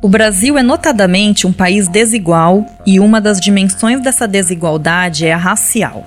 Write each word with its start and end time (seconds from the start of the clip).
O 0.00 0.08
Brasil 0.08 0.56
é 0.56 0.62
notadamente 0.62 1.44
um 1.44 1.52
país 1.52 1.88
desigual 1.88 2.64
e 2.86 3.00
uma 3.00 3.20
das 3.20 3.40
dimensões 3.40 4.00
dessa 4.00 4.28
desigualdade 4.28 5.26
é 5.26 5.32
a 5.32 5.36
racial. 5.36 6.06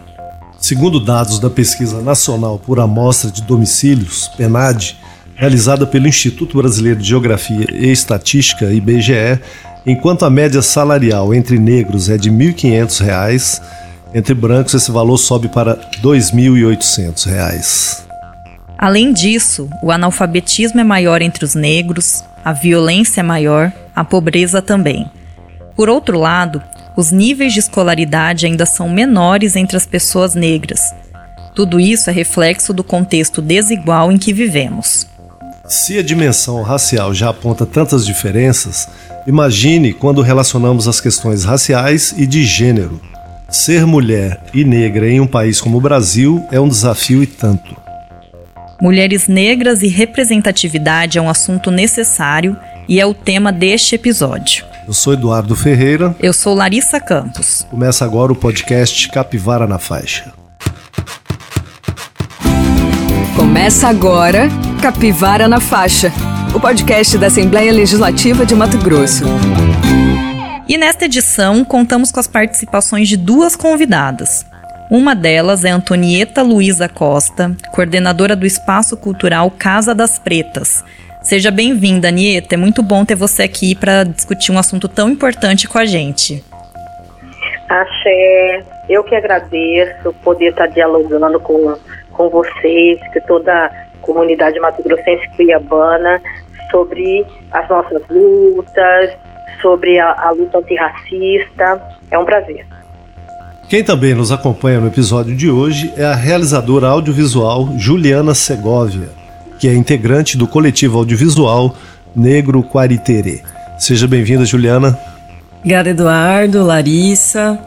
Segundo 0.58 0.98
dados 0.98 1.40
da 1.40 1.50
Pesquisa 1.50 2.01
Nacional 2.01 2.57
por 2.57 2.79
Amostra 2.79 3.29
de 3.29 3.41
Domicílios, 3.41 4.29
PENAD, 4.38 4.96
realizada 5.35 5.85
pelo 5.85 6.07
Instituto 6.07 6.57
Brasileiro 6.57 7.01
de 7.01 7.09
Geografia 7.09 7.67
e 7.69 7.91
Estatística, 7.91 8.71
IBGE, 8.71 9.41
enquanto 9.85 10.23
a 10.23 10.29
média 10.29 10.62
salarial 10.62 11.33
entre 11.33 11.60
negros 11.60 12.10
é 12.10 12.17
de 12.17 12.29
R$ 12.29 12.53
1.500, 12.53 13.62
entre 14.13 14.33
brancos 14.33 14.73
esse 14.73 14.89
valor 14.89 15.17
sobe 15.17 15.49
para 15.49 15.73
R$ 15.73 15.79
2.800. 16.02 18.05
Além 18.77 19.12
disso, 19.12 19.70
o 19.84 19.91
analfabetismo 19.91 20.80
é 20.80 20.84
maior 20.84 21.21
entre 21.21 21.44
os 21.44 21.55
negros, 21.55 22.23
a 22.44 22.53
violência 22.53 23.20
é 23.20 23.23
maior, 23.23 23.71
a 23.95 24.03
pobreza 24.03 24.62
também. 24.62 25.09
Por 25.75 25.89
outro 25.89 26.20
lado, 26.20 26.61
os 26.95 27.11
níveis 27.11 27.53
de 27.53 27.59
escolaridade 27.59 28.45
ainda 28.45 28.66
são 28.66 28.89
menores 28.89 29.55
entre 29.55 29.77
as 29.77 29.85
pessoas 29.85 30.35
negras. 30.35 30.81
Tudo 31.55 31.79
isso 31.79 32.09
é 32.09 32.13
reflexo 32.13 32.73
do 32.73 32.83
contexto 32.83 33.41
desigual 33.41 34.11
em 34.11 34.17
que 34.17 34.33
vivemos. 34.33 35.07
Se 35.67 35.97
a 35.97 36.03
dimensão 36.03 36.61
racial 36.61 37.13
já 37.13 37.30
aponta 37.30 37.66
tantas 37.66 38.05
diferenças, 38.05 38.89
imagine 39.25 39.94
quando 39.94 40.21
relacionamos 40.21 40.88
as 40.88 40.99
questões 40.99 41.45
raciais 41.45 42.13
e 42.17 42.25
de 42.25 42.44
gênero. 42.44 42.99
Ser 43.49 43.85
mulher 43.85 44.41
e 44.53 44.63
negra 44.63 45.09
em 45.09 45.19
um 45.19 45.27
país 45.27 45.59
como 45.59 45.77
o 45.77 45.81
Brasil 45.81 46.45
é 46.52 46.59
um 46.59 46.67
desafio 46.67 47.23
e 47.23 47.27
tanto. 47.27 47.75
Mulheres 48.81 49.27
negras 49.27 49.83
e 49.83 49.88
representatividade 49.88 51.17
é 51.17 51.21
um 51.21 51.30
assunto 51.30 51.69
necessário 51.69 52.58
e 52.88 52.99
é 52.99 53.05
o 53.05 53.13
tema 53.13 53.52
deste 53.52 53.95
episódio. 53.95 54.66
Eu 54.88 54.94
sou 54.94 55.13
Eduardo 55.13 55.55
Ferreira. 55.55 56.16
Eu 56.20 56.34
sou 56.34 56.53
Larissa 56.53 56.99
Campos. 56.99 57.66
Começa 57.70 58.03
agora 58.03 58.31
o 58.31 58.36
podcast 58.36 59.09
Capivara 59.09 59.67
na 59.67 59.78
Faixa. 59.78 60.33
Começa 63.36 63.88
agora 63.88 64.50
Capivara 64.81 65.47
na 65.47 65.59
Faixa, 65.59 66.11
o 66.55 66.59
podcast 66.59 67.17
da 67.17 67.28
Assembleia 67.28 67.72
Legislativa 67.72 68.45
de 68.45 68.55
Mato 68.55 68.78
Grosso. 68.80 69.23
E 70.67 70.77
nesta 70.77 71.05
edição 71.05 71.64
contamos 71.64 72.11
com 72.11 72.20
as 72.20 72.27
participações 72.27 73.08
de 73.08 73.17
duas 73.17 73.55
convidadas. 73.55 74.45
Uma 74.89 75.16
delas 75.16 75.64
é 75.64 75.70
Antonieta 75.70 76.42
Luiza 76.42 76.89
Costa, 76.89 77.55
coordenadora 77.72 78.36
do 78.36 78.45
Espaço 78.45 78.98
Cultural 78.98 79.50
Casa 79.52 79.95
das 79.95 80.20
Pretas. 80.20 80.83
Seja 81.22 81.52
bem-vinda, 81.52 82.08
Anieta. 82.08 82.55
É 82.55 82.58
muito 82.58 82.81
bom 82.81 83.05
ter 83.05 83.16
você 83.16 83.44
aqui 83.44 83.75
para 83.75 84.03
discutir 84.03 84.52
um 84.52 84.58
assunto 84.58 84.88
tão 84.88 85.09
importante 85.09 85.67
com 85.67 85.77
a 85.77 85.86
gente. 85.86 86.44
Axé, 87.69 88.64
eu 88.89 89.03
que 89.03 89.16
agradeço 89.16 90.14
poder 90.23 90.49
estar 90.49 90.67
dialogando 90.67 91.39
com, 91.39 91.77
com 92.11 92.30
vocês, 92.30 92.99
que 93.14 93.22
toda 93.22 93.53
a 93.53 93.69
comunidade 94.02 94.59
mato-grossense 94.59 95.30
cuiabana, 95.36 96.22
sobre 96.69 97.25
as 97.52 97.69
nossas 97.69 98.02
lutas, 98.09 99.11
sobre 99.61 99.99
a, 99.99 100.11
a 100.11 100.31
luta 100.31 100.58
antirracista. 100.58 101.81
É 102.09 102.17
um 102.17 102.25
prazer. 102.25 102.66
Quem 103.69 103.83
também 103.83 104.14
nos 104.14 104.33
acompanha 104.33 104.81
no 104.81 104.88
episódio 104.88 105.33
de 105.33 105.49
hoje 105.49 105.94
é 105.95 106.03
a 106.03 106.14
realizadora 106.14 106.88
audiovisual 106.88 107.69
Juliana 107.77 108.33
Segovia, 108.33 109.08
que 109.62 109.67
é 109.67 109.76
integrante 109.76 110.36
do 110.36 110.48
coletivo 110.48 110.98
audiovisual 110.98 111.76
Negro 112.16 112.64
Quariterê. 112.64 113.42
Seja 113.78 114.08
bem-vinda, 114.08 114.44
Juliana. 114.44 115.00
Obrigada, 115.59 115.92
Eduardo, 115.92 116.64
Larissa. 116.64 117.59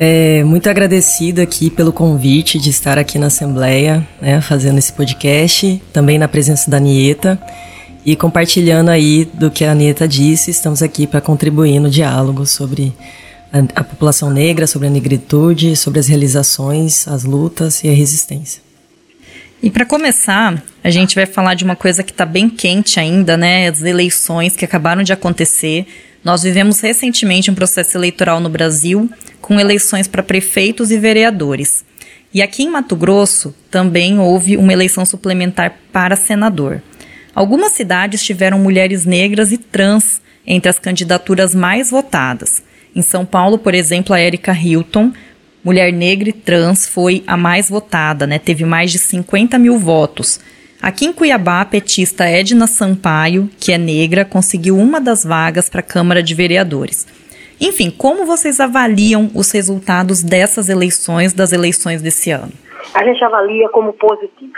É, 0.00 0.42
muito 0.44 0.70
agradecida 0.70 1.42
aqui 1.42 1.68
pelo 1.68 1.92
convite 1.92 2.58
de 2.58 2.70
estar 2.70 2.98
aqui 2.98 3.18
na 3.18 3.26
Assembleia, 3.26 4.06
né, 4.20 4.40
fazendo 4.40 4.78
esse 4.78 4.90
podcast, 4.90 5.82
também 5.92 6.16
na 6.16 6.26
presença 6.26 6.70
da 6.70 6.80
Nieta 6.80 7.38
e 8.02 8.16
compartilhando 8.16 8.88
aí 8.88 9.28
do 9.34 9.50
que 9.50 9.62
a 9.62 9.72
Anieta 9.72 10.08
disse. 10.08 10.50
Estamos 10.50 10.82
aqui 10.82 11.06
para 11.06 11.20
contribuir 11.20 11.78
no 11.80 11.90
diálogo 11.90 12.46
sobre 12.46 12.94
a, 13.52 13.80
a 13.80 13.84
população 13.84 14.30
negra, 14.30 14.66
sobre 14.66 14.88
a 14.88 14.90
negritude, 14.90 15.76
sobre 15.76 16.00
as 16.00 16.06
realizações, 16.06 17.06
as 17.06 17.24
lutas 17.24 17.84
e 17.84 17.90
a 17.90 17.92
resistência. 17.92 18.65
E 19.62 19.70
para 19.70 19.86
começar, 19.86 20.62
a 20.84 20.90
gente 20.90 21.14
vai 21.14 21.24
falar 21.24 21.54
de 21.54 21.64
uma 21.64 21.74
coisa 21.74 22.02
que 22.02 22.12
está 22.12 22.26
bem 22.26 22.48
quente 22.48 23.00
ainda, 23.00 23.36
né? 23.36 23.68
As 23.68 23.82
eleições 23.82 24.54
que 24.54 24.64
acabaram 24.64 25.02
de 25.02 25.12
acontecer. 25.12 25.86
Nós 26.22 26.42
vivemos 26.42 26.80
recentemente 26.80 27.50
um 27.50 27.54
processo 27.54 27.96
eleitoral 27.96 28.38
no 28.38 28.50
Brasil 28.50 29.10
com 29.40 29.58
eleições 29.58 30.06
para 30.06 30.22
prefeitos 30.22 30.90
e 30.90 30.98
vereadores. 30.98 31.84
E 32.34 32.42
aqui 32.42 32.64
em 32.64 32.70
Mato 32.70 32.94
Grosso 32.94 33.54
também 33.70 34.18
houve 34.18 34.56
uma 34.56 34.72
eleição 34.72 35.06
suplementar 35.06 35.74
para 35.90 36.16
senador. 36.16 36.82
Algumas 37.34 37.72
cidades 37.72 38.22
tiveram 38.22 38.58
mulheres 38.58 39.04
negras 39.04 39.52
e 39.52 39.58
trans 39.58 40.20
entre 40.46 40.68
as 40.68 40.78
candidaturas 40.78 41.54
mais 41.54 41.90
votadas. 41.90 42.62
Em 42.94 43.02
São 43.02 43.24
Paulo, 43.24 43.58
por 43.58 43.74
exemplo, 43.74 44.14
a 44.14 44.20
Erika 44.20 44.52
Hilton, 44.52 45.12
mulher 45.66 45.92
negra 45.92 46.28
e 46.28 46.32
trans, 46.32 46.88
foi 46.88 47.24
a 47.26 47.36
mais 47.36 47.68
votada, 47.68 48.24
né? 48.24 48.38
Teve 48.38 48.64
mais 48.64 48.92
de 48.92 48.98
50 48.98 49.58
mil 49.58 49.76
votos. 49.76 50.38
Aqui 50.80 51.06
em 51.06 51.12
Cuiabá, 51.12 51.60
a 51.60 51.64
petista 51.64 52.22
Edna 52.22 52.68
Sampaio, 52.68 53.50
que 53.58 53.72
é 53.72 53.78
negra, 53.78 54.24
conseguiu 54.24 54.76
uma 54.76 55.00
das 55.00 55.24
vagas 55.24 55.68
para 55.68 55.80
a 55.80 55.82
Câmara 55.82 56.22
de 56.22 56.36
Vereadores. 56.36 57.04
Enfim, 57.60 57.90
como 57.90 58.24
vocês 58.24 58.60
avaliam 58.60 59.28
os 59.34 59.50
resultados 59.50 60.22
dessas 60.22 60.68
eleições, 60.68 61.34
das 61.34 61.52
eleições 61.52 62.00
desse 62.00 62.30
ano? 62.30 62.52
A 62.94 63.02
gente 63.02 63.24
avalia 63.24 63.68
como 63.70 63.92
positivo. 63.92 64.52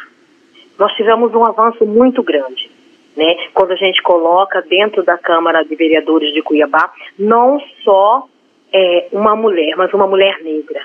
Nós 0.79 0.93
tivemos 0.93 1.33
um 1.35 1.43
avanço 1.43 1.87
muito 1.87 2.23
grande. 2.23 2.71
Né? 3.17 3.35
Quando 3.55 3.71
a 3.71 3.77
gente 3.77 4.03
coloca 4.03 4.61
dentro 4.61 5.03
da 5.03 5.17
Câmara 5.17 5.63
de 5.65 5.75
Vereadores 5.75 6.35
de 6.35 6.43
Cuiabá, 6.43 6.93
não 7.19 7.59
só 7.83 8.29
é, 8.71 9.09
uma 9.11 9.35
mulher, 9.35 9.75
mas 9.75 9.91
uma 9.95 10.07
mulher 10.07 10.39
negra. 10.43 10.83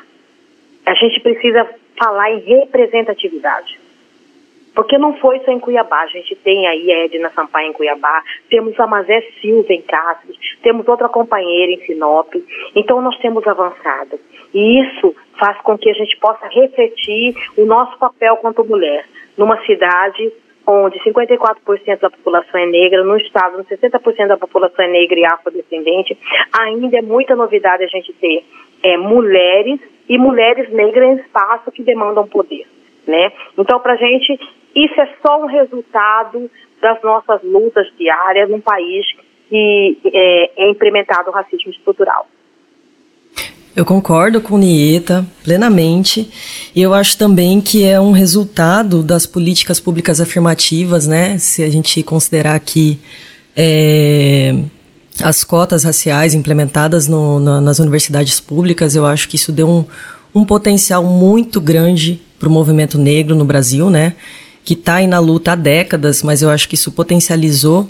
A 0.86 0.94
gente 0.96 1.20
precisa 1.22 1.68
falar 1.98 2.32
em 2.32 2.40
representatividade. 2.40 3.80
Porque 4.76 4.98
não 4.98 5.16
foi 5.18 5.40
só 5.42 5.52
em 5.52 5.60
Cuiabá, 5.60 6.02
a 6.02 6.08
gente 6.08 6.36
tem 6.38 6.68
aí 6.68 6.92
a 6.92 7.06
Edna 7.06 7.30
Sampaio 7.30 7.70
em 7.70 7.74
Cuiabá, 7.74 8.24
temos 8.50 8.80
a 8.80 8.88
Mazé 8.88 9.22
Silva 9.40 9.72
em 9.72 9.82
Cáceres, 9.84 10.38
temos 10.64 10.88
outra 10.88 11.08
companheira 11.08 11.72
em 11.72 11.86
Sinop, 11.86 12.34
então 12.76 13.00
nós 13.00 13.16
temos 13.20 13.46
avançado. 13.46 14.20
E 14.52 14.82
isso 14.82 15.16
faz 15.40 15.62
com 15.62 15.78
que 15.78 15.90
a 15.90 15.94
gente 15.94 16.18
possa 16.18 16.48
refletir 16.48 17.36
o 17.56 17.66
nosso 17.66 17.98
papel 18.00 18.38
quanto 18.38 18.66
mulher. 18.66 19.06
Numa 19.38 19.64
cidade 19.64 20.32
onde 20.66 20.98
54% 21.00 22.00
da 22.00 22.10
população 22.10 22.60
é 22.60 22.66
negra, 22.66 23.04
no 23.04 23.18
estado, 23.18 23.60
onde 23.60 23.68
60% 23.68 24.28
da 24.28 24.38
população 24.38 24.86
é 24.86 24.88
negra 24.88 25.20
e 25.20 25.26
afrodescendente, 25.26 26.18
ainda 26.58 26.98
é 26.98 27.02
muita 27.02 27.36
novidade 27.36 27.84
a 27.84 27.88
gente 27.88 28.14
ter 28.14 28.44
é, 28.82 28.98
mulheres 28.98 29.80
e 30.14 30.18
mulheres 30.20 30.72
negras 30.72 31.18
em 31.18 31.22
espaço 31.22 31.72
que 31.72 31.82
demandam 31.82 32.28
poder, 32.28 32.68
né? 33.08 33.32
Então, 33.58 33.80
para 33.80 33.94
a 33.94 33.96
gente, 33.96 34.40
isso 34.76 35.02
é 35.02 35.10
só 35.26 35.42
um 35.42 35.48
resultado 35.48 36.52
das 36.80 37.02
nossas 37.02 37.42
lutas 37.42 37.88
diárias 37.98 38.48
num 38.48 38.62
país 38.62 39.08
que 39.50 39.98
é, 40.06 40.66
é 40.66 40.70
implementado 40.70 41.32
o 41.32 41.34
racismo 41.34 41.72
estrutural. 41.72 42.28
Eu 43.76 43.86
concordo 43.86 44.40
com 44.40 44.56
Nieta 44.56 45.26
plenamente. 45.44 46.30
E 46.76 46.80
eu 46.80 46.94
acho 46.94 47.18
também 47.18 47.60
que 47.60 47.84
é 47.84 48.00
um 48.00 48.12
resultado 48.12 49.02
das 49.02 49.26
políticas 49.26 49.80
públicas 49.80 50.22
afirmativas, 50.22 51.08
né? 51.08 51.40
Se 51.40 51.64
a 51.64 51.70
gente 51.72 52.04
considerar 52.04 52.60
que 52.60 53.00
é, 53.58 54.54
as 55.22 55.44
cotas 55.44 55.84
raciais 55.84 56.34
implementadas 56.34 57.08
no, 57.08 57.40
na, 57.40 57.62
nas 57.62 57.80
universidades 57.80 58.40
públicas, 58.40 58.96
eu 58.96 59.06
acho 59.06 59.28
que 59.30 59.36
isso 59.36 59.52
deu 59.52 59.70
um, 59.70 59.86
um 60.34 60.46
potencial 60.46 61.04
muito 61.04 61.62
grande 61.62 62.22
para 62.40 62.50
o 62.50 62.52
movimento 62.52 62.98
negro 62.98 63.36
no 63.36 63.46
Brasil, 63.46 63.90
né? 63.90 64.16
Que 64.66 64.74
está 64.74 64.96
aí 64.96 65.08
na 65.08 65.20
luta 65.20 65.52
há 65.52 65.56
décadas, 65.56 66.24
mas 66.24 66.42
eu 66.42 66.50
acho 66.50 66.68
que 66.68 66.76
isso 66.76 66.92
potencializou 66.92 67.88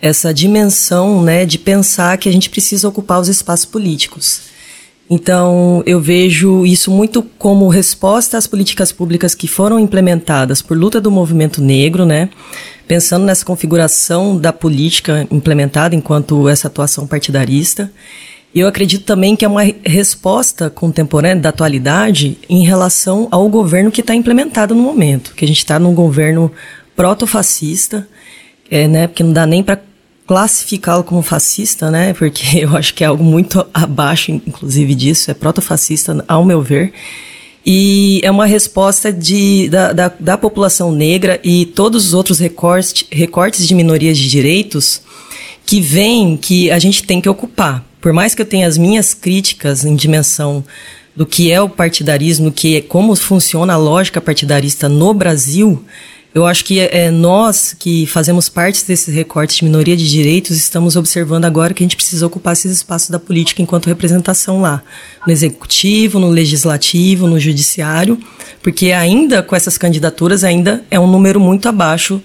essa 0.00 0.32
dimensão, 0.32 1.22
né, 1.22 1.44
de 1.44 1.58
pensar 1.58 2.16
que 2.16 2.28
a 2.28 2.32
gente 2.32 2.48
precisa 2.48 2.88
ocupar 2.88 3.20
os 3.20 3.28
espaços 3.28 3.66
políticos. 3.66 4.42
Então, 5.12 5.82
eu 5.84 6.00
vejo 6.00 6.64
isso 6.64 6.88
muito 6.88 7.20
como 7.36 7.66
resposta 7.66 8.38
às 8.38 8.46
políticas 8.46 8.92
públicas 8.92 9.34
que 9.34 9.48
foram 9.48 9.76
implementadas 9.80 10.62
por 10.62 10.78
luta 10.78 11.00
do 11.00 11.10
movimento 11.10 11.60
negro, 11.60 12.06
né? 12.06 12.30
Pensando 12.86 13.24
nessa 13.26 13.44
configuração 13.44 14.38
da 14.38 14.52
política 14.52 15.26
implementada 15.28 15.96
enquanto 15.96 16.48
essa 16.48 16.68
atuação 16.68 17.08
partidarista. 17.08 17.92
Eu 18.54 18.68
acredito 18.68 19.04
também 19.04 19.34
que 19.34 19.44
é 19.44 19.48
uma 19.48 19.64
resposta 19.84 20.70
contemporânea 20.70 21.42
da 21.42 21.48
atualidade 21.48 22.38
em 22.48 22.64
relação 22.64 23.26
ao 23.32 23.48
governo 23.48 23.90
que 23.90 24.02
está 24.02 24.14
implementado 24.14 24.76
no 24.76 24.82
momento, 24.82 25.34
que 25.34 25.44
a 25.44 25.48
gente 25.48 25.58
está 25.58 25.76
num 25.80 25.94
governo 25.94 26.52
proto-fascista, 26.94 28.06
é, 28.70 28.86
né? 28.86 29.08
Porque 29.08 29.24
não 29.24 29.32
dá 29.32 29.44
nem 29.44 29.60
para 29.60 29.80
classificá-lo 30.30 31.02
como 31.02 31.22
fascista, 31.22 31.90
né? 31.90 32.12
Porque 32.12 32.60
eu 32.62 32.76
acho 32.76 32.94
que 32.94 33.02
é 33.02 33.08
algo 33.08 33.24
muito 33.24 33.66
abaixo, 33.74 34.30
inclusive, 34.30 34.94
disso, 34.94 35.28
é 35.28 35.34
protofascista, 35.34 36.24
ao 36.28 36.44
meu 36.44 36.62
ver. 36.62 36.92
E 37.66 38.20
é 38.22 38.30
uma 38.30 38.46
resposta 38.46 39.12
de, 39.12 39.68
da, 39.68 39.92
da, 39.92 40.12
da 40.20 40.38
população 40.38 40.92
negra 40.92 41.40
e 41.42 41.66
todos 41.66 42.06
os 42.06 42.14
outros 42.14 42.38
recortes, 42.38 43.04
recortes 43.10 43.66
de 43.66 43.74
minorias 43.74 44.16
de 44.16 44.30
direitos 44.30 45.02
que 45.66 45.80
vêm 45.80 46.36
que 46.36 46.70
a 46.70 46.78
gente 46.78 47.02
tem 47.02 47.20
que 47.20 47.28
ocupar. 47.28 47.84
Por 48.00 48.12
mais 48.12 48.32
que 48.32 48.40
eu 48.40 48.46
tenha 48.46 48.68
as 48.68 48.78
minhas 48.78 49.12
críticas 49.12 49.84
em 49.84 49.96
dimensão 49.96 50.64
do 51.14 51.26
que 51.26 51.50
é 51.50 51.60
o 51.60 51.68
partidarismo, 51.68 52.52
que 52.52 52.76
é 52.76 52.80
como 52.80 53.16
funciona 53.16 53.72
a 53.72 53.76
lógica 53.76 54.20
partidarista 54.20 54.88
no 54.88 55.12
Brasil, 55.12 55.84
eu 56.32 56.46
acho 56.46 56.64
que 56.64 56.78
é, 56.78 57.10
nós 57.10 57.74
que 57.78 58.06
fazemos 58.06 58.48
parte 58.48 58.86
desses 58.86 59.12
recortes 59.12 59.56
de 59.56 59.64
minoria 59.64 59.96
de 59.96 60.08
direitos 60.08 60.56
estamos 60.56 60.94
observando 60.94 61.44
agora 61.44 61.74
que 61.74 61.82
a 61.82 61.84
gente 61.86 61.96
precisa 61.96 62.26
ocupar 62.26 62.52
esses 62.52 62.70
espaços 62.72 63.10
da 63.10 63.18
política 63.18 63.60
enquanto 63.60 63.86
representação 63.86 64.60
lá, 64.60 64.82
no 65.26 65.32
executivo, 65.32 66.20
no 66.20 66.28
legislativo, 66.28 67.26
no 67.26 67.40
judiciário, 67.40 68.18
porque 68.62 68.92
ainda 68.92 69.42
com 69.42 69.56
essas 69.56 69.76
candidaturas 69.76 70.44
ainda 70.44 70.84
é 70.90 71.00
um 71.00 71.06
número 71.06 71.40
muito 71.40 71.68
abaixo 71.68 72.22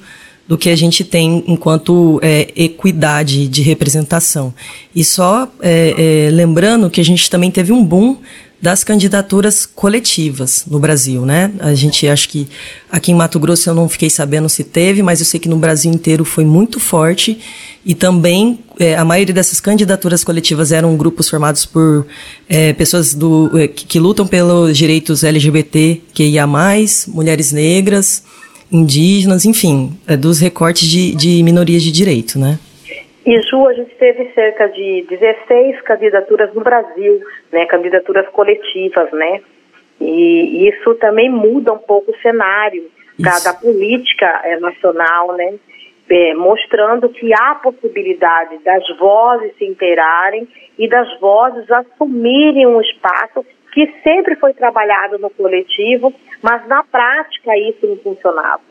do 0.48 0.58
que 0.58 0.70
a 0.70 0.76
gente 0.76 1.04
tem 1.04 1.44
enquanto 1.48 2.20
é, 2.22 2.52
equidade 2.56 3.48
de 3.48 3.64
representação. 3.64 4.54
E 4.96 5.04
só 5.04 5.52
é, 5.60 6.28
é, 6.28 6.30
lembrando 6.30 6.90
que 6.90 7.02
a 7.02 7.04
gente 7.04 7.30
também 7.30 7.50
teve 7.50 7.72
um 7.72 7.84
boom 7.84 8.18
das 8.62 8.84
candidaturas 8.84 9.66
coletivas 9.66 10.66
no 10.68 10.80
Brasil, 10.80 11.26
né? 11.26 11.52
A 11.60 11.74
gente 11.74 12.08
acho 12.08 12.30
que 12.30 12.48
aqui 12.90 13.12
em 13.12 13.16
Mato 13.16 13.40
Grosso 13.40 13.70
eu 13.70 13.76
não 13.76 13.88
fiquei 13.88 14.10
sabendo 14.10 14.50
se 14.50 14.64
teve, 14.64 15.04
mas 15.04 15.20
eu 15.20 15.26
sei 15.26 15.40
que 15.40 15.50
no 15.50 15.58
Brasil 15.58 15.92
inteiro 15.92 16.26
foi 16.26 16.46
muito 16.46 16.80
forte 16.80 17.38
e 17.86 17.94
também 17.94 18.60
é, 18.80 18.96
a 18.96 19.06
maioria 19.06 19.34
dessas 19.34 19.60
candidaturas 19.60 20.24
coletivas 20.24 20.72
eram 20.72 20.96
grupos 20.98 21.30
formados 21.30 21.66
por 21.66 22.08
é, 22.50 22.74
pessoas 22.74 23.14
do, 23.14 23.52
é, 23.58 23.68
que, 23.68 23.86
que, 23.86 24.00
lutam 24.00 24.26
pelos 24.26 24.76
direitos 24.76 25.24
LGBT, 25.24 26.02
que 26.14 26.40
mais, 26.46 27.06
mulheres 27.08 27.52
negras, 27.52 28.24
indígenas, 28.72 29.46
enfim, 29.46 29.96
é, 30.08 30.18
dos 30.18 30.40
recortes 30.40 30.88
de, 30.88 31.14
de 31.14 31.44
minorias 31.44 31.84
de 31.84 31.92
direito, 31.92 32.40
né? 32.40 32.58
E 33.26 33.42
Ju, 33.42 33.68
a 33.68 33.74
gente 33.74 33.96
teve 33.96 34.32
cerca 34.34 34.68
de 34.68 35.04
16 35.10 35.82
candidaturas 35.82 36.54
no 36.54 36.62
Brasil, 36.62 37.20
né, 37.52 37.66
candidaturas 37.66 38.28
coletivas, 38.30 39.12
né? 39.12 39.42
E 40.00 40.68
isso 40.70 40.94
também 40.96 41.30
muda 41.30 41.74
um 41.74 41.80
pouco 41.80 42.12
o 42.12 42.18
cenário 42.22 42.88
da, 43.18 43.40
da, 43.40 43.54
política 43.54 44.42
é, 44.44 44.60
nacional, 44.60 45.36
né? 45.36 45.56
É, 46.08 46.36
mostrando 46.36 47.10
que 47.10 47.34
há 47.34 47.56
possibilidade 47.56 48.60
das 48.64 48.84
vozes 49.00 49.56
se 49.58 49.66
inteirarem 49.66 50.48
e 50.78 50.88
das 50.88 51.20
vozes 51.20 51.66
assumirem 51.72 52.68
um 52.68 52.80
espaço 52.80 53.44
que 53.74 53.92
sempre 54.04 54.36
foi 54.36 54.54
trabalhado 54.54 55.18
no 55.18 55.32
coletivo, 55.32 56.14
mas 56.44 56.68
na 56.68 56.84
prática 56.84 57.58
isso 57.58 57.88
não 57.88 57.98
funcionava. 57.98 58.62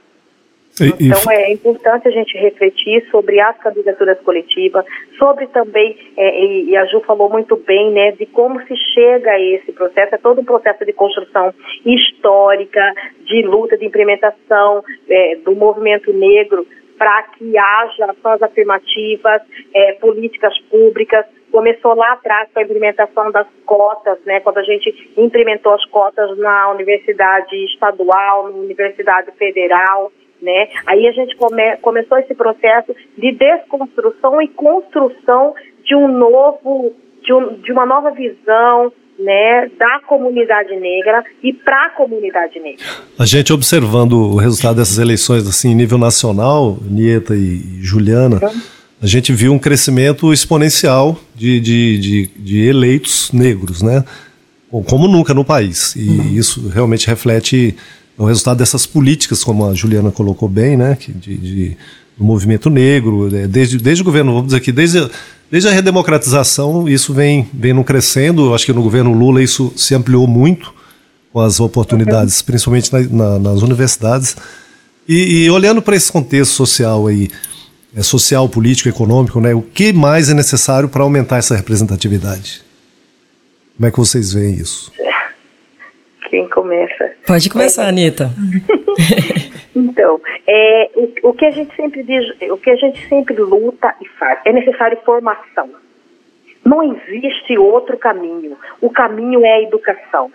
Então 0.81 1.31
é 1.31 1.53
importante 1.53 2.09
a 2.09 2.11
gente 2.11 2.37
refletir 2.37 3.07
sobre 3.11 3.41
as 3.41 3.57
candidaturas 3.59 4.19
coletivas, 4.23 4.85
sobre 5.17 5.47
também, 5.49 5.97
é, 6.17 6.45
e 6.45 6.77
a 6.77 6.85
Ju 6.87 7.01
falou 7.03 7.31
muito 7.31 7.57
bem, 7.57 7.93
né, 7.93 8.11
de 8.13 8.27
como 8.27 8.61
se 8.67 8.77
chega 8.93 9.31
a 9.31 9.41
esse 9.41 9.71
processo, 9.73 10.17
é 10.17 10.19
todo 10.19 10.41
um 10.41 10.45
processo 10.45 10.85
de 10.85 10.93
construção 10.93 11.55
histórica, 11.87 12.93
de 13.25 13.43
luta, 13.43 13.79
de 13.79 13.87
implementação 13.87 14.83
é, 15.09 15.37
do 15.45 15.55
movimento 15.55 16.13
negro 16.13 16.67
para 16.99 17.23
que 17.23 17.57
haja 17.57 18.07
ações 18.07 18.43
afirmativas, 18.43 19.43
é, 19.75 19.93
políticas 19.95 20.57
públicas. 20.71 21.25
Começou 21.51 21.95
lá 21.95 22.13
atrás 22.13 22.49
com 22.53 22.61
a 22.61 22.63
implementação 22.63 23.31
das 23.31 23.47
cotas, 23.65 24.19
né, 24.25 24.41
quando 24.41 24.59
a 24.59 24.63
gente 24.65 25.13
implementou 25.17 25.73
as 25.73 25.85
cotas 25.87 26.37
na 26.39 26.73
universidade 26.73 27.55
estadual, 27.65 28.51
na 28.51 28.59
universidade 28.59 29.31
federal 29.39 30.11
né? 30.45 30.69
Aí 30.87 31.07
a 31.09 31.13
gente 31.13 31.35
come, 31.37 31.77
começou 31.79 32.19
esse 32.19 32.35
processo 32.35 32.95
de 33.17 33.33
desconstrução 33.33 34.41
e 34.43 34.49
construção 34.49 35.55
de 35.85 35.97
um 35.97 36.07
novo, 36.07 36.93
de, 37.23 37.33
um, 37.33 37.55
de 37.55 37.73
uma 37.73 37.87
nova 37.87 38.11
visão, 38.11 38.93
né, 39.19 39.71
da 39.79 40.01
comunidade 40.07 40.75
negra 40.75 41.25
e 41.43 41.53
para 41.53 41.87
a 41.87 41.91
comunidade 41.91 42.59
negra. 42.59 42.85
A 43.19 43.25
gente 43.25 43.53
observando 43.53 44.15
o 44.15 44.37
resultado 44.37 44.77
dessas 44.77 44.99
eleições 44.99 45.47
assim 45.49 45.71
em 45.71 45.75
nível 45.75 45.99
nacional, 45.99 46.77
Nieta 46.83 47.35
e 47.35 47.81
Juliana, 47.81 48.41
a 49.01 49.07
gente 49.07 49.33
viu 49.33 49.53
um 49.53 49.59
crescimento 49.59 50.33
exponencial 50.33 51.17
de, 51.35 51.61
de, 51.61 51.99
de, 51.99 52.27
de 52.37 52.67
eleitos 52.67 53.31
negros, 53.33 53.83
né? 53.83 54.05
Como 54.89 55.07
nunca 55.07 55.33
no 55.33 55.45
país. 55.45 55.95
E 55.95 56.09
uhum. 56.09 56.35
isso 56.35 56.69
realmente 56.69 57.07
reflete 57.07 57.77
é 58.19 58.23
o 58.23 58.27
resultado 58.27 58.59
dessas 58.59 58.87
políticas, 58.87 59.43
como 59.43 59.67
a 59.69 59.75
Juliana 59.75 60.11
colocou 60.11 60.49
bem, 60.49 60.77
né, 60.77 60.97
de, 61.09 61.37
de 61.37 61.77
do 62.17 62.25
movimento 62.25 62.71
negro, 62.71 63.29
né, 63.31 63.47
desde, 63.47 63.79
desde 63.79 64.03
o 64.03 64.05
governo, 64.05 64.33
vamos 64.33 64.47
dizer 64.47 64.59
aqui, 64.59 64.73
desde, 64.73 65.09
desde 65.51 65.69
a 65.69 65.73
redemocratização, 65.73 66.89
isso 66.89 67.13
vem, 67.13 67.49
vem 67.53 67.83
crescendo. 67.83 68.55
Acho 68.55 68.67
que 68.67 68.73
no 68.73 68.83
governo 68.83 69.13
Lula 69.13 69.43
isso 69.43 69.73
se 69.77 69.95
ampliou 69.95 70.27
muito 70.27 70.73
com 71.33 71.41
as 71.41 71.59
oportunidades, 71.59 72.41
principalmente 72.41 72.93
na, 72.93 73.01
na, 73.01 73.39
nas 73.39 73.63
universidades. 73.63 74.37
E, 75.09 75.45
e 75.45 75.51
olhando 75.51 75.83
para 75.83 75.97
esse 75.97 76.11
contexto 76.11 76.53
social 76.53 77.09
aí, 77.09 77.29
é, 77.97 78.03
social, 78.03 78.49
político, 78.49 78.89
econômico, 78.89 79.41
né, 79.41 79.53
o 79.53 79.63
que 79.63 79.93
mais 79.93 80.29
é 80.31 80.35
necessário 80.35 80.89
para 80.89 81.03
aumentar 81.03 81.39
essa 81.39 81.57
representatividade? 81.57 82.63
Como 83.77 83.89
é 83.89 83.91
que 83.91 83.99
vocês 83.99 84.33
veem 84.33 84.55
isso? 84.55 84.93
Quem 86.35 86.49
começa. 86.49 87.13
Pode 87.25 87.49
começar, 87.49 87.85
é, 87.85 87.89
Anitta. 87.91 88.25
então, 89.73 90.21
é, 90.49 90.91
o, 90.97 91.29
o, 91.29 91.33
que 91.33 91.47
a 91.47 91.51
gente 91.53 91.73
sempre 91.77 92.03
diz, 92.03 92.25
o 92.51 92.57
que 92.57 92.71
a 92.71 92.75
gente 92.75 93.09
sempre 93.09 93.37
luta 93.37 93.95
e 94.01 94.09
faz, 94.19 94.41
é 94.45 94.53
necessário 94.53 94.99
formação. 95.05 95.71
Não 96.65 96.83
existe 96.83 97.57
outro 97.57 97.97
caminho. 97.97 98.57
O 98.81 98.91
caminho 98.91 99.45
é 99.45 99.53
a 99.53 99.63
educação. 99.63 100.33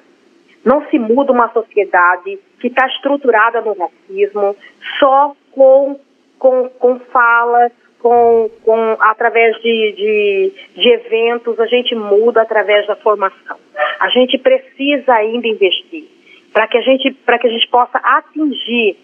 Não 0.63 0.87
se 0.89 0.97
muda 0.97 1.33
uma 1.33 1.51
sociedade 1.51 2.39
que 2.61 2.67
está 2.67 2.87
estruturada 2.87 3.59
no 3.59 3.73
racismo 3.73 4.55
só 4.99 5.35
com, 5.51 5.99
com, 6.37 6.69
com 6.79 6.97
falas, 7.11 7.73
com, 7.99 8.49
com, 8.63 8.97
através 8.99 9.55
de, 9.57 9.91
de, 9.91 10.53
de, 10.81 10.89
eventos, 10.89 11.59
a 11.59 11.65
gente 11.65 11.93
muda 11.95 12.41
através 12.41 12.87
da 12.87 12.95
formação. 12.95 13.57
A 13.99 14.09
gente 14.09 14.37
precisa 14.37 15.13
ainda 15.13 15.47
investir 15.47 16.05
para 16.53 16.67
que 16.67 16.77
a 16.77 16.81
gente 16.81 17.11
para 17.25 17.37
que 17.37 17.47
a 17.47 17.49
gente 17.49 17.67
possa 17.67 17.99
atingir 17.99 18.97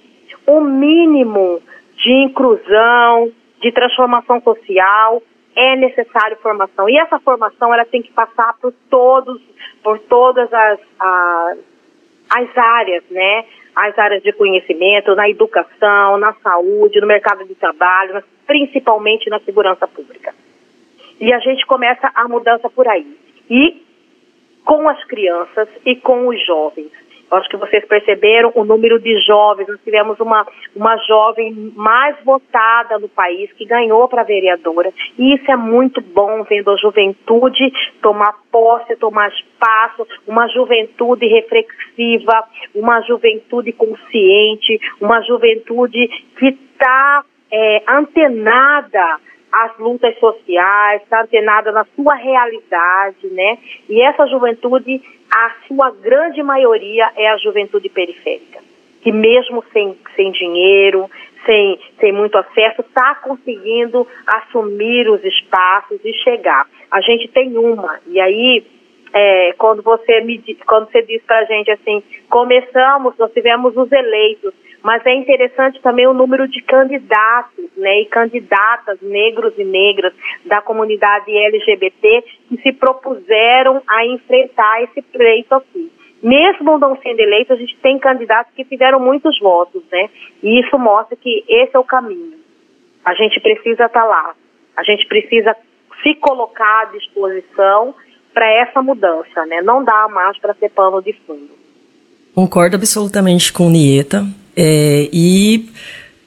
o 0.48 0.62
mínimo 0.62 1.62
de 1.98 2.12
inclusão, 2.12 3.32
de 3.62 3.72
transformação 3.72 4.42
social, 4.42 5.22
é 5.56 5.76
necessário 5.76 6.38
formação. 6.38 6.90
E 6.90 6.98
essa 6.98 7.20
formação 7.20 7.74
ela 7.74 7.86
tem 7.86 8.02
que 8.02 8.12
passar 8.12 8.56
por 8.62 8.74
todos, 8.90 9.42
por 9.82 10.00
todas 10.00 10.52
as, 10.54 10.80
as, 11.00 11.58
as 12.30 12.58
áreas, 12.58 13.04
né? 13.10 13.46
As 13.76 13.98
áreas 14.00 14.24
de 14.24 14.32
conhecimento, 14.32 15.14
na 15.16 15.30
educação, 15.30 16.18
na 16.18 16.34
saúde, 16.42 17.02
no 17.02 17.08
mercado 17.08 17.46
de 17.46 17.56
trabalho, 17.56 18.24
principalmente 18.48 19.30
na 19.30 19.40
segurança 19.40 19.88
pública. 19.88 20.34
E 21.20 21.34
a 21.34 21.40
gente 21.40 21.66
começa 21.66 22.10
a 22.14 22.28
mudança 22.28 22.70
por 22.70 22.88
aí. 22.88 23.06
E 23.50 23.84
com 24.64 24.90
as 24.90 25.04
crianças 25.06 25.68
e 25.86 25.96
com 25.96 26.28
os 26.28 26.46
jovens. 26.46 26.92
Acho 27.32 27.50
que 27.50 27.58
vocês 27.58 27.84
perceberam 27.86 28.52
o 28.56 28.64
número 28.64 29.00
de 29.00 29.20
jovens. 29.26 29.68
Nós 29.68 29.82
tivemos 29.84 30.20
uma, 30.20 30.46
uma 30.76 30.96
jovem 30.98 31.74
mais 31.76 32.16
votada 32.24 33.00
no 33.00 33.10
país 33.10 33.52
que 33.54 33.66
ganhou 33.66 34.08
para 34.08 34.24
vereadora. 34.24 34.94
E 35.18 35.36
isso 35.36 35.52
é 35.52 35.56
muito 35.56 36.02
bom, 36.02 36.44
vendo 36.44 36.72
a 36.72 36.78
juventude 36.78 37.72
tomar 38.02 38.36
posse, 38.52 38.96
tomar 38.98 39.30
espaço, 39.30 40.08
uma 40.28 40.48
juventude 40.50 41.26
reflexiva, 41.28 42.44
uma 42.74 43.02
juventude 43.02 43.72
consciente, 43.74 44.80
uma 45.02 45.22
juventude 45.22 46.08
que 46.38 46.48
está 46.48 47.24
é, 47.52 47.84
antenada 47.88 49.20
às 49.52 49.78
lutas 49.78 50.18
sociais, 50.20 51.02
está 51.04 51.22
antenada 51.22 51.72
na 51.72 51.86
sua 51.96 52.14
realidade, 52.16 53.28
né? 53.32 53.58
E 53.88 54.02
essa 54.02 54.28
juventude, 54.28 55.02
a 55.32 55.52
sua 55.68 55.92
grande 55.92 56.42
maioria 56.42 57.12
é 57.16 57.30
a 57.30 57.38
juventude 57.38 57.90
periférica, 57.90 58.60
que 59.02 59.12
mesmo 59.12 59.64
sem, 59.74 59.98
sem 60.16 60.32
dinheiro, 60.32 61.10
sem, 61.46 61.80
sem 62.00 62.12
muito 62.12 62.38
acesso, 62.38 62.82
está 62.82 63.16
conseguindo 63.16 64.08
assumir 64.26 65.10
os 65.10 65.24
espaços 65.24 66.00
e 66.04 66.14
chegar. 66.24 66.68
A 66.90 67.02
gente 67.02 67.28
tem 67.28 67.58
uma, 67.58 68.00
e 68.08 68.20
aí 68.20 68.66
é, 69.14 69.54
quando 69.58 69.82
você 69.82 70.22
me 70.22 70.42
quando 70.68 70.92
você 70.92 71.02
diz 71.04 71.22
para 71.24 71.40
a 71.40 71.46
gente 71.46 71.72
assim, 71.72 72.04
começamos, 72.30 73.14
nós 73.18 73.32
tivemos 73.32 73.76
os 73.78 73.92
eleitos, 73.92 74.54
mas 74.86 75.04
é 75.04 75.16
interessante 75.16 75.82
também 75.82 76.06
o 76.06 76.14
número 76.14 76.48
de 76.48 76.62
candidatos 76.62 77.66
né, 77.76 78.02
e 78.02 78.06
candidatas 78.06 79.02
negros 79.02 79.52
e 79.58 79.64
negras 79.64 80.14
da 80.46 80.62
comunidade 80.62 81.36
LGBT 81.36 82.24
que 82.48 82.62
se 82.62 82.72
propuseram 82.72 83.82
a 83.88 84.06
enfrentar 84.06 84.84
esse 84.84 85.02
pleito 85.02 85.56
aqui. 85.56 85.92
Mesmo 86.22 86.78
não 86.78 86.96
sendo 87.02 87.20
eleito, 87.20 87.54
a 87.54 87.56
gente 87.56 87.76
tem 87.78 87.98
candidatos 87.98 88.54
que 88.54 88.64
tiveram 88.64 89.00
muitos 89.00 89.40
votos, 89.40 89.82
né? 89.92 90.08
E 90.44 90.60
isso 90.60 90.78
mostra 90.78 91.16
que 91.16 91.44
esse 91.50 91.76
é 91.76 91.80
o 91.80 91.84
caminho. 91.84 92.38
A 93.04 93.16
gente 93.16 93.40
precisa 93.40 93.86
estar 93.86 93.90
tá 93.90 94.04
lá. 94.04 94.36
A 94.78 94.84
gente 94.84 95.08
precisa 95.08 95.56
se 96.04 96.14
colocar 96.14 96.84
à 96.84 96.86
disposição 96.86 97.96
para 98.36 98.48
essa 98.52 98.84
mudança, 98.84 99.48
né? 99.48 99.64
Não 99.64 99.84
dá 99.84 100.08
mais 100.10 100.38
para 100.38 100.54
ser 100.54 100.70
pano 100.70 101.02
de 101.02 101.14
fundo. 101.26 101.50
Concordo 102.36 102.76
absolutamente 102.76 103.52
com 103.52 103.68
Nieta. 103.68 104.45
É, 104.56 105.10
e 105.12 105.70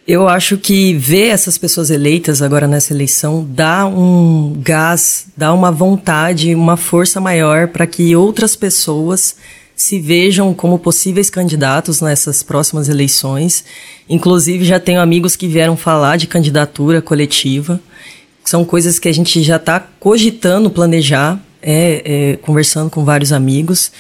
eu 0.06 0.26
acho 0.26 0.56
que 0.56 0.94
ver 0.94 1.28
essas 1.28 1.58
pessoas 1.58 1.90
eleitas 1.90 2.40
agora 2.40 2.66
nessa 2.66 2.94
eleição 2.94 3.46
dá 3.48 3.86
um 3.86 4.58
gás, 4.62 5.26
dá 5.36 5.52
uma 5.52 5.70
vontade, 5.70 6.54
uma 6.54 6.76
força 6.76 7.20
maior 7.20 7.68
para 7.68 7.86
que 7.86 8.16
outras 8.16 8.56
pessoas 8.56 9.36
se 9.76 10.00
vejam 10.00 10.52
como 10.54 10.78
possíveis 10.78 11.30
candidatos 11.30 12.00
nessas 12.00 12.42
próximas 12.42 12.88
eleições. 12.88 13.64
Inclusive, 14.08 14.64
já 14.64 14.80
tenho 14.80 15.00
amigos 15.00 15.36
que 15.36 15.46
vieram 15.46 15.76
falar 15.76 16.16
de 16.16 16.26
candidatura 16.26 17.00
coletiva. 17.02 17.80
São 18.42 18.64
coisas 18.64 18.98
que 18.98 19.08
a 19.08 19.12
gente 19.12 19.42
já 19.42 19.56
está 19.56 19.78
cogitando 19.78 20.70
planejar, 20.70 21.38
é, 21.62 22.02
é, 22.04 22.36
conversando 22.38 22.88
com 22.88 23.04
vários 23.04 23.30
amigos, 23.30 23.92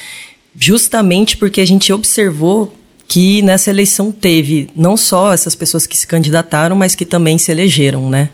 justamente 0.58 1.36
porque 1.36 1.60
a 1.60 1.66
gente 1.66 1.92
observou 1.92 2.74
que 3.08 3.40
nessa 3.40 3.70
eleição 3.70 4.12
teve 4.12 4.68
não 4.76 4.94
só 4.94 5.32
essas 5.32 5.54
pessoas 5.54 5.86
que 5.86 5.96
se 5.96 6.06
candidataram, 6.06 6.76
mas 6.76 6.94
que 6.94 7.06
também 7.06 7.38
se 7.38 7.50
elegeram, 7.50 8.10
né? 8.10 8.28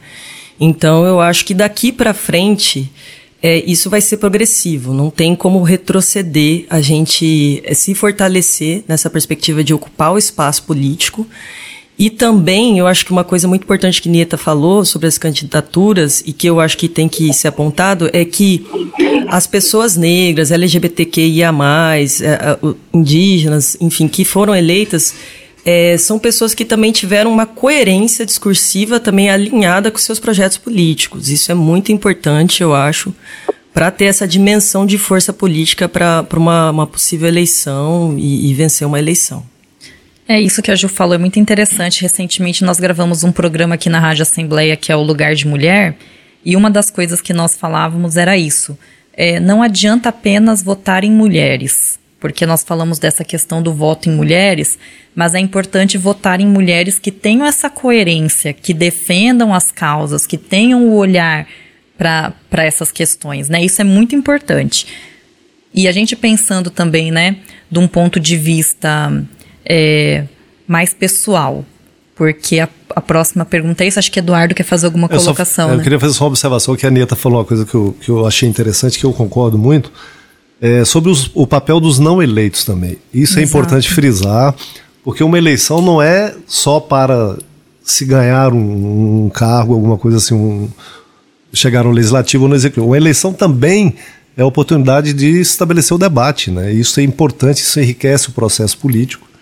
Então 0.58 1.04
eu 1.04 1.20
acho 1.20 1.44
que 1.44 1.54
daqui 1.54 1.92
para 1.92 2.12
frente 2.12 2.90
é, 3.40 3.58
isso 3.58 3.88
vai 3.88 4.00
ser 4.00 4.16
progressivo, 4.16 4.92
não 4.92 5.10
tem 5.10 5.36
como 5.36 5.62
retroceder, 5.62 6.64
a 6.68 6.80
gente 6.80 7.62
é, 7.64 7.72
se 7.72 7.94
fortalecer 7.94 8.82
nessa 8.88 9.08
perspectiva 9.08 9.62
de 9.62 9.72
ocupar 9.72 10.12
o 10.12 10.18
espaço 10.18 10.64
político 10.64 11.26
e 11.96 12.10
também, 12.10 12.78
eu 12.78 12.88
acho 12.88 13.06
que 13.06 13.12
uma 13.12 13.22
coisa 13.22 13.46
muito 13.46 13.62
importante 13.62 14.02
que 14.02 14.08
Nieta 14.08 14.36
falou 14.36 14.84
sobre 14.84 15.06
as 15.06 15.16
candidaturas 15.16 16.24
e 16.26 16.32
que 16.32 16.48
eu 16.48 16.58
acho 16.58 16.76
que 16.76 16.88
tem 16.88 17.08
que 17.08 17.32
ser 17.32 17.48
apontado 17.48 18.10
é 18.12 18.24
que 18.24 18.66
as 19.28 19.46
pessoas 19.46 19.96
negras, 19.96 20.50
LGBTQIA+, 20.50 21.52
é, 22.20 22.58
indígenas, 22.92 23.76
enfim, 23.80 24.08
que 24.08 24.24
foram 24.24 24.56
eleitas, 24.56 25.14
é, 25.64 25.96
são 25.96 26.18
pessoas 26.18 26.52
que 26.52 26.64
também 26.64 26.90
tiveram 26.90 27.32
uma 27.32 27.46
coerência 27.46 28.26
discursiva 28.26 28.98
também 28.98 29.30
alinhada 29.30 29.88
com 29.88 29.98
seus 29.98 30.18
projetos 30.18 30.58
políticos. 30.58 31.28
Isso 31.28 31.52
é 31.52 31.54
muito 31.54 31.92
importante, 31.92 32.60
eu 32.60 32.74
acho, 32.74 33.14
para 33.72 33.90
ter 33.92 34.06
essa 34.06 34.26
dimensão 34.26 34.84
de 34.84 34.98
força 34.98 35.32
política 35.32 35.88
para 35.88 36.26
uma, 36.36 36.70
uma 36.70 36.86
possível 36.88 37.28
eleição 37.28 38.16
e, 38.18 38.50
e 38.50 38.54
vencer 38.54 38.84
uma 38.84 38.98
eleição. 38.98 39.53
É 40.26 40.40
isso 40.40 40.62
que 40.62 40.70
a 40.70 40.74
Ju 40.74 40.88
falou, 40.88 41.14
é 41.14 41.18
muito 41.18 41.38
interessante. 41.38 42.00
Recentemente 42.00 42.64
nós 42.64 42.80
gravamos 42.80 43.24
um 43.24 43.30
programa 43.30 43.74
aqui 43.74 43.90
na 43.90 43.98
Rádio 43.98 44.22
Assembleia 44.22 44.76
que 44.76 44.90
é 44.90 44.96
o 44.96 45.02
Lugar 45.02 45.34
de 45.34 45.46
Mulher, 45.46 45.96
e 46.44 46.56
uma 46.56 46.70
das 46.70 46.90
coisas 46.90 47.20
que 47.20 47.32
nós 47.32 47.56
falávamos 47.56 48.16
era 48.16 48.36
isso. 48.36 48.78
É, 49.12 49.38
não 49.38 49.62
adianta 49.62 50.08
apenas 50.08 50.62
votar 50.62 51.04
em 51.04 51.10
mulheres, 51.10 51.98
porque 52.18 52.46
nós 52.46 52.64
falamos 52.64 52.98
dessa 52.98 53.22
questão 53.22 53.62
do 53.62 53.72
voto 53.72 54.08
em 54.08 54.12
mulheres, 54.12 54.78
mas 55.14 55.34
é 55.34 55.38
importante 55.38 55.98
votar 55.98 56.40
em 56.40 56.46
mulheres 56.46 56.98
que 56.98 57.10
tenham 57.10 57.46
essa 57.46 57.68
coerência, 57.68 58.52
que 58.52 58.72
defendam 58.72 59.54
as 59.54 59.70
causas, 59.70 60.26
que 60.26 60.38
tenham 60.38 60.88
o 60.88 60.94
olhar 60.94 61.46
para 61.98 62.64
essas 62.64 62.90
questões, 62.90 63.48
né? 63.48 63.62
Isso 63.62 63.80
é 63.80 63.84
muito 63.84 64.16
importante. 64.16 64.86
E 65.72 65.86
a 65.86 65.92
gente 65.92 66.16
pensando 66.16 66.70
também, 66.70 67.10
né, 67.10 67.36
de 67.70 67.78
um 67.78 67.86
ponto 67.86 68.18
de 68.18 68.36
vista 68.36 69.12
é, 69.64 70.24
mais 70.66 70.92
pessoal. 70.92 71.64
Porque 72.14 72.60
a, 72.60 72.68
a, 72.94 73.00
próxima 73.00 73.44
pergunta 73.44 73.82
é 73.82 73.88
isso. 73.88 73.98
Acho 73.98 74.10
que 74.10 74.20
Eduardo 74.20 74.54
quer 74.54 74.62
fazer 74.62 74.86
alguma 74.86 75.08
eu 75.10 75.18
colocação. 75.18 75.66
Só, 75.66 75.72
eu 75.72 75.78
né? 75.78 75.82
queria 75.82 75.98
fazer 75.98 76.14
só 76.14 76.24
uma 76.24 76.30
observação 76.30 76.76
que 76.76 76.86
a 76.86 76.88
Anitta 76.88 77.16
falou 77.16 77.38
uma 77.38 77.44
coisa 77.44 77.64
que 77.64 77.74
eu, 77.74 77.96
que 78.00 78.08
eu 78.08 78.24
achei 78.26 78.48
interessante, 78.48 78.98
que 78.98 79.04
eu 79.04 79.12
concordo 79.12 79.58
muito, 79.58 79.90
é, 80.60 80.84
sobre 80.84 81.10
os, 81.10 81.30
o 81.34 81.46
papel 81.46 81.80
dos 81.80 81.98
não 81.98 82.22
eleitos 82.22 82.64
também. 82.64 82.98
Isso 83.12 83.38
é 83.38 83.42
Exato. 83.42 83.56
é 83.56 83.60
importante 83.60 83.92
frisar, 83.92 84.54
porque 85.02 85.24
uma 85.24 85.36
eleição 85.36 85.82
não 85.82 86.00
é 86.00 86.34
só 86.46 86.78
para 86.78 87.36
se 87.82 88.04
ganhar 88.04 88.52
um, 88.52 89.26
um 89.26 89.28
cargo, 89.28 89.74
alguma 89.74 89.98
coisa 89.98 90.18
assim, 90.18 90.34
um, 90.34 90.68
chegar 91.52 91.82
no 91.82 91.90
legislativo 91.90 92.44
ou 92.44 92.48
no 92.48 92.54
executivo. 92.54 92.86
Uma 92.86 92.96
eleição 92.96 93.32
também 93.32 93.96
é 94.36 94.42
a 94.42 94.46
oportunidade 94.46 95.12
de 95.12 95.40
estabelecer 95.40 95.94
o 95.94 95.98
debate, 95.98 96.50
né? 96.50 96.72
Isso 96.72 97.00
é 97.00 97.02
importante, 97.02 97.58
isso 97.58 97.80
enriquece 97.80 98.28
o 98.28 98.32
processo 98.32 98.78
político 98.78 99.33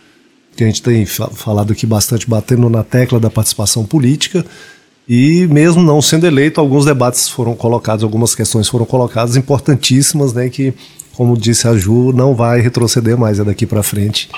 que 0.56 0.64
a 0.64 0.66
gente 0.66 0.82
tem 0.82 1.06
falado 1.06 1.72
aqui 1.72 1.86
bastante, 1.86 2.28
batendo 2.28 2.68
na 2.68 2.82
tecla 2.82 3.18
da 3.18 3.30
participação 3.30 3.84
política. 3.84 4.44
E 5.08 5.46
mesmo 5.48 5.82
não 5.82 6.00
sendo 6.00 6.26
eleito, 6.26 6.60
alguns 6.60 6.84
debates 6.84 7.28
foram 7.28 7.54
colocados, 7.54 8.04
algumas 8.04 8.34
questões 8.34 8.68
foram 8.68 8.84
colocadas 8.84 9.36
importantíssimas, 9.36 10.32
né, 10.32 10.48
que, 10.48 10.72
como 11.14 11.36
disse 11.36 11.66
a 11.66 11.76
Ju, 11.76 12.12
não 12.12 12.34
vai 12.34 12.60
retroceder 12.60 13.16
mais 13.18 13.38
é 13.38 13.44
daqui 13.44 13.66
para 13.66 13.82
frente. 13.82 14.28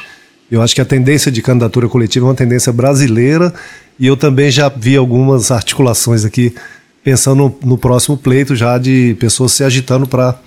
Eu 0.51 0.63
acho 0.63 0.75
que 0.75 0.81
a 0.81 0.85
tendência 0.85 1.33
de 1.33 1.43
candidatura 1.43 1.89
coletiva 1.89 2.27
é 2.27 2.29
uma 2.29 2.35
tendência 2.35 2.73
brasileira 2.73 3.53
e 3.99 4.07
eu 4.07 4.17
também 4.17 4.51
já 4.51 4.69
vi 4.69 4.97
algumas 4.97 5.51
articulações 5.51 6.25
aqui 6.25 6.55
pensando 7.03 7.37
no, 7.37 7.71
no 7.71 7.79
próximo 7.79 8.17
pleito 8.17 8.55
já 8.55 8.79
de 8.79 9.17
pessoas 9.19 9.53
se 9.53 9.65
agitando 9.65 10.07
para 10.07 10.39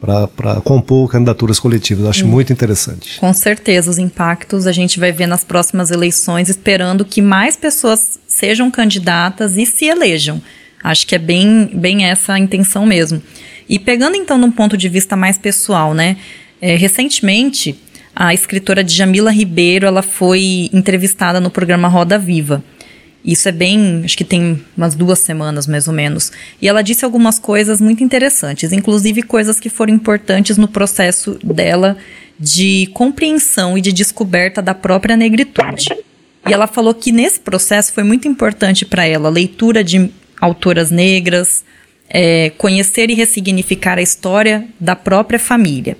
para 0.00 0.60
compor 0.62 1.10
candidaturas 1.10 1.58
coletivas. 1.58 2.06
acho 2.06 2.24
hum. 2.24 2.28
muito 2.28 2.52
interessante. 2.52 3.18
Com 3.18 3.32
certeza, 3.32 3.90
os 3.90 3.98
impactos 3.98 4.66
a 4.66 4.72
gente 4.72 5.00
vai 5.00 5.10
ver 5.12 5.26
nas 5.26 5.44
próximas 5.44 5.90
eleições, 5.90 6.48
esperando 6.48 7.04
que 7.04 7.20
mais 7.20 7.56
pessoas 7.56 8.18
sejam 8.26 8.70
candidatas 8.70 9.56
e 9.56 9.66
se 9.66 9.86
elejam. 9.86 10.40
Acho 10.82 11.06
que 11.06 11.14
é 11.14 11.18
bem, 11.18 11.70
bem 11.72 12.04
essa 12.04 12.34
a 12.34 12.38
intenção 12.38 12.86
mesmo. 12.86 13.20
E 13.68 13.78
pegando 13.78 14.16
então 14.16 14.38
num 14.38 14.50
ponto 14.50 14.76
de 14.76 14.88
vista 14.88 15.16
mais 15.16 15.36
pessoal, 15.36 15.92
né? 15.92 16.16
É, 16.60 16.76
recentemente, 16.76 17.78
a 18.14 18.32
escritora 18.32 18.82
Djamila 18.82 19.30
Ribeiro 19.30 19.86
ela 19.86 20.02
foi 20.02 20.70
entrevistada 20.72 21.40
no 21.40 21.50
programa 21.50 21.88
Roda 21.88 22.18
Viva. 22.18 22.62
Isso 23.24 23.48
é 23.48 23.52
bem, 23.52 24.02
acho 24.04 24.16
que 24.16 24.24
tem 24.24 24.62
umas 24.76 24.94
duas 24.94 25.18
semanas 25.18 25.66
mais 25.66 25.88
ou 25.88 25.94
menos. 25.94 26.30
E 26.62 26.68
ela 26.68 26.82
disse 26.82 27.04
algumas 27.04 27.38
coisas 27.38 27.80
muito 27.80 28.02
interessantes, 28.02 28.72
inclusive 28.72 29.22
coisas 29.22 29.58
que 29.58 29.68
foram 29.68 29.92
importantes 29.92 30.56
no 30.56 30.68
processo 30.68 31.38
dela 31.42 31.96
de 32.38 32.88
compreensão 32.94 33.76
e 33.76 33.80
de 33.80 33.92
descoberta 33.92 34.62
da 34.62 34.74
própria 34.74 35.16
negritude. 35.16 35.88
E 36.48 36.52
ela 36.52 36.66
falou 36.66 36.94
que 36.94 37.10
nesse 37.10 37.40
processo 37.40 37.92
foi 37.92 38.04
muito 38.04 38.28
importante 38.28 38.86
para 38.86 39.04
ela 39.04 39.28
a 39.28 39.32
leitura 39.32 39.82
de 39.82 40.10
autoras 40.40 40.90
negras, 40.90 41.64
é, 42.08 42.50
conhecer 42.56 43.10
e 43.10 43.14
ressignificar 43.14 43.98
a 43.98 44.02
história 44.02 44.66
da 44.80 44.96
própria 44.96 45.38
família. 45.38 45.96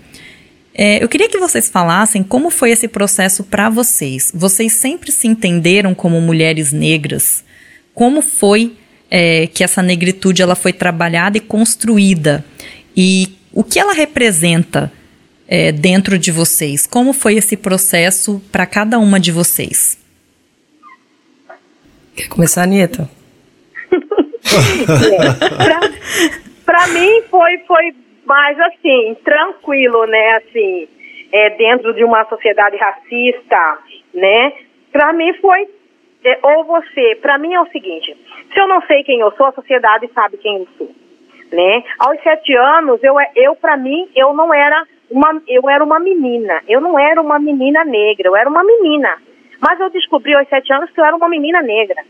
É, 0.81 1.03
eu 1.03 1.09
queria 1.09 1.29
que 1.29 1.39
vocês 1.39 1.69
falassem 1.69 2.23
como 2.23 2.51
foi 2.51 2.71
esse 2.71 2.87
processo 2.87 3.43
para 3.43 3.69
vocês. 3.69 4.31
Vocês 4.33 4.75
sempre 4.75 5.11
se 5.11 5.27
entenderam 5.27 5.93
como 5.93 6.21
mulheres 6.21 6.73
negras? 6.73 7.45
Como 7.93 8.23
foi 8.23 8.77
é, 9.11 9.49
que 9.49 9.65
essa 9.65 9.83
negritude 9.83 10.41
ela 10.41 10.55
foi 10.55 10.73
trabalhada 10.73 11.37
e 11.37 11.41
construída? 11.41 12.45
E 12.97 13.37
o 13.53 13.65
que 13.65 13.81
ela 13.81 13.93
representa 13.93 14.93
é, 15.49 15.73
dentro 15.73 16.17
de 16.17 16.31
vocês? 16.31 16.87
Como 16.87 17.13
foi 17.13 17.35
esse 17.35 17.57
processo 17.57 18.41
para 18.53 18.65
cada 18.65 19.01
uma 19.01 19.19
de 19.19 19.33
vocês? 19.33 19.99
Quer 22.15 22.29
começar, 22.29 22.63
Anitta? 22.63 23.11
para 26.65 26.87
mim 26.87 27.23
foi, 27.29 27.59
foi 27.67 27.93
mas, 28.29 28.61
assim, 28.61 29.17
tranquilo, 29.25 30.05
né? 30.05 30.37
Assim, 30.37 30.87
é, 31.33 31.51
dentro 31.57 31.95
de 31.95 32.05
uma 32.05 32.27
sociedade 32.27 32.77
racista, 32.77 33.79
né? 34.13 34.53
Para 34.93 35.15
mim 35.15 35.33
foi. 35.41 35.67
É, 36.25 36.39
ou 36.43 36.65
você, 36.65 37.17
para 37.23 37.39
mim 37.39 37.55
é 37.55 37.61
o 37.61 37.71
seguinte: 37.71 38.15
se 38.53 38.61
eu 38.61 38.69
não 38.69 38.83
sei 38.83 39.03
quem 39.03 39.21
eu 39.21 39.31
sou, 39.33 39.47
a 39.47 39.53
sociedade 39.53 40.11
sabe 40.13 40.37
quem 40.37 40.59
eu 40.59 40.69
sou. 40.77 40.91
Né? 41.51 41.83
Aos 41.99 42.23
sete 42.23 42.55
anos, 42.55 43.03
eu, 43.03 43.15
eu 43.35 43.57
para 43.57 43.79
mim, 43.79 44.07
eu 44.15 44.35
não 44.35 44.53
era 44.53 44.85
uma, 45.11 45.41
eu 45.49 45.71
era 45.71 45.83
uma 45.83 45.99
menina. 45.99 46.61
Eu 46.69 46.83
não 46.83 46.99
era 46.99 47.23
uma 47.23 47.39
menina 47.39 47.83
negra, 47.83 48.29
eu 48.29 48.37
era 48.37 48.51
uma 48.51 48.63
menina. 48.63 49.17
Mas 49.59 49.81
eu 49.81 49.89
descobri 49.89 50.35
aos 50.35 50.47
sete 50.49 50.71
anos 50.71 50.91
que 50.91 51.01
eu 51.01 51.05
era 51.05 51.17
uma 51.17 51.31
menina 51.31 51.63
negra, 51.63 52.05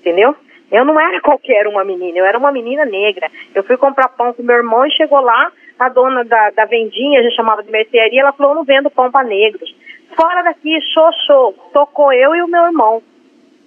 entendeu? 0.00 0.34
Eu 0.70 0.84
não 0.84 0.98
era 0.98 1.20
qualquer 1.22 1.66
uma 1.66 1.84
menina, 1.84 2.18
eu 2.18 2.24
era 2.24 2.38
uma 2.38 2.52
menina 2.52 2.84
negra. 2.84 3.30
Eu 3.54 3.62
fui 3.64 3.76
comprar 3.76 4.08
pão 4.08 4.32
com 4.32 4.42
meu 4.42 4.56
irmão 4.56 4.86
e 4.86 4.92
chegou 4.92 5.20
lá, 5.20 5.52
a 5.80 5.88
dona 5.88 6.24
da, 6.24 6.50
da 6.50 6.66
vendinha, 6.66 7.20
a 7.20 7.22
gente 7.22 7.34
chamava 7.34 7.62
de 7.62 7.70
mercearia, 7.70 8.20
ela 8.20 8.32
falou, 8.32 8.54
não 8.54 8.64
vendo 8.64 8.90
pão 8.90 9.10
para 9.10 9.26
negros. 9.26 9.74
Fora 10.14 10.42
daqui, 10.42 10.78
show. 11.26 11.54
Tocou 11.72 12.12
eu 12.12 12.34
e 12.34 12.42
o 12.42 12.48
meu 12.48 12.64
irmão, 12.64 13.02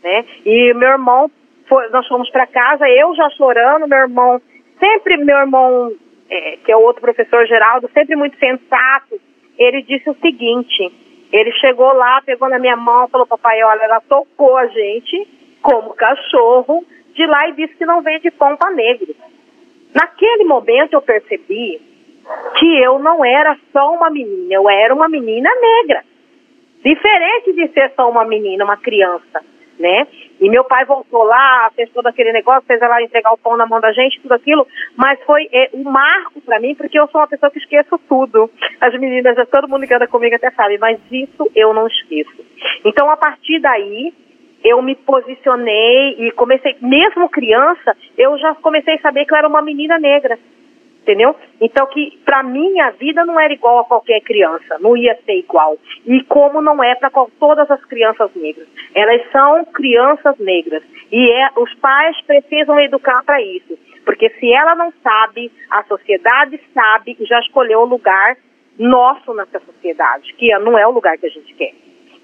né? 0.04 0.24
E 0.46 0.74
meu 0.76 0.90
irmão, 0.90 1.32
foi, 1.68 1.90
nós 1.90 2.08
fomos 2.08 2.30
para 2.30 2.46
casa, 2.46 2.88
eu 2.88 3.16
já 3.16 3.30
chorando, 3.32 3.88
meu 3.88 3.98
irmão, 3.98 4.40
sempre 4.80 5.18
meu 5.18 5.38
irmão, 5.38 5.92
é, 6.30 6.58
que 6.58 6.72
é 6.72 6.78
o 6.78 6.82
outro 6.82 7.02
professor 7.02 7.48
Geraldo, 7.48 7.90
sempre 7.94 8.16
muito 8.16 8.38
sensato, 8.38 9.20
ele 9.58 9.82
disse 9.82 10.08
o 10.08 10.18
seguinte, 10.22 10.92
ele 11.32 11.52
chegou 11.54 11.92
lá, 11.94 12.22
pegou 12.22 12.48
na 12.48 12.60
minha 12.60 12.76
mão, 12.76 13.08
falou, 13.08 13.26
papai, 13.26 13.64
olha, 13.64 13.84
ela 13.84 14.02
tocou 14.02 14.56
a 14.56 14.68
gente 14.68 15.28
como 15.64 15.96
cachorro, 15.96 16.86
de 17.16 17.26
lá 17.26 17.48
e 17.48 17.54
disse 17.54 17.76
que 17.76 17.86
não 17.86 18.04
vende 18.04 18.30
pão 18.30 18.56
para 18.56 18.72
negro. 18.72 19.16
Naquele 19.96 20.44
momento 20.44 20.94
eu 20.94 21.02
percebi 21.02 21.93
que 22.58 22.78
eu 22.82 23.00
não 23.00 23.24
era 23.24 23.58
só 23.72 23.94
uma 23.94 24.10
menina, 24.10 24.54
eu 24.54 24.70
era 24.70 24.94
uma 24.94 25.10
menina 25.10 25.50
negra. 25.60 26.04
Diferente 26.84 27.54
de 27.54 27.68
ser 27.70 27.92
só 27.96 28.10
uma 28.10 28.26
menina, 28.26 28.64
uma 28.64 28.78
criança, 28.78 29.42
né? 29.80 30.08
E 30.40 30.50
meu 30.50 30.64
pai 30.66 30.86
voltou 30.86 31.24
lá, 31.24 31.72
fez 31.76 31.90
todo 31.92 32.08
aquele 32.08 32.34
negócio, 32.34 32.68
fez 32.68 32.82
ela 32.82 33.02
entregar 33.02 33.32
o 33.32 33.38
pão 33.38 33.56
na 33.56 33.66
mão 33.66 33.80
da 33.80 33.92
gente, 33.94 34.22
tudo 34.22 34.34
aquilo, 34.34 34.68
mas 34.96 35.20
foi 35.24 35.48
é, 35.52 35.70
um 35.74 35.84
marco 35.84 36.42
para 36.42 36.60
mim, 36.60 36.76
porque 36.76 37.00
eu 37.00 37.08
sou 37.08 37.22
uma 37.22 37.28
pessoa 37.28 37.50
que 37.50 37.60
esqueço 37.60 37.98
tudo. 38.10 38.50
As 38.82 38.94
meninas, 39.00 39.38
todo 39.50 39.70
mundo 39.70 39.88
que 39.88 39.94
anda 39.94 40.08
comigo 40.08 40.36
até 40.36 40.52
sabe, 40.52 40.78
mas 40.78 41.00
isso 41.10 41.50
eu 41.56 41.74
não 41.74 41.88
esqueço. 41.88 42.46
Então, 42.84 43.10
a 43.10 43.16
partir 43.16 43.60
daí, 43.62 44.14
eu 44.64 44.82
me 44.82 44.96
posicionei 44.96 46.16
e 46.20 46.32
comecei, 46.32 46.76
mesmo 46.82 47.30
criança, 47.30 47.96
eu 48.18 48.38
já 48.38 48.56
comecei 48.56 48.96
a 48.96 49.02
saber 49.02 49.26
que 49.26 49.34
eu 49.34 49.38
era 49.38 49.48
uma 49.48 49.62
menina 49.62 49.98
negra 49.98 50.38
entendeu? 51.04 51.36
Então 51.62 51.86
que 51.88 52.18
para 52.26 52.42
mim 52.42 52.80
a 52.80 52.92
vida 52.92 53.24
não 53.26 53.40
era 53.40 53.54
igual 53.54 53.80
a 53.80 53.86
qualquer 53.86 54.22
criança, 54.22 54.78
não 54.80 54.98
ia 54.98 55.16
ser 55.26 55.38
igual. 55.38 55.78
E 56.06 56.24
como 56.24 56.62
não 56.62 56.84
é 56.84 56.96
para 56.96 57.12
todas 57.40 57.70
as 57.70 57.84
crianças 57.86 58.32
negras, 58.36 58.68
elas 58.96 59.22
são 59.32 59.66
crianças 59.66 60.38
negras 60.40 60.82
e 61.12 61.32
é, 61.32 61.50
os 61.58 61.74
pais 61.76 62.20
precisam 62.26 62.80
educar 62.80 63.22
para 63.24 63.42
isso, 63.42 63.78
porque 64.06 64.30
se 64.40 64.52
ela 64.52 64.76
não 64.76 64.92
sabe, 65.04 65.52
a 65.70 65.84
sociedade 65.84 66.60
sabe 66.74 67.16
e 67.20 67.26
já 67.26 67.40
escolheu 67.40 67.82
o 67.82 67.86
lugar 67.86 68.38
nosso 68.80 69.34
nessa 69.34 69.60
sociedade, 69.60 70.34
que 70.34 70.50
não 70.60 70.78
é 70.78 70.88
o 70.88 70.92
lugar 70.92 71.18
que 71.18 71.28
a 71.28 71.30
gente 71.30 71.54
quer. 71.54 71.74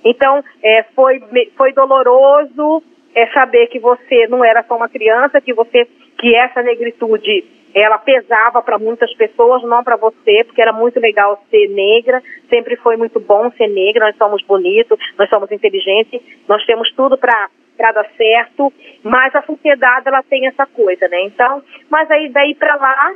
Então 0.03 0.43
é, 0.63 0.83
foi 0.95 1.21
foi 1.55 1.73
doloroso 1.73 2.81
é 3.13 3.27
saber 3.27 3.67
que 3.67 3.79
você 3.79 4.27
não 4.27 4.45
era 4.45 4.63
só 4.63 4.77
uma 4.77 4.87
criança, 4.87 5.41
que 5.41 5.53
você 5.53 5.85
que 6.17 6.35
essa 6.35 6.61
negritude 6.61 7.58
ela 7.73 7.97
pesava 7.97 8.61
para 8.61 8.79
muitas 8.79 9.13
pessoas, 9.13 9.61
não 9.63 9.83
para 9.83 9.95
você, 9.95 10.43
porque 10.45 10.61
era 10.61 10.73
muito 10.73 10.99
legal 10.99 11.41
ser 11.49 11.67
negra, 11.69 12.21
sempre 12.49 12.75
foi 12.77 12.97
muito 12.97 13.19
bom 13.19 13.51
ser 13.51 13.67
negra, 13.67 14.07
nós 14.07 14.17
somos 14.17 14.41
bonitos, 14.43 14.97
nós 15.17 15.29
somos 15.29 15.51
inteligentes, 15.51 16.21
nós 16.47 16.65
temos 16.65 16.91
tudo 16.93 17.17
para 17.17 17.49
para 17.77 17.93
dar 17.93 18.09
certo, 18.17 18.73
mas 19.01 19.33
a 19.33 19.41
sociedade 19.43 20.05
ela 20.05 20.21
tem 20.21 20.45
essa 20.47 20.65
coisa, 20.65 21.07
né? 21.07 21.21
Então, 21.21 21.63
mas 21.89 22.11
aí 22.11 22.27
daí 22.27 22.53
para 22.53 22.75
lá 22.75 23.13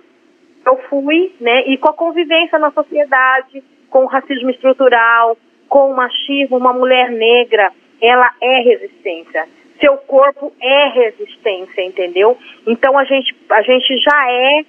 eu 0.66 0.78
fui, 0.90 1.34
né? 1.42 1.64
E 1.68 1.78
com 1.78 1.90
a 1.90 1.94
convivência 1.94 2.58
na 2.58 2.72
sociedade, 2.72 3.62
com 3.90 4.06
o 4.06 4.08
racismo 4.08 4.50
estrutural, 4.50 5.38
com 5.68 5.92
o 5.92 5.96
machismo, 5.96 6.56
uma 6.56 6.72
mulher 6.72 7.12
negra, 7.12 7.74
ela 8.02 8.32
é 8.42 8.62
resistência 8.62 9.50
seu 9.84 9.98
corpo 9.98 10.54
é 10.62 10.88
resistência, 10.88 11.82
entendeu? 11.82 12.38
Então 12.66 12.98
a 12.98 13.04
gente, 13.04 13.36
a 13.50 13.62
gente 13.62 13.98
já 13.98 14.32
é 14.32 14.66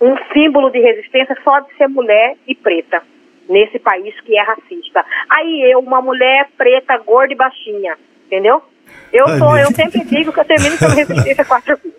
um 0.00 0.16
símbolo 0.32 0.70
de 0.70 0.78
resistência 0.78 1.36
só 1.44 1.60
de 1.60 1.74
ser 1.76 1.88
mulher 1.88 2.34
e 2.46 2.54
preta 2.54 3.02
nesse 3.46 3.78
país 3.78 4.18
que 4.22 4.38
é 4.38 4.42
racista. 4.42 5.04
Aí 5.28 5.70
eu, 5.70 5.80
uma 5.80 6.00
mulher 6.00 6.48
preta, 6.56 6.96
gorda 6.98 7.32
e 7.32 7.36
baixinha, 7.36 7.98
entendeu? 8.26 8.62
Eu 9.12 9.28
sou, 9.38 9.58
eu 9.58 9.66
sempre 9.66 10.02
digo 10.04 10.32
que 10.32 10.40
eu 10.40 10.44
termino 10.44 10.78
com 10.78 10.86
resistência 10.86 11.44
quatro 11.44 11.76
vezes. 11.76 11.98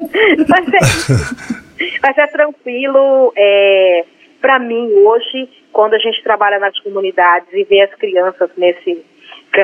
mas, 0.48 0.68
é, 0.68 1.98
mas 2.02 2.18
é 2.18 2.26
tranquilo, 2.28 3.32
é, 3.36 4.04
para 4.40 4.58
mim 4.58 4.90
hoje, 5.04 5.50
quando 5.70 5.94
a 5.94 5.98
gente 5.98 6.22
trabalha 6.22 6.58
nas 6.58 6.78
comunidades 6.80 7.48
e 7.52 7.64
vê 7.64 7.82
as 7.82 7.94
crianças 7.96 8.50
nesse 8.56 9.04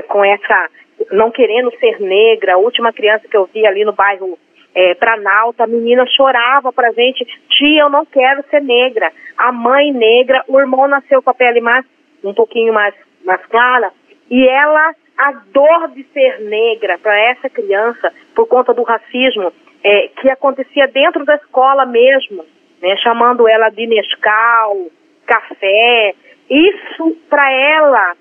com 0.09 0.25
essa 0.25 0.69
não 1.13 1.31
querendo 1.31 1.71
ser 1.79 2.01
negra. 2.01 2.55
A 2.55 2.59
última 2.59 2.93
criança 2.93 3.29
que 3.29 3.37
eu 3.37 3.49
vi 3.53 3.67
ali 3.67 3.85
no 3.85 3.93
bairro 3.93 4.39
é, 4.75 4.95
Planalto, 4.95 5.63
a 5.63 5.67
menina 5.67 6.05
chorava 6.07 6.71
pra 6.71 6.93
gente, 6.93 7.25
tia, 7.49 7.83
eu 7.83 7.89
não 7.89 8.05
quero 8.05 8.45
ser 8.51 8.61
negra. 8.61 9.11
A 9.37 9.51
mãe 9.51 9.91
negra, 9.91 10.45
o 10.47 10.61
irmão 10.61 10.87
nasceu 10.87 11.23
com 11.23 11.31
a 11.31 11.35
pele 11.35 11.61
mais, 11.61 11.85
um 12.23 12.35
pouquinho 12.35 12.75
mais, 12.75 12.95
mais 13.25 13.45
clara, 13.47 13.91
e 14.31 14.47
ela, 14.47 14.95
a 15.17 15.33
dor 15.51 15.89
de 15.95 16.05
ser 16.13 16.41
negra 16.41 16.99
para 16.99 17.19
essa 17.19 17.49
criança, 17.49 18.13
por 18.35 18.47
conta 18.47 18.75
do 18.75 18.83
racismo, 18.83 19.51
é, 19.83 20.09
que 20.09 20.31
acontecia 20.31 20.87
dentro 20.89 21.25
da 21.25 21.37
escola 21.37 21.87
mesmo, 21.87 22.45
né, 22.83 22.97
chamando 22.99 23.49
ela 23.49 23.71
de 23.71 23.87
Nescau, 23.87 24.89
café, 25.27 26.15
isso 26.51 27.17
para 27.31 27.51
ela 27.51 28.15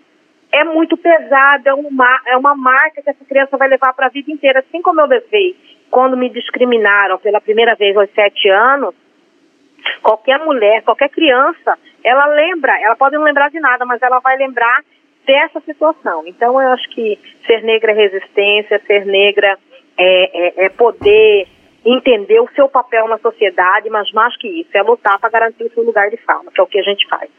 é 0.56 0.63
muito 0.63 0.96
pesado, 0.96 1.68
é 1.68 1.74
uma, 1.74 2.22
é 2.28 2.38
uma 2.38 2.56
marca 2.56 3.02
que 3.02 3.10
essa 3.10 3.26
criança 3.26 3.58
vai 3.58 3.68
levar 3.68 3.94
para 3.94 4.06
a 4.06 4.10
vida 4.10 4.32
inteira. 4.32 4.60
Assim 4.60 4.82
como 4.82 5.02
eu 5.02 5.06
levei 5.06 5.54
quando 5.91 6.15
me 6.15 6.30
discriminaram 6.30 7.20
pela 7.20 7.41
primeira 7.41 7.76
vez 7.76 7.96
aos 7.98 8.10
sete 8.12 8.48
anos, 8.50 8.96
qualquer 10.02 10.39
mulher, 10.39 10.82
qualquer 10.84 11.10
criança, 11.10 11.78
ela 12.02 12.26
lembra, 12.28 12.72
ela 12.82 12.96
pode 12.96 13.15
não 13.15 13.24
lembrar 13.24 13.50
de 13.50 13.60
nada, 13.60 13.86
mas 13.86 14.02
ela 14.02 14.20
vai 14.20 14.38
lembrar 14.38 14.82
dessa 15.28 15.60
situação. 15.60 16.24
Então 16.26 16.62
eu 16.62 16.72
acho 16.72 16.89
que 16.91 17.20
ser 17.46 17.62
negra 17.62 17.91
é 17.91 17.96
resistência, 17.96 18.82
ser 18.88 19.06
negra 19.06 19.58
é, 19.98 20.63
é, 20.63 20.65
é 20.68 20.70
poder 20.70 21.48
entender 21.84 22.39
o 22.39 22.50
seu 22.56 22.70
papel 22.70 23.10
na 23.10 23.18
sociedade, 23.18 23.89
mas 23.89 24.10
mais 24.13 24.36
que 24.38 24.48
isso, 24.48 24.70
é 24.74 24.82
lutar 24.82 25.20
para 25.20 25.30
garantir 25.30 25.65
o 25.65 25.74
seu 25.74 25.84
lugar 25.84 26.10
de 26.10 26.18
fala, 26.18 26.50
que 26.50 26.62
é 26.62 26.63
o 26.63 26.68
que 26.68 26.80
a 26.80 26.84
gente 26.84 27.06
faz. 27.10 27.30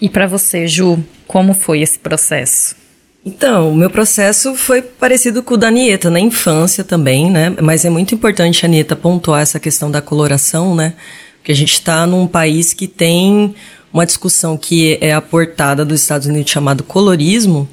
E 0.00 0.08
para 0.08 0.26
você, 0.26 0.66
Ju, 0.66 1.02
como 1.26 1.54
foi 1.54 1.80
esse 1.80 1.98
processo? 1.98 2.76
Então, 3.24 3.72
o 3.72 3.74
meu 3.74 3.90
processo 3.90 4.54
foi 4.54 4.80
parecido 4.80 5.42
com 5.42 5.54
o 5.54 5.56
da 5.56 5.66
Anieta, 5.66 6.08
na 6.08 6.20
infância 6.20 6.84
também, 6.84 7.28
né? 7.28 7.52
Mas 7.60 7.84
é 7.84 7.90
muito 7.90 8.14
importante 8.14 8.64
a 8.64 8.68
Anieta 8.68 8.94
pontuar 8.94 9.42
essa 9.42 9.58
questão 9.58 9.90
da 9.90 10.00
coloração, 10.00 10.76
né? 10.76 10.94
Porque 11.38 11.50
a 11.50 11.54
gente 11.54 11.72
está 11.72 12.06
num 12.06 12.26
país 12.26 12.72
que 12.72 12.86
tem 12.86 13.54
uma 13.92 14.06
discussão 14.06 14.56
que 14.56 14.98
é 15.00 15.12
aportada 15.12 15.84
dos 15.84 16.02
Estados 16.02 16.28
Unidos 16.28 16.52
chamado 16.52 16.84
colorismo. 16.84 17.68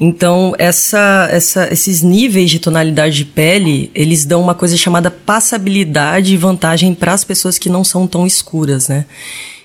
Então, 0.00 0.54
essa, 0.58 1.28
essa, 1.30 1.72
esses 1.72 2.02
níveis 2.02 2.50
de 2.50 2.58
tonalidade 2.58 3.16
de 3.16 3.24
pele, 3.24 3.90
eles 3.94 4.24
dão 4.24 4.42
uma 4.42 4.54
coisa 4.54 4.76
chamada 4.76 5.10
passabilidade 5.10 6.34
e 6.34 6.36
vantagem 6.36 6.94
para 6.94 7.12
as 7.12 7.24
pessoas 7.24 7.58
que 7.58 7.68
não 7.68 7.84
são 7.84 8.06
tão 8.06 8.26
escuras, 8.26 8.88
né? 8.88 9.06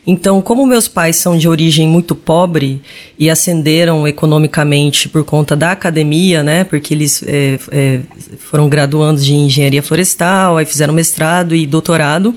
Então, 0.05 0.41
como 0.41 0.65
meus 0.65 0.87
pais 0.87 1.17
são 1.17 1.37
de 1.37 1.47
origem 1.47 1.87
muito 1.87 2.15
pobre 2.15 2.81
e 3.19 3.29
ascenderam 3.29 4.07
economicamente 4.07 5.07
por 5.07 5.23
conta 5.23 5.55
da 5.55 5.71
academia, 5.71 6.41
né? 6.41 6.63
Porque 6.63 6.93
eles 6.93 7.23
é, 7.27 7.59
é, 7.71 7.99
foram 8.39 8.67
graduandos 8.67 9.23
de 9.23 9.33
engenharia 9.33 9.83
florestal, 9.83 10.57
aí 10.57 10.65
fizeram 10.65 10.93
mestrado 10.93 11.55
e 11.55 11.67
doutorado. 11.67 12.33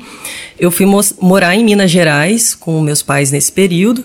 Eu 0.61 0.71
fui 0.71 0.87
morar 1.21 1.57
em 1.57 1.65
Minas 1.65 1.91
Gerais 1.91 2.55
com 2.55 2.81
meus 2.83 3.03
pais 3.03 3.31
nesse 3.31 3.51
período 3.51 4.05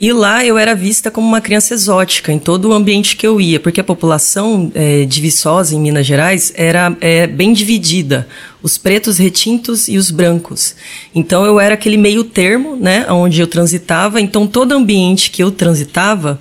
e 0.00 0.12
lá 0.12 0.44
eu 0.44 0.56
era 0.56 0.76
vista 0.76 1.10
como 1.10 1.26
uma 1.26 1.40
criança 1.40 1.74
exótica 1.74 2.32
em 2.32 2.38
todo 2.38 2.68
o 2.68 2.72
ambiente 2.72 3.16
que 3.16 3.26
eu 3.26 3.40
ia, 3.40 3.58
porque 3.58 3.80
a 3.80 3.84
população 3.84 4.70
é, 4.72 5.04
de 5.04 5.20
Viçosa, 5.20 5.74
em 5.74 5.80
Minas 5.80 6.06
Gerais, 6.06 6.52
era 6.54 6.96
é, 7.00 7.26
bem 7.26 7.52
dividida. 7.52 8.28
Os 8.62 8.78
pretos 8.78 9.18
retintos 9.18 9.88
e 9.88 9.96
os 9.96 10.10
brancos. 10.10 10.76
Então 11.12 11.44
eu 11.44 11.58
era 11.58 11.74
aquele 11.74 11.96
meio 11.96 12.22
termo, 12.22 12.76
né, 12.76 13.06
onde 13.10 13.40
eu 13.40 13.46
transitava. 13.46 14.20
Então 14.20 14.46
todo 14.46 14.72
ambiente 14.72 15.30
que 15.30 15.42
eu 15.42 15.50
transitava 15.50 16.38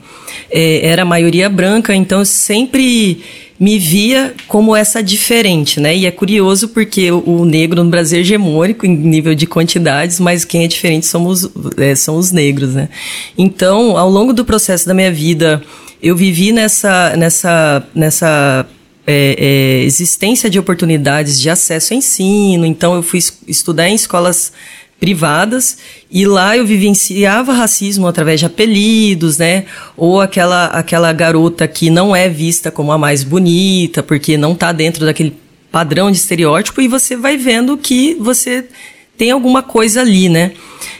é, 0.51 0.85
era 0.85 1.01
a 1.01 1.05
maioria 1.05 1.49
branca. 1.49 1.95
Então 1.95 2.19
eu 2.19 2.25
sempre 2.25 3.23
me 3.59 3.79
via 3.79 4.35
como 4.47 4.75
essa 4.75 5.01
diferente, 5.01 5.79
né? 5.79 5.95
E 5.95 6.05
é 6.05 6.11
curioso 6.11 6.67
porque 6.69 7.11
o, 7.11 7.43
negro 7.43 7.83
no 7.83 7.89
Brasil 7.89 8.19
é 8.19 8.21
hegemônico 8.21 8.85
em 8.85 8.95
nível 8.95 9.33
de 9.33 9.47
quantidades, 9.47 10.19
mas 10.19 10.45
quem 10.45 10.63
é 10.63 10.67
diferente 10.67 11.07
somos, 11.07 11.49
é, 11.77 11.95
são 11.95 12.17
os 12.17 12.31
negros, 12.31 12.75
né? 12.75 12.89
Então, 13.37 13.97
ao 13.97 14.09
longo 14.09 14.31
do 14.31 14.45
processo 14.45 14.87
da 14.87 14.93
minha 14.93 15.11
vida, 15.11 15.61
eu 16.01 16.15
vivi 16.15 16.51
nessa, 16.51 17.15
nessa, 17.17 17.87
nessa 17.95 18.67
é, 19.07 19.35
é, 19.39 19.83
existência 19.85 20.49
de 20.49 20.59
oportunidades 20.59 21.39
de 21.39 21.49
acesso 21.49 21.93
ao 21.93 21.97
ensino. 21.97 22.65
Então, 22.65 22.93
eu 22.93 23.01
fui 23.01 23.19
estudar 23.47 23.89
em 23.89 23.95
escolas 23.95 24.51
privadas 24.99 25.77
e 26.09 26.25
lá 26.25 26.57
eu 26.57 26.65
vivenciava 26.65 27.53
racismo 27.53 28.07
através 28.07 28.39
de 28.39 28.45
apelidos, 28.45 29.37
né? 29.37 29.65
Ou 29.95 30.19
aquela 30.19 30.65
aquela 30.67 31.13
garota 31.13 31.67
que 31.67 31.89
não 31.89 32.15
é 32.15 32.27
vista 32.27 32.71
como 32.71 32.91
a 32.91 32.97
mais 32.97 33.23
bonita 33.23 34.01
porque 34.01 34.37
não 34.37 34.53
está 34.53 34.71
dentro 34.71 35.05
daquele 35.05 35.35
padrão 35.71 36.09
de 36.09 36.17
estereótipo 36.17 36.81
e 36.81 36.87
você 36.87 37.15
vai 37.15 37.37
vendo 37.37 37.77
que 37.77 38.15
você 38.15 38.65
tem 39.15 39.31
alguma 39.31 39.63
coisa 39.63 40.01
ali, 40.01 40.29
né? 40.29 40.51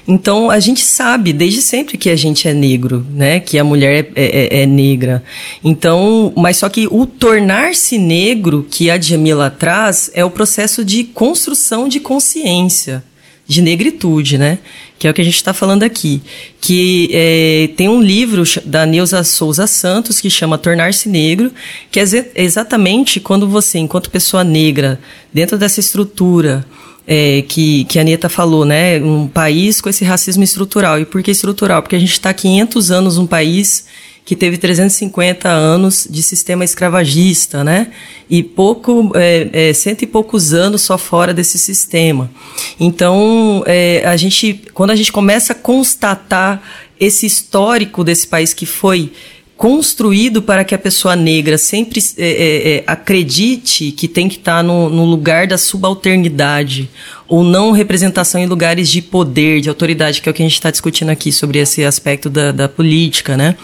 Então 0.07 0.49
a 0.49 0.59
gente 0.59 0.81
sabe 0.81 1.33
desde 1.33 1.61
sempre 1.61 1.97
que 1.97 2.09
a 2.09 2.15
gente 2.15 2.47
é 2.47 2.53
negro, 2.53 3.05
né? 3.11 3.39
Que 3.39 3.57
a 3.57 3.63
mulher 3.63 4.09
é, 4.15 4.59
é, 4.59 4.61
é 4.61 4.65
negra. 4.65 5.23
Então, 5.63 6.33
mas 6.35 6.57
só 6.57 6.69
que 6.69 6.87
o 6.89 7.05
tornar-se 7.05 7.97
negro 7.97 8.65
que 8.69 8.89
a 8.89 8.97
Djamila 8.97 9.49
traz 9.49 10.09
é 10.13 10.23
o 10.23 10.29
processo 10.29 10.85
de 10.85 11.03
construção 11.03 11.87
de 11.87 11.99
consciência 11.99 13.03
de 13.47 13.61
negritude, 13.61 14.37
né? 14.37 14.59
Que 14.99 15.07
é 15.07 15.11
o 15.11 15.13
que 15.13 15.21
a 15.21 15.23
gente 15.23 15.35
está 15.35 15.53
falando 15.53 15.83
aqui. 15.83 16.21
Que 16.59 17.09
é, 17.13 17.69
tem 17.77 17.87
um 17.87 18.01
livro 18.01 18.43
da 18.65 18.85
Neuza 18.85 19.23
Souza 19.23 19.65
Santos 19.65 20.19
que 20.19 20.29
chama 20.29 20.57
Tornar-se 20.57 21.07
Negro, 21.07 21.51
que 21.89 21.99
é 21.99 22.03
exatamente 22.35 23.19
quando 23.19 23.47
você, 23.47 23.79
enquanto 23.79 24.09
pessoa 24.09 24.43
negra, 24.43 24.99
dentro 25.33 25.57
dessa 25.57 25.79
estrutura 25.79 26.65
é, 27.07 27.41
que, 27.47 27.85
que 27.85 27.97
a 27.97 28.01
Anitta 28.01 28.27
falou, 28.27 28.65
né? 28.65 28.99
Um 28.99 29.27
país 29.27 29.79
com 29.79 29.87
esse 29.87 30.03
racismo 30.03 30.43
estrutural. 30.43 30.99
E 30.99 31.05
por 31.05 31.23
que 31.23 31.31
estrutural? 31.31 31.81
Porque 31.81 31.95
a 31.95 31.99
gente 31.99 32.11
está 32.11 32.33
500 32.33 32.91
anos 32.91 33.17
num 33.17 33.25
país 33.25 33.85
que 34.27 34.35
teve 34.35 34.57
350 34.57 35.47
anos 35.47 36.05
de 36.09 36.21
sistema 36.21 36.65
escravagista, 36.65 37.63
né? 37.63 37.87
E 38.29 38.43
pouco, 38.43 39.13
é, 39.15 39.69
é, 39.69 39.73
cento 39.73 40.01
e 40.01 40.05
poucos 40.05 40.53
anos 40.53 40.81
só 40.81 40.97
fora 40.97 41.33
desse 41.33 41.57
sistema. 41.57 42.29
Então, 42.77 43.63
é, 43.65 44.03
a 44.05 44.17
gente, 44.17 44.65
quando 44.73 44.91
a 44.91 44.97
gente 44.97 45.13
começa 45.13 45.53
a 45.53 45.55
constatar 45.55 46.61
esse 46.99 47.25
histórico 47.25 48.03
desse 48.03 48.27
país 48.27 48.53
que 48.53 48.65
foi 48.65 49.13
construído 49.57 50.39
para 50.39 50.63
que 50.63 50.75
a 50.75 50.77
pessoa 50.77 51.15
negra 51.15 51.57
sempre 51.57 51.99
é, 52.15 52.23
é, 52.23 52.75
é, 52.75 52.83
acredite 52.85 53.91
que 53.91 54.07
tem 54.07 54.29
que 54.29 54.35
estar 54.35 54.63
no, 54.63 54.87
no, 54.87 55.03
lugar 55.03 55.47
da 55.47 55.57
subalternidade 55.57 56.87
ou 57.27 57.43
não 57.43 57.71
representação 57.71 58.39
em 58.39 58.45
lugares 58.45 58.87
de 58.87 59.01
poder, 59.01 59.59
de 59.59 59.67
autoridade, 59.67 60.21
que 60.21 60.29
é 60.29 60.31
o 60.31 60.33
que 60.33 60.43
a 60.43 60.45
gente 60.45 60.53
está 60.53 60.69
discutindo 60.69 61.09
aqui 61.09 61.31
sobre 61.31 61.57
esse 61.57 61.83
aspecto 61.83 62.29
da, 62.29 62.51
da, 62.51 62.69
política, 62.69 63.35
né? 63.35 63.57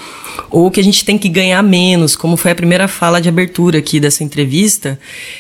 Ou 0.50 0.72
que 0.72 0.80
a 0.80 0.84
gente 0.84 1.06
tem 1.06 1.18
que 1.18 1.30
ganhar 1.30 1.62
menos, 1.62 2.16
como 2.16 2.36
foi 2.36 2.52
a 2.52 2.56
primeira 2.56 2.88
fala 2.88 3.22
de 3.22 3.30
abertura 3.30 3.78
aqui 3.78 4.00
dessa 4.00 4.24
entrevista. 4.24 5.00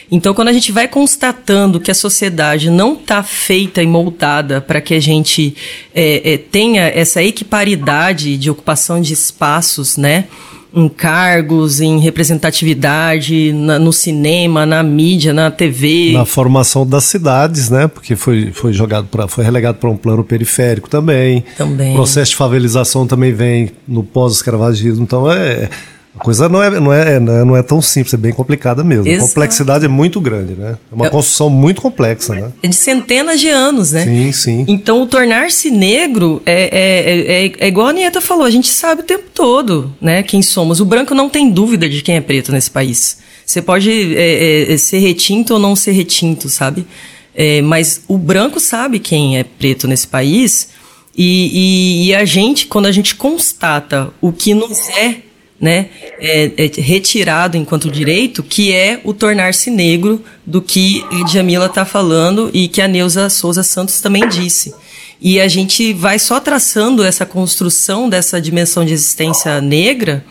Então, 0.09 0.35
quando 0.35 0.49
a 0.49 0.53
gente 0.53 0.71
vai 0.71 0.87
constatando 0.87 1.79
que 1.79 1.89
a 1.89 1.95
sociedade 1.95 2.69
não 2.69 2.93
está 2.93 3.23
feita 3.23 3.81
e 3.81 3.87
moldada 3.87 4.61
para 4.61 4.79
que 4.79 4.93
a 4.93 5.01
gente 5.01 5.55
é, 5.93 6.33
é, 6.33 6.37
tenha 6.37 6.83
essa 6.83 7.23
equiparidade 7.23 8.37
de 8.37 8.49
ocupação 8.51 9.01
de 9.01 9.13
espaços, 9.13 9.97
né? 9.97 10.25
Em 10.75 10.89
cargos, 10.89 11.79
em 11.79 11.99
representatividade, 11.99 13.53
na, 13.53 13.77
no 13.77 13.93
cinema, 13.93 14.65
na 14.65 14.81
mídia, 14.81 15.31
na 15.31 15.51
TV. 15.51 16.11
Na 16.13 16.25
formação 16.25 16.85
das 16.85 17.03
cidades, 17.03 17.69
né? 17.69 17.87
Porque 17.87 18.15
foi, 18.15 18.51
foi 18.51 18.73
jogado 18.73 19.07
para 19.07 19.27
foi 19.27 19.43
relegado 19.43 19.75
para 19.77 19.89
um 19.89 19.97
plano 19.97 20.23
periférico 20.23 20.89
também. 20.89 21.43
Também. 21.57 21.91
O 21.91 21.95
processo 21.95 22.31
de 22.31 22.37
favelização 22.37 23.05
também 23.05 23.31
vem 23.31 23.71
no 23.87 24.03
pós-escravagismo. 24.03 25.03
Então 25.03 25.31
é 25.31 25.69
a 26.15 26.19
coisa 26.23 26.47
não 26.47 26.61
é, 26.61 26.79
não, 26.79 26.93
é, 26.93 27.19
não 27.19 27.57
é 27.57 27.63
tão 27.63 27.81
simples, 27.81 28.13
é 28.13 28.17
bem 28.17 28.31
complicada 28.31 28.83
mesmo. 28.83 29.07
Exato. 29.07 29.25
A 29.25 29.27
complexidade 29.27 29.85
é 29.85 29.87
muito 29.87 30.21
grande, 30.21 30.53
né? 30.53 30.77
É 30.91 30.95
uma 30.95 31.09
construção 31.09 31.49
muito 31.49 31.81
complexa, 31.81 32.35
né? 32.35 32.51
É 32.61 32.67
de 32.67 32.75
centenas 32.75 33.39
de 33.39 33.49
anos, 33.49 33.93
né? 33.93 34.03
Sim, 34.03 34.31
sim. 34.31 34.65
Então, 34.67 35.01
o 35.01 35.07
tornar-se 35.07 35.71
negro 35.71 36.39
é, 36.45 36.69
é, 36.71 37.45
é, 37.45 37.65
é, 37.65 37.67
igual 37.67 37.87
a 37.87 37.93
Nieta 37.93 38.21
falou, 38.21 38.45
a 38.45 38.51
gente 38.51 38.67
sabe 38.67 39.01
o 39.01 39.03
tempo 39.03 39.25
todo, 39.33 39.91
né? 39.99 40.21
Quem 40.21 40.43
somos. 40.43 40.79
O 40.79 40.85
branco 40.85 41.15
não 41.15 41.29
tem 41.29 41.49
dúvida 41.49 41.89
de 41.89 42.03
quem 42.03 42.15
é 42.15 42.21
preto 42.21 42.51
nesse 42.51 42.69
país. 42.69 43.17
Você 43.43 43.61
pode 43.61 44.15
é, 44.15 44.71
é, 44.71 44.77
ser 44.77 44.99
retinto 44.99 45.55
ou 45.55 45.59
não 45.59 45.75
ser 45.75 45.93
retinto, 45.93 46.47
sabe? 46.47 46.85
É, 47.33 47.59
mas 47.63 48.01
o 48.07 48.19
branco 48.19 48.59
sabe 48.59 48.99
quem 48.99 49.39
é 49.39 49.43
preto 49.43 49.87
nesse 49.87 50.07
país 50.07 50.69
e, 51.17 52.05
e, 52.05 52.07
e 52.07 52.15
a 52.15 52.23
gente, 52.23 52.67
quando 52.67 52.85
a 52.85 52.91
gente 52.91 53.15
constata 53.15 54.11
o 54.21 54.31
que 54.31 54.53
nos 54.53 54.89
é 54.89 55.17
né, 55.63 55.87
é, 56.19 56.51
é 56.57 56.81
retirado 56.81 57.55
enquanto 57.55 57.89
direito, 57.89 58.43
que 58.43 58.73
é 58.73 58.99
o 59.05 59.13
tornar-se 59.13 59.71
negro 59.71 60.21
do 60.45 60.61
que 60.61 61.05
Djamila 61.25 61.67
está 61.67 61.85
falando 61.85 62.49
e 62.53 62.67
que 62.67 62.81
a 62.81 62.87
Neuza 62.87 63.29
Souza 63.29 63.63
Santos 63.63 64.01
também 64.01 64.27
disse. 64.27 64.75
E 65.21 65.39
a 65.39 65.47
gente 65.47 65.93
vai 65.93 66.19
só 66.19 66.37
traçando 66.41 67.01
essa 67.01 67.25
construção 67.25 68.09
dessa 68.09 68.41
dimensão 68.41 68.83
de 68.83 68.91
existência 68.91 69.61
negra 69.61 70.25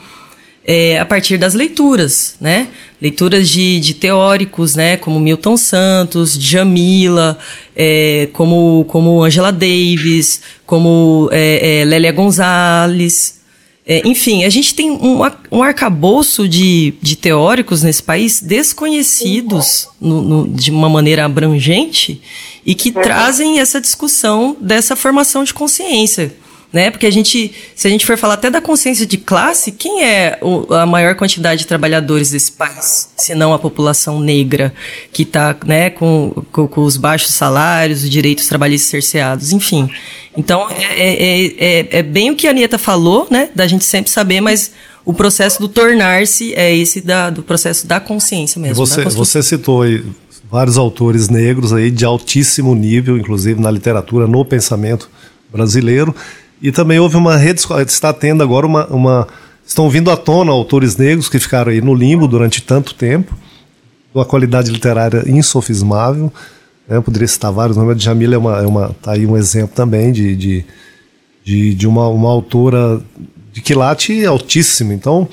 é, 0.67 0.99
a 0.99 1.07
partir 1.07 1.39
das 1.39 1.55
leituras, 1.55 2.35
né? 2.39 2.69
Leituras 3.01 3.49
de, 3.49 3.81
de 3.81 3.95
teóricos, 3.95 4.75
né? 4.75 4.99
Como 4.99 5.19
Milton 5.19 5.57
Santos, 5.57 6.39
Djamila, 6.39 7.39
é, 7.75 8.29
como, 8.35 8.85
como 8.87 9.25
Angela 9.25 9.51
Davis, 9.51 10.43
como 10.67 11.31
é, 11.33 11.81
é 11.81 11.85
Lélia 11.87 12.13
Gonzalez, 12.13 13.41
é, 13.85 14.07
enfim, 14.07 14.45
a 14.45 14.49
gente 14.49 14.75
tem 14.75 14.91
um, 14.93 15.21
um 15.51 15.63
arcabouço 15.63 16.49
de, 16.49 16.95
de 17.03 17.17
teóricos 17.17 17.83
nesse 17.83 18.03
país 18.03 18.41
desconhecidos 18.41 19.89
no, 20.01 20.23
no, 20.23 20.49
de 20.49 20.71
uma 20.71 20.89
maneira 20.89 21.25
abrangente 21.25 22.23
e 22.65 22.77
que 22.77 22.91
uhum. 22.91 23.03
trazem 23.03 23.59
essa 23.59 23.81
discussão 23.81 24.57
dessa 24.61 24.95
formação 24.95 25.43
de 25.43 25.53
consciência 25.53 26.33
né? 26.73 26.91
Porque 26.91 27.07
a 27.07 27.11
gente, 27.11 27.53
se 27.75 27.87
a 27.87 27.91
gente 27.91 28.07
for 28.07 28.17
falar 28.17 28.35
até 28.35 28.51
da 28.51 28.61
consciência 28.61 29.05
de 29.05 29.19
classe, 29.19 29.73
quem 29.73 30.03
é 30.05 30.39
o, 30.41 30.73
a 30.75 30.87
maior 30.87 31.15
quantidade 31.15 31.61
de 31.61 31.67
trabalhadores 31.67 32.31
desse 32.31 32.53
país, 32.53 33.11
se 33.17 33.35
não 33.35 33.53
a 33.53 33.59
população 33.59 34.21
negra, 34.21 34.73
que 35.13 35.23
está 35.23 35.55
né, 35.67 35.91
com, 35.91 36.33
com, 36.51 36.67
com, 36.67 36.81
os 36.81 36.97
baixos 36.97 37.35
salários, 37.35 38.03
os 38.05 38.11
direitos 38.11 38.47
trabalhistas 38.47 38.91
cerceados, 38.91 39.53
enfim. 39.53 39.91
Então, 40.37 40.69
é, 40.71 40.85
é, 40.97 41.47
é, 41.59 41.89
é 41.99 42.03
bem 42.03 42.31
o 42.31 42.37
que 42.37 42.47
a 42.47 42.51
Anieta 42.51 42.79
falou, 42.79 43.27
né? 43.31 43.51
Da 43.55 43.67
gente 43.67 43.85
sempre 43.85 44.11
saber, 44.11 44.41
mas 44.41 44.73
o 45.05 45.13
processo 45.13 45.61
do 45.61 45.69
tornar-se 45.69 46.55
é 46.55 46.75
esse 46.75 47.01
da, 47.01 47.29
do 47.29 47.43
processo 47.43 47.87
da 47.87 48.01
consciência 48.01 48.61
mesmo. 48.61 48.77
Você, 48.77 49.05
você 49.05 49.43
citou 49.43 49.83
aí 49.83 50.03
vários 50.51 50.79
autores 50.79 51.29
negros 51.29 51.73
aí 51.73 51.91
de 51.91 52.05
altíssimo 52.05 52.75
nível, 52.75 53.17
inclusive 53.19 53.61
na 53.61 53.71
literatura, 53.71 54.27
no 54.27 54.45
pensamento 54.45 55.11
brasileiro. 55.51 56.15
E 56.63 56.71
também 56.71 56.99
houve 57.01 57.17
uma 57.17 57.37
rede, 57.37 57.61
está 57.87 58.13
tendo 58.13 58.43
agora 58.43 58.65
uma, 58.65 58.87
uma 58.87 59.29
estão 59.67 59.91
vindo 59.91 60.11
à 60.11 60.17
tona 60.17 60.53
autores 60.53 60.97
negros 60.97 61.29
que 61.29 61.39
ficaram 61.39 61.73
aí 61.73 61.81
no 61.81 61.93
limbo 61.93 62.29
durante 62.29 62.63
tanto 62.63 62.95
tempo, 62.95 63.37
uma 64.15 64.25
qualidade 64.25 64.71
literária 64.71 65.25
insofismável. 65.27 66.33
Né? 66.87 66.97
Eu 66.97 67.03
poderia 67.03 67.27
citar 67.27 67.51
vários 67.51 67.77
nomes, 67.77 67.97
a 67.97 67.99
Jamila 67.99 68.37
é 68.37 68.39
uma, 68.39 68.59
é 68.59 68.67
uma 68.67 68.97
tá 69.03 69.13
aí 69.13 69.27
um 69.27 69.37
exemplo 69.37 69.75
também 69.75 70.13
de, 70.13 70.37
de, 70.37 70.65
de, 71.45 71.75
de 71.75 71.87
uma, 71.89 72.07
uma 72.09 72.29
autora 72.29 73.03
de 73.53 73.61
quilate 73.61 74.25
altíssimo. 74.25 74.93
Então, 74.93 75.29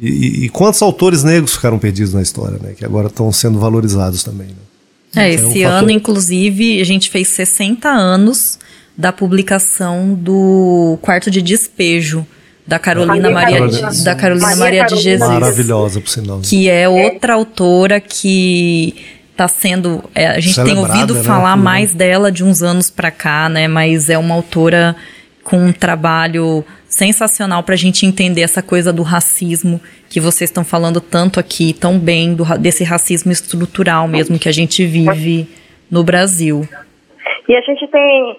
e, 0.00 0.44
e, 0.44 0.48
quantos 0.48 0.82
autores 0.82 1.22
negros 1.22 1.54
ficaram 1.54 1.78
perdidos 1.78 2.12
na 2.12 2.20
história, 2.20 2.58
né? 2.60 2.74
Que 2.76 2.84
agora 2.84 3.06
estão 3.06 3.30
sendo 3.30 3.60
valorizados 3.60 4.24
também. 4.24 4.48
Né? 4.48 4.54
É, 5.14 5.34
então, 5.34 5.50
esse 5.50 5.62
é 5.62 5.68
um 5.68 5.72
ano, 5.72 5.90
inclusive, 5.90 6.80
a 6.80 6.84
gente 6.84 7.08
fez 7.10 7.28
60 7.28 7.88
anos 7.88 8.58
da 8.96 9.12
publicação 9.12 10.14
do 10.14 10.98
Quarto 11.02 11.30
de 11.30 11.42
Despejo 11.42 12.26
da 12.66 12.78
Carolina 12.78 13.30
Maria, 13.30 13.60
Maria 13.60 13.88
de, 13.88 14.04
da 14.04 14.14
Carolina 14.14 14.56
Maria, 14.56 14.82
Maria 14.82 14.84
de 14.86 14.96
Jesus. 14.96 15.30
Maravilhosa, 15.30 16.00
por 16.00 16.08
sinal. 16.08 16.40
Que 16.40 16.70
é 16.70 16.88
outra 16.88 17.34
autora 17.34 18.00
que 18.00 18.94
está 19.30 19.46
sendo. 19.48 20.02
É, 20.14 20.28
a 20.28 20.40
gente 20.40 20.54
Celebrada, 20.54 20.82
tem 20.82 20.96
ouvido 20.96 21.14
né, 21.14 21.22
falar 21.22 21.56
mais 21.56 21.92
dela 21.92 22.32
de 22.32 22.42
uns 22.42 22.62
anos 22.62 22.88
para 22.88 23.10
cá, 23.10 23.48
né? 23.48 23.68
Mas 23.68 24.08
é 24.08 24.16
uma 24.16 24.34
autora 24.34 24.96
com 25.42 25.58
um 25.58 25.72
trabalho 25.72 26.64
sensacional 26.88 27.62
para 27.62 27.74
a 27.74 27.78
gente 27.78 28.06
entender 28.06 28.40
essa 28.40 28.62
coisa 28.62 28.92
do 28.92 29.02
racismo 29.02 29.78
que 30.08 30.18
vocês 30.18 30.48
estão 30.48 30.64
falando 30.64 31.00
tanto 31.00 31.38
aqui, 31.38 31.74
tão 31.74 31.98
bem, 31.98 32.34
do, 32.34 32.44
desse 32.56 32.82
racismo 32.82 33.30
estrutural 33.30 34.08
mesmo 34.08 34.38
que 34.38 34.48
a 34.48 34.52
gente 34.52 34.86
vive 34.86 35.46
no 35.90 36.02
Brasil. 36.02 36.66
E 37.46 37.54
a 37.54 37.60
gente 37.60 37.86
tem 37.88 38.36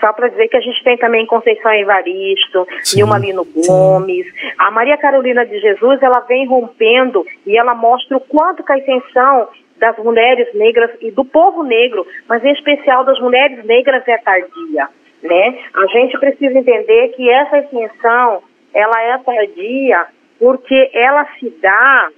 só 0.00 0.12
para 0.12 0.28
dizer 0.28 0.48
que 0.48 0.56
a 0.56 0.60
gente 0.60 0.82
tem 0.84 0.96
também 0.96 1.26
Conceição 1.26 1.72
Evaristo, 1.72 2.66
Sim. 2.82 2.98
Nilma 2.98 3.18
Lino 3.18 3.44
Gomes. 3.44 4.26
Sim. 4.26 4.52
A 4.58 4.70
Maria 4.70 4.96
Carolina 4.96 5.44
de 5.44 5.58
Jesus, 5.58 6.02
ela 6.02 6.20
vem 6.20 6.46
rompendo 6.46 7.24
e 7.46 7.56
ela 7.56 7.74
mostra 7.74 8.16
o 8.16 8.20
quanto 8.20 8.62
que 8.62 8.72
a 8.72 8.78
extensão 8.78 9.48
das 9.78 9.96
mulheres 9.98 10.52
negras 10.54 10.90
e 11.00 11.10
do 11.10 11.24
povo 11.24 11.62
negro, 11.62 12.06
mas 12.28 12.44
em 12.44 12.52
especial 12.52 13.04
das 13.04 13.18
mulheres 13.20 13.64
negras 13.64 14.06
é 14.08 14.18
tardia, 14.18 14.88
né? 15.22 15.58
A 15.74 15.86
gente 15.86 16.18
precisa 16.18 16.58
entender 16.58 17.08
que 17.10 17.30
essa 17.30 17.58
extensão, 17.58 18.42
ela 18.74 19.02
é 19.02 19.18
tardia 19.18 20.06
porque 20.38 20.90
ela 20.92 21.26
se 21.38 21.50
dá 21.60 22.08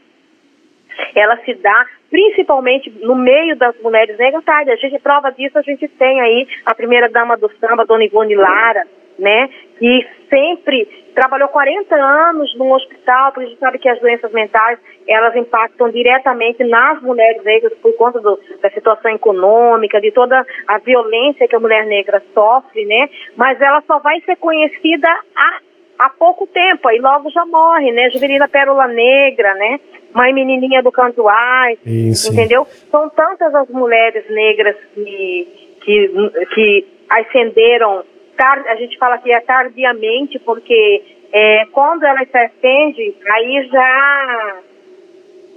ela 1.14 1.36
se 1.44 1.54
dá 1.54 1.86
principalmente 2.10 2.90
no 3.00 3.14
meio 3.14 3.56
das 3.56 3.78
mulheres 3.80 4.18
negras. 4.18 4.42
A 4.46 4.76
gente 4.76 4.98
prova 5.00 5.30
disso, 5.30 5.58
a 5.58 5.62
gente 5.62 5.86
tem 5.88 6.20
aí 6.20 6.46
a 6.66 6.74
primeira 6.74 7.08
dama 7.08 7.36
do 7.36 7.50
samba, 7.60 7.86
Dona 7.86 8.04
Ivone 8.04 8.34
Lara, 8.34 8.84
né? 9.18 9.48
e 9.80 10.06
sempre 10.28 10.86
trabalhou 11.14 11.48
40 11.48 11.94
anos 11.94 12.54
num 12.56 12.70
hospital, 12.72 13.32
porque 13.32 13.46
a 13.46 13.48
gente 13.48 13.58
sabe 13.58 13.78
que 13.78 13.88
as 13.88 13.98
doenças 13.98 14.30
mentais, 14.32 14.78
elas 15.08 15.34
impactam 15.34 15.90
diretamente 15.90 16.62
nas 16.64 17.00
mulheres 17.02 17.42
negras 17.42 17.72
por 17.78 17.92
conta 17.96 18.20
do, 18.20 18.38
da 18.62 18.70
situação 18.70 19.10
econômica, 19.10 20.00
de 20.00 20.12
toda 20.12 20.46
a 20.68 20.78
violência 20.78 21.48
que 21.48 21.56
a 21.56 21.60
mulher 21.60 21.86
negra 21.86 22.22
sofre, 22.34 22.84
né? 22.84 23.08
Mas 23.36 23.60
ela 23.60 23.82
só 23.86 23.98
vai 23.98 24.20
ser 24.20 24.36
conhecida 24.36 25.08
há, 25.34 25.58
há 25.98 26.10
pouco 26.10 26.46
tempo, 26.46 26.86
aí 26.86 26.98
logo 26.98 27.30
já 27.30 27.44
morre, 27.46 27.90
né? 27.92 28.10
Juvelina 28.10 28.48
Pérola 28.48 28.86
Negra, 28.86 29.54
né? 29.54 29.80
Mãe 30.12 30.32
Menininha 30.32 30.82
do 30.82 30.90
Canto 30.92 31.28
Ai, 31.28 31.78
entendeu? 32.30 32.66
São 32.90 33.08
tantas 33.10 33.54
as 33.54 33.68
mulheres 33.68 34.28
negras 34.30 34.76
que, 34.94 35.48
que, 35.80 36.08
que 36.54 36.86
ascenderam 37.08 38.04
a 38.42 38.74
gente 38.76 38.96
fala 38.96 39.18
que 39.18 39.30
é 39.30 39.40
tardiamente, 39.40 40.38
porque 40.38 41.02
é, 41.32 41.66
quando 41.72 42.04
ela 42.04 42.24
se 42.24 42.36
acende, 42.36 43.14
aí 43.30 43.68
já, 43.70 44.56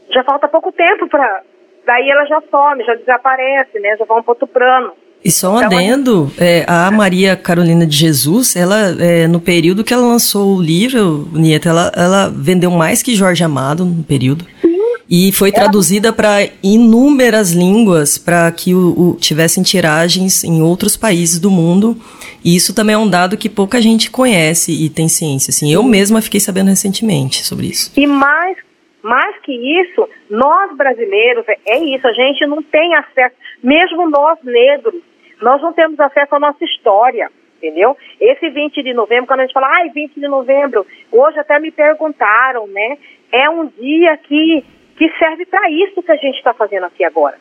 já 0.09 0.23
falta 0.23 0.47
pouco 0.47 0.71
tempo 0.71 1.07
para. 1.07 1.43
Daí 1.85 2.09
ela 2.09 2.25
já 2.25 2.41
some, 2.49 2.83
já 2.83 2.95
desaparece, 2.95 3.79
né? 3.79 3.95
Já 3.97 4.05
vai 4.05 4.19
um 4.19 4.23
outro 4.25 4.47
plano. 4.47 4.93
E 5.23 5.31
só 5.31 5.53
um 5.53 5.57
então, 5.57 5.77
adendo, 5.77 6.31
é, 6.37 6.65
a 6.67 6.91
Maria 6.91 7.35
Carolina 7.35 7.85
de 7.85 7.95
Jesus, 7.95 8.55
ela, 8.55 8.95
é, 8.99 9.25
no 9.27 9.39
período 9.39 9.83
que 9.83 9.93
ela 9.93 10.05
lançou 10.05 10.57
o 10.57 10.61
livro, 10.61 11.29
Nieta, 11.31 11.69
ela, 11.69 11.91
ela 11.95 12.29
vendeu 12.29 12.69
mais 12.69 13.01
que 13.01 13.15
Jorge 13.15 13.43
Amado 13.43 13.85
no 13.85 14.03
período. 14.03 14.45
Sim. 14.61 14.73
E 15.09 15.31
foi 15.31 15.51
traduzida 15.51 16.11
para 16.11 16.47
inúmeras 16.63 17.51
línguas 17.51 18.17
para 18.17 18.51
que 18.51 18.73
o, 18.73 19.11
o, 19.11 19.17
tivessem 19.19 19.61
tiragens 19.61 20.43
em 20.43 20.61
outros 20.61 20.97
países 20.97 21.39
do 21.39 21.51
mundo. 21.51 21.95
E 22.43 22.55
isso 22.55 22.73
também 22.73 22.95
é 22.95 22.97
um 22.97 23.09
dado 23.09 23.37
que 23.37 23.47
pouca 23.47 23.81
gente 23.81 24.09
conhece 24.09 24.71
e 24.71 24.89
tem 24.89 25.07
ciência. 25.07 25.51
Assim, 25.51 25.71
eu 25.71 25.83
mesma 25.83 26.21
fiquei 26.21 26.39
sabendo 26.39 26.69
recentemente 26.69 27.45
sobre 27.45 27.67
isso. 27.67 27.91
E 27.95 28.07
mais, 28.07 28.57
mais 29.01 29.35
que 29.43 29.51
isso, 29.51 30.09
nós 30.29 30.75
brasileiros, 30.75 31.45
é, 31.47 31.57
é 31.65 31.95
isso, 31.95 32.07
a 32.07 32.13
gente 32.13 32.45
não 32.47 32.63
tem 32.63 32.95
acesso, 32.95 33.35
mesmo 33.61 34.09
nós 34.09 34.37
negros, 34.43 34.95
nós 35.43 35.61
não 35.61 35.73
temos 35.73 35.99
acesso 35.99 36.35
à 36.35 36.39
nossa 36.39 36.63
história 36.63 37.29
entendeu? 37.63 37.95
Esse 38.19 38.49
20 38.49 38.83
de 38.83 38.93
novembro, 38.93 39.25
quando 39.25 39.39
a 39.39 39.43
gente 39.43 39.53
fala, 39.53 39.69
ai, 39.69 39.89
20 39.89 40.19
de 40.19 40.27
novembro, 40.27 40.85
hoje 41.09 41.39
até 41.39 41.57
me 41.59 41.71
perguntaram, 41.71 42.67
né? 42.67 42.97
É 43.31 43.49
um 43.49 43.67
dia 43.67 44.17
que 44.17 44.65
que 44.95 45.09
serve 45.17 45.45
para 45.45 45.71
isso 45.71 46.03
que 46.03 46.11
a 46.11 46.15
gente 46.15 46.37
está 46.37 46.53
fazendo 46.53 46.85
aqui 46.85 47.03
agora, 47.03 47.37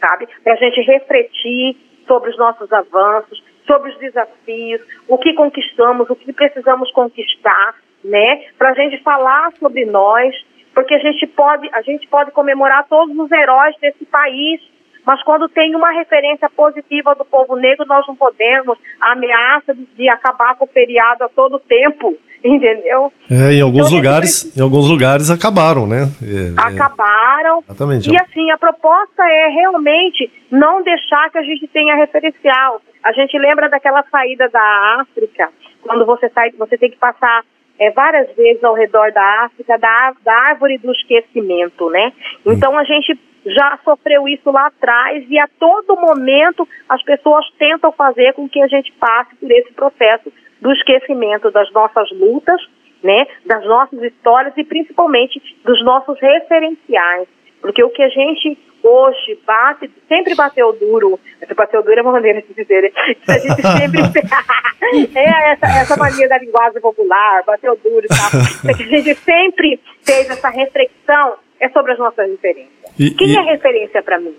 sabe? 0.00 0.26
Para 0.42 0.54
a 0.54 0.56
gente 0.56 0.80
refletir 0.80 1.76
sobre 2.06 2.30
os 2.30 2.38
nossos 2.38 2.72
avanços, 2.72 3.42
sobre 3.66 3.90
os 3.90 3.98
desafios, 3.98 4.80
o 5.08 5.18
que 5.18 5.34
conquistamos, 5.34 6.08
o 6.08 6.16
que 6.16 6.32
precisamos 6.32 6.90
conquistar, 6.92 7.74
né? 8.02 8.44
Para 8.58 8.70
a 8.70 8.74
gente 8.74 9.02
falar 9.02 9.52
sobre 9.58 9.84
nós, 9.84 10.34
porque 10.74 10.94
a 10.94 10.98
gente 10.98 11.26
pode, 11.26 11.68
a 11.72 11.82
gente 11.82 12.06
pode 12.08 12.30
comemorar 12.30 12.86
todos 12.88 13.16
os 13.18 13.30
heróis 13.30 13.76
desse 13.80 14.04
país, 14.06 14.60
mas 15.06 15.22
quando 15.22 15.48
tem 15.48 15.74
uma 15.74 15.90
referência 15.90 16.48
positiva 16.50 17.14
do 17.14 17.24
povo 17.24 17.56
negro, 17.56 17.84
nós 17.86 18.06
não 18.06 18.16
podemos 18.16 18.78
a 19.00 19.12
ameaça 19.12 19.74
de, 19.74 20.08
acabar 20.08 20.56
com 20.56 20.64
o 20.64 20.68
feriado 20.68 21.24
a 21.24 21.28
todo 21.28 21.58
tempo, 21.58 22.16
entendeu? 22.42 23.12
É, 23.30 23.52
em 23.52 23.60
alguns 23.60 23.86
então, 23.86 23.98
lugares, 23.98 24.56
em 24.56 24.62
alguns 24.62 24.88
lugares 24.88 25.30
acabaram, 25.30 25.86
né? 25.86 26.08
É, 26.22 26.48
é. 26.48 26.74
acabaram. 26.74 27.58
É, 27.58 27.72
exatamente. 27.72 28.10
E 28.10 28.16
assim, 28.16 28.50
a 28.50 28.58
proposta 28.58 29.22
é 29.22 29.48
realmente 29.48 30.30
não 30.50 30.82
deixar 30.82 31.30
que 31.30 31.38
a 31.38 31.42
gente 31.42 31.66
tenha 31.68 31.94
referencial. 31.96 32.80
A 33.02 33.12
gente 33.12 33.36
lembra 33.38 33.68
daquela 33.68 34.02
saída 34.10 34.48
da 34.48 35.00
África, 35.00 35.50
quando 35.82 36.06
você 36.06 36.30
sai, 36.30 36.50
você 36.52 36.78
tem 36.78 36.90
que 36.90 36.96
passar 36.96 37.44
é, 37.84 37.90
várias 37.90 38.34
vezes 38.34 38.62
ao 38.64 38.74
redor 38.74 39.12
da 39.12 39.44
África, 39.44 39.78
da, 39.78 40.14
da 40.24 40.34
árvore 40.48 40.78
do 40.78 40.90
esquecimento, 40.92 41.90
né? 41.90 42.12
Então 42.46 42.76
a 42.78 42.84
gente 42.84 43.18
já 43.46 43.78
sofreu 43.84 44.26
isso 44.26 44.50
lá 44.50 44.66
atrás 44.66 45.24
e 45.28 45.38
a 45.38 45.46
todo 45.58 46.00
momento 46.00 46.66
as 46.88 47.02
pessoas 47.02 47.44
tentam 47.58 47.92
fazer 47.92 48.32
com 48.32 48.48
que 48.48 48.62
a 48.62 48.66
gente 48.66 48.90
passe 48.92 49.36
por 49.36 49.50
esse 49.50 49.72
processo 49.74 50.32
do 50.60 50.72
esquecimento 50.72 51.50
das 51.50 51.70
nossas 51.72 52.10
lutas, 52.12 52.60
né, 53.02 53.26
das 53.44 53.62
nossas 53.66 54.02
histórias 54.02 54.54
e 54.56 54.64
principalmente 54.64 55.38
dos 55.62 55.84
nossos 55.84 56.18
referenciais. 56.18 57.28
Porque 57.60 57.84
o 57.84 57.90
que 57.90 58.02
a 58.02 58.08
gente 58.08 58.58
hoje 58.86 59.38
bate, 59.46 59.90
sempre 60.08 60.34
bateu 60.34 60.72
duro, 60.72 61.18
essa 61.40 61.54
bateu 61.54 61.82
duro 61.82 61.98
é 61.98 62.02
uma 62.02 62.12
maneira 62.12 62.42
de 62.42 62.54
dizer, 62.54 62.82
né? 62.82 62.90
a 63.28 63.38
gente 63.38 63.62
sempre 63.62 64.00
é 65.14 65.52
essa, 65.52 65.66
essa 65.66 65.96
mania 65.96 66.28
da 66.28 66.38
linguagem 66.38 66.80
popular, 66.80 67.42
bateu 67.46 67.76
duro 67.82 68.04
e 68.04 68.08
tal, 68.08 68.40
é 68.70 68.74
que 68.74 68.82
a 68.82 68.86
gente 68.86 69.14
sempre 69.20 69.80
fez 70.02 70.28
essa 70.30 70.48
reflexão 70.50 71.36
é 71.60 71.68
sobre 71.70 71.92
as 71.92 71.98
nossas 71.98 72.28
referências. 72.28 72.72
E, 72.98 73.10
Quem 73.12 73.30
e... 73.30 73.36
é 73.36 73.40
referência 73.40 74.02
para 74.02 74.18
mim? 74.18 74.34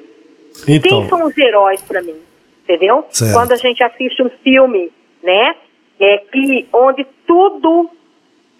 Então... 0.67 0.99
Quem 0.99 1.09
são 1.09 1.25
os 1.25 1.37
heróis 1.37 1.81
para 1.81 2.01
mim? 2.01 2.15
Entendeu? 2.63 3.05
Certo. 3.09 3.33
Quando 3.33 3.51
a 3.51 3.57
gente 3.57 3.83
assiste 3.83 4.21
um 4.21 4.29
filme, 4.43 4.91
né? 5.23 5.55
É 5.99 6.17
que 6.17 6.67
onde 6.73 7.05
tudo 7.25 7.89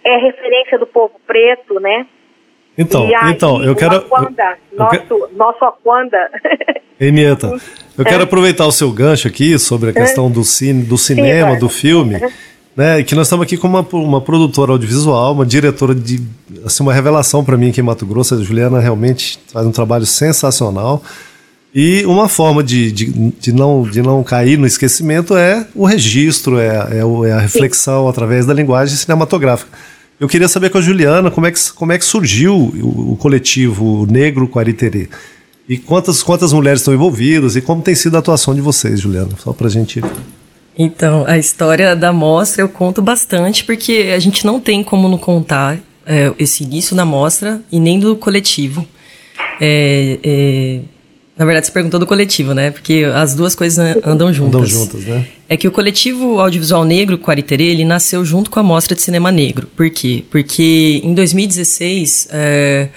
é 0.04 0.18
referência 0.18 0.78
do 0.78 0.88
povo 0.88 1.20
preto, 1.26 1.80
né? 1.80 2.08
Então, 2.78 3.04
aí, 3.04 3.32
então 3.32 3.64
eu 3.64 3.76
quero. 3.76 3.98
Aquanda, 3.98 4.58
eu, 4.72 4.78
nosso, 4.78 4.96
eu 4.96 5.30
nosso 5.36 5.66
Aquanda. 5.66 6.18
Enieta, 7.00 7.54
eu 7.98 8.06
quero 8.06 8.24
aproveitar 8.24 8.66
o 8.66 8.72
seu 8.72 8.92
gancho 8.92 9.28
aqui 9.28 9.58
sobre 9.60 9.90
a 9.90 9.94
questão 9.94 10.32
do, 10.32 10.44
cine, 10.44 10.84
do 10.84 10.98
cinema, 10.98 11.54
Sim, 11.54 11.60
do 11.60 11.70
filme 11.70 12.20
né? 12.76 13.02
Que 13.04 13.16
nós 13.16 13.28
estamos 13.28 13.44
aqui 13.44 13.56
com 13.56 13.68
uma, 13.68 13.88
uma 13.94 14.20
produtora 14.20 14.74
audiovisual, 14.74 15.34
uma 15.34 15.46
diretora 15.46 15.96
de. 15.96 16.22
Assim, 16.66 16.84
uma 16.84 16.94
revelação 16.94 17.44
para 17.44 17.56
mim 17.58 17.70
aqui 17.70 17.80
em 17.80 17.84
Mato 17.84 18.06
Grosso. 18.06 18.36
A 18.36 18.44
Juliana 18.44 18.80
realmente 18.80 19.40
faz 19.52 19.66
um 19.66 19.72
trabalho 19.72 20.06
sensacional. 20.06 21.02
E 21.74 22.06
uma 22.06 22.30
forma 22.30 22.64
de, 22.64 22.92
de, 22.92 23.06
de, 23.12 23.52
não, 23.52 23.84
de 23.84 24.02
não 24.02 24.24
cair 24.24 24.58
no 24.58 24.66
esquecimento 24.66 25.36
é 25.36 25.68
o 25.76 25.86
registro, 25.86 26.58
é, 26.58 26.68
é, 26.68 27.30
é 27.30 27.32
a 27.34 27.40
reflexão 27.40 28.04
Sim. 28.04 28.10
através 28.10 28.46
da 28.46 28.54
linguagem 28.54 28.96
cinematográfica. 28.96 29.78
Eu 30.20 30.28
queria 30.28 30.48
saber 30.48 30.70
com 30.70 30.78
a 30.78 30.82
Juliana 30.82 31.30
como 31.30 31.46
é 31.48 31.52
que, 31.52 31.74
como 31.74 31.92
é 31.92 31.98
que 31.98 32.06
surgiu 32.06 32.56
o, 32.56 33.14
o 33.14 33.18
coletivo 33.18 34.08
Negro 34.10 34.48
Quariterê. 34.48 35.10
E 35.68 35.78
quantas, 35.78 36.22
quantas 36.22 36.54
mulheres 36.54 36.82
estão 36.82 36.94
envolvidas 36.94 37.56
e 37.56 37.62
como 37.62 37.82
tem 37.82 37.96
sido 37.96 38.16
a 38.16 38.20
atuação 38.20 38.54
de 38.54 38.62
vocês, 38.62 39.02
Juliana? 39.02 39.32
Só 39.38 39.52
para 39.52 39.68
a 39.68 39.70
gente 39.70 40.02
então, 40.78 41.24
a 41.26 41.38
história 41.38 41.96
da 41.96 42.12
mostra 42.12 42.62
eu 42.62 42.68
conto 42.68 43.02
bastante, 43.02 43.64
porque 43.64 44.12
a 44.14 44.20
gente 44.20 44.46
não 44.46 44.60
tem 44.60 44.84
como 44.84 45.08
não 45.08 45.18
contar 45.18 45.80
é, 46.06 46.34
esse 46.38 46.64
início 46.64 46.96
da 46.96 47.06
mostra 47.06 47.62
e 47.72 47.80
nem 47.80 47.98
do 47.98 48.16
coletivo. 48.16 48.86
É, 49.62 50.20
é, 50.22 50.80
na 51.38 51.44
verdade, 51.44 51.66
você 51.66 51.72
perguntou 51.72 52.00
do 52.00 52.08
coletivo, 52.08 52.54
né? 52.54 52.72
Porque 52.72 53.06
as 53.14 53.36
duas 53.36 53.54
coisas 53.54 53.78
andam 54.06 54.32
juntas. 54.32 54.62
Andam 54.62 54.66
juntas, 54.66 55.06
né? 55.06 55.28
É 55.50 55.58
que 55.58 55.68
o 55.68 55.72
coletivo 55.72 56.40
audiovisual 56.40 56.86
negro 56.86 57.18
Quariterê, 57.18 57.66
ele 57.66 57.84
nasceu 57.84 58.24
junto 58.24 58.50
com 58.50 58.60
a 58.60 58.64
Mostra 58.64 58.96
de 58.96 59.02
Cinema 59.02 59.34
Negro. 59.34 59.68
Por 59.76 59.90
quê? 59.90 60.24
Porque 60.32 61.02
em 61.04 61.14
2016, 61.14 62.30
é, 62.32 62.88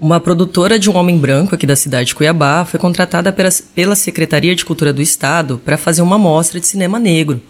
uma 0.00 0.18
produtora 0.18 0.78
de 0.78 0.88
um 0.88 0.96
homem 0.96 1.18
branco 1.18 1.54
aqui 1.54 1.66
da 1.66 1.76
cidade 1.76 2.08
de 2.08 2.14
Cuiabá 2.14 2.64
foi 2.64 2.80
contratada 2.80 3.30
pela, 3.30 3.50
pela 3.74 3.94
Secretaria 3.94 4.54
de 4.54 4.64
Cultura 4.64 4.90
do 4.90 5.02
Estado 5.02 5.60
para 5.62 5.76
fazer 5.76 6.00
uma 6.00 6.16
mostra 6.16 6.58
de 6.58 6.66
cinema 6.66 6.98
negro. 6.98 7.42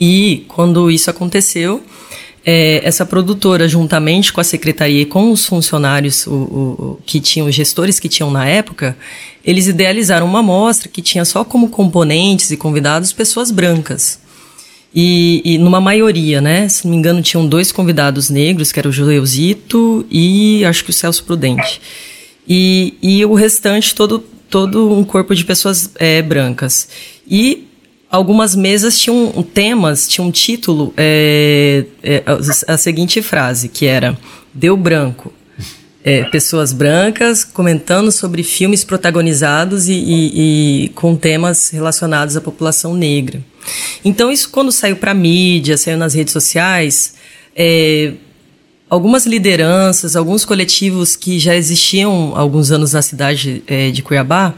E 0.00 0.46
quando 0.48 0.90
isso 0.90 1.10
aconteceu, 1.10 1.82
é, 2.44 2.80
essa 2.84 3.04
produtora, 3.04 3.68
juntamente 3.68 4.32
com 4.32 4.40
a 4.40 4.44
secretaria 4.44 5.02
e 5.02 5.06
com 5.06 5.30
os 5.30 5.44
funcionários 5.44 6.26
o, 6.26 6.32
o, 6.32 6.98
que 7.04 7.20
tinham, 7.20 7.46
os 7.46 7.54
gestores 7.54 8.00
que 8.00 8.08
tinham 8.08 8.30
na 8.30 8.46
época, 8.46 8.96
eles 9.44 9.66
idealizaram 9.66 10.26
uma 10.26 10.42
mostra 10.42 10.88
que 10.88 11.02
tinha 11.02 11.24
só 11.24 11.44
como 11.44 11.68
componentes 11.68 12.50
e 12.50 12.56
convidados 12.56 13.12
pessoas 13.12 13.50
brancas. 13.50 14.18
E, 14.94 15.40
e, 15.44 15.58
numa 15.58 15.80
maioria, 15.80 16.40
né? 16.40 16.68
Se 16.68 16.84
não 16.84 16.90
me 16.90 16.96
engano, 16.96 17.22
tinham 17.22 17.46
dois 17.46 17.70
convidados 17.70 18.28
negros, 18.28 18.72
que 18.72 18.78
era 18.78 18.88
o 18.88 18.92
Juleuzito 18.92 20.04
e 20.10 20.64
acho 20.64 20.82
que 20.82 20.90
o 20.90 20.92
Celso 20.92 21.22
Prudente. 21.24 21.80
E, 22.48 22.94
e 23.00 23.24
o 23.24 23.34
restante, 23.34 23.94
todo, 23.94 24.18
todo 24.48 24.92
um 24.92 25.04
corpo 25.04 25.34
de 25.34 25.44
pessoas 25.44 25.90
é, 25.96 26.20
brancas. 26.20 26.88
E 27.30 27.68
algumas 28.10 28.54
mesas 28.56 28.98
tinham 28.98 29.30
temas, 29.42 30.08
tinham 30.08 30.28
um 30.28 30.30
título, 30.30 30.92
é, 30.96 31.84
é, 32.02 32.22
a, 32.26 32.74
a 32.74 32.76
seguinte 32.76 33.22
frase, 33.22 33.68
que 33.68 33.86
era 33.86 34.18
Deu 34.52 34.76
Branco. 34.76 35.32
É, 36.02 36.24
pessoas 36.24 36.72
brancas 36.72 37.44
comentando 37.44 38.10
sobre 38.10 38.42
filmes 38.42 38.82
protagonizados 38.82 39.86
e, 39.86 39.92
e, 39.92 40.84
e, 40.84 40.88
com 40.90 41.14
temas 41.14 41.68
relacionados 41.68 42.38
à 42.38 42.40
população 42.40 42.94
negra. 42.94 43.44
Então, 44.02 44.32
isso 44.32 44.48
quando 44.48 44.72
saiu 44.72 44.96
para 44.96 45.10
a 45.10 45.14
mídia, 45.14 45.76
saiu 45.76 45.98
nas 45.98 46.14
redes 46.14 46.32
sociais, 46.32 47.16
é, 47.54 48.14
algumas 48.88 49.26
lideranças, 49.26 50.16
alguns 50.16 50.46
coletivos 50.46 51.16
que 51.16 51.38
já 51.38 51.54
existiam 51.54 52.32
alguns 52.34 52.70
anos 52.70 52.94
na 52.94 53.02
cidade 53.02 53.62
é, 53.66 53.90
de 53.90 54.00
Cuiabá, 54.00 54.54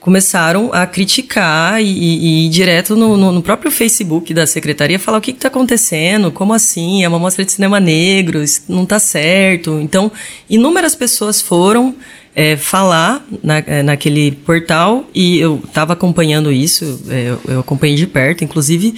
começaram 0.00 0.70
a 0.72 0.86
criticar 0.86 1.80
e, 1.80 1.84
e, 1.84 2.18
e 2.18 2.46
ir 2.46 2.48
direto 2.48 2.96
no, 2.96 3.18
no, 3.18 3.30
no, 3.30 3.42
próprio 3.42 3.70
Facebook 3.70 4.32
da 4.32 4.46
secretaria 4.46 4.98
falar 4.98 5.18
o 5.18 5.20
que 5.20 5.30
está 5.30 5.48
acontecendo, 5.48 6.32
como 6.32 6.54
assim, 6.54 7.04
é 7.04 7.08
uma 7.08 7.18
mostra 7.18 7.44
de 7.44 7.52
cinema 7.52 7.78
negro, 7.78 8.42
isso 8.42 8.62
não 8.66 8.84
está 8.84 8.98
certo. 8.98 9.78
Então, 9.80 10.10
inúmeras 10.48 10.94
pessoas 10.94 11.42
foram 11.42 11.94
é, 12.34 12.56
falar 12.56 13.26
na, 13.42 13.58
é, 13.58 13.82
naquele 13.82 14.32
portal 14.32 15.06
e 15.14 15.38
eu 15.38 15.60
estava 15.66 15.92
acompanhando 15.92 16.50
isso, 16.50 17.02
é, 17.08 17.36
eu, 17.46 17.60
acompanhei 17.60 17.96
de 17.96 18.06
perto, 18.06 18.42
inclusive 18.42 18.94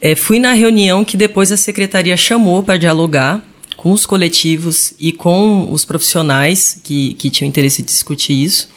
é, 0.00 0.14
fui 0.14 0.38
na 0.38 0.52
reunião 0.52 1.04
que 1.04 1.16
depois 1.16 1.52
a 1.52 1.56
secretaria 1.56 2.16
chamou 2.16 2.62
para 2.62 2.78
dialogar 2.78 3.44
com 3.76 3.92
os 3.92 4.06
coletivos 4.06 4.94
e 4.98 5.12
com 5.12 5.70
os 5.70 5.84
profissionais 5.84 6.80
que, 6.82 7.14
que 7.14 7.30
tinham 7.30 7.48
interesse 7.48 7.82
em 7.82 7.84
discutir 7.84 8.32
isso. 8.32 8.68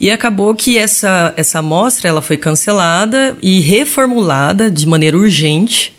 E 0.00 0.10
acabou 0.10 0.54
que 0.54 0.78
essa, 0.78 1.32
essa 1.36 1.58
amostra 1.58 2.08
ela 2.08 2.22
foi 2.22 2.36
cancelada 2.36 3.36
e 3.42 3.60
reformulada 3.60 4.70
de 4.70 4.86
maneira 4.86 5.16
urgente 5.16 5.94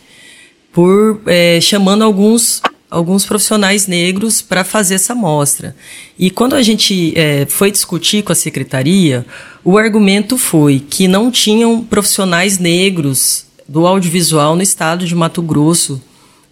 por 0.71 1.21
é, 1.25 1.59
chamando 1.61 2.03
alguns 2.03 2.61
alguns 2.89 3.25
profissionais 3.25 3.85
negros 3.85 4.41
para 4.41 4.63
fazer 4.63 4.95
essa 4.95 5.13
amostra. 5.13 5.75
E 6.17 6.29
quando 6.29 6.55
a 6.55 6.63
gente 6.63 7.13
é, 7.17 7.45
foi 7.45 7.69
discutir 7.69 8.23
com 8.23 8.31
a 8.31 8.35
secretaria, 8.35 9.25
o 9.63 9.77
argumento 9.77 10.37
foi 10.37 10.79
que 10.79 11.07
não 11.07 11.29
tinham 11.29 11.83
profissionais 11.83 12.57
negros 12.57 13.45
do 13.67 13.85
audiovisual 13.85 14.55
no 14.55 14.61
estado 14.61 15.05
de 15.05 15.13
Mato 15.13 15.41
Grosso 15.41 16.01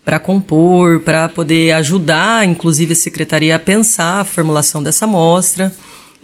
para 0.04 0.20
compor, 0.20 1.00
para 1.00 1.28
poder 1.28 1.72
ajudar, 1.72 2.46
inclusive, 2.46 2.94
a 2.94 2.96
secretaria 2.96 3.56
a 3.56 3.60
pensar 3.60 4.20
a 4.20 4.26
formulação 4.26 4.84
dessa 4.84 5.06
amostra. 5.06 5.74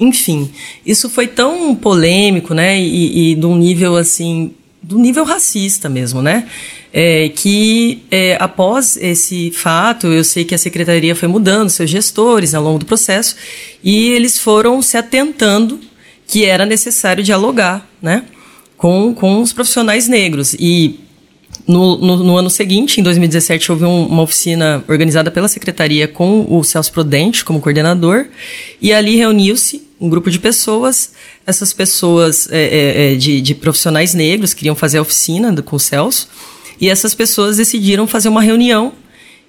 Enfim, 0.01 0.49
isso 0.83 1.07
foi 1.07 1.27
tão 1.27 1.75
polêmico, 1.75 2.55
né? 2.55 2.81
E, 2.81 3.33
e 3.33 3.35
de 3.35 3.45
um 3.45 3.55
nível 3.55 3.95
assim, 3.95 4.51
do 4.81 4.97
nível 4.97 5.23
racista 5.23 5.87
mesmo, 5.87 6.23
né? 6.23 6.47
É, 6.91 7.29
que 7.29 8.01
é, 8.09 8.35
após 8.39 8.97
esse 8.97 9.51
fato, 9.51 10.07
eu 10.07 10.23
sei 10.23 10.43
que 10.43 10.55
a 10.55 10.57
secretaria 10.57 11.15
foi 11.15 11.27
mudando 11.27 11.69
seus 11.69 11.87
gestores 11.87 12.55
ao 12.55 12.63
longo 12.63 12.79
do 12.79 12.85
processo 12.85 13.35
e 13.83 14.09
eles 14.09 14.39
foram 14.39 14.81
se 14.81 14.97
atentando 14.97 15.79
que 16.27 16.45
era 16.45 16.65
necessário 16.65 17.23
dialogar, 17.23 17.87
né? 18.01 18.23
Com, 18.75 19.13
com 19.13 19.39
os 19.39 19.53
profissionais 19.53 20.07
negros. 20.07 20.55
E 20.59 20.99
no, 21.67 21.95
no, 21.99 22.23
no, 22.23 22.37
ano 22.37 22.49
seguinte, 22.49 22.99
em 22.99 23.03
2017, 23.03 23.71
houve 23.71 23.85
um, 23.85 24.07
uma 24.07 24.23
oficina 24.23 24.83
organizada 24.87 25.29
pela 25.29 25.47
secretaria 25.47 26.07
com 26.07 26.47
o 26.49 26.63
Celso 26.63 26.91
Prudente 26.91 27.45
como 27.45 27.61
coordenador, 27.61 28.25
e 28.81 28.91
ali 28.91 29.15
reuniu-se 29.15 29.90
um 30.01 30.09
grupo 30.09 30.31
de 30.31 30.39
pessoas. 30.39 31.13
Essas 31.45 31.71
pessoas 31.71 32.49
é, 32.51 32.57
é, 32.57 33.13
é, 33.13 33.15
de, 33.15 33.39
de, 33.39 33.53
profissionais 33.53 34.15
negros 34.15 34.53
queriam 34.53 34.75
fazer 34.75 34.97
a 34.97 35.01
oficina 35.03 35.53
do, 35.53 35.61
com 35.61 35.75
o 35.75 35.79
Celso, 35.79 36.27
e 36.79 36.89
essas 36.89 37.13
pessoas 37.13 37.57
decidiram 37.57 38.07
fazer 38.07 38.27
uma 38.27 38.41
reunião, 38.41 38.93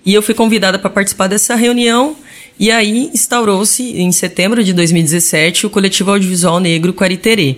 e 0.05 0.12
eu 0.12 0.23
fui 0.23 0.35
convidada 0.35 0.79
para 0.79 0.91
participar 0.91 1.29
dessa 1.29 1.55
reunião, 1.55 2.15
e 2.61 2.71
aí 2.71 3.11
instaurou-se, 3.15 3.83
em 3.83 4.12
setembro 4.12 4.62
de 4.62 4.75
2017, 4.75 5.67
o 5.67 5.71
Coletivo 5.71 6.11
Audiovisual 6.11 6.61
Negro 6.61 6.93
Quariterê. 6.93 7.57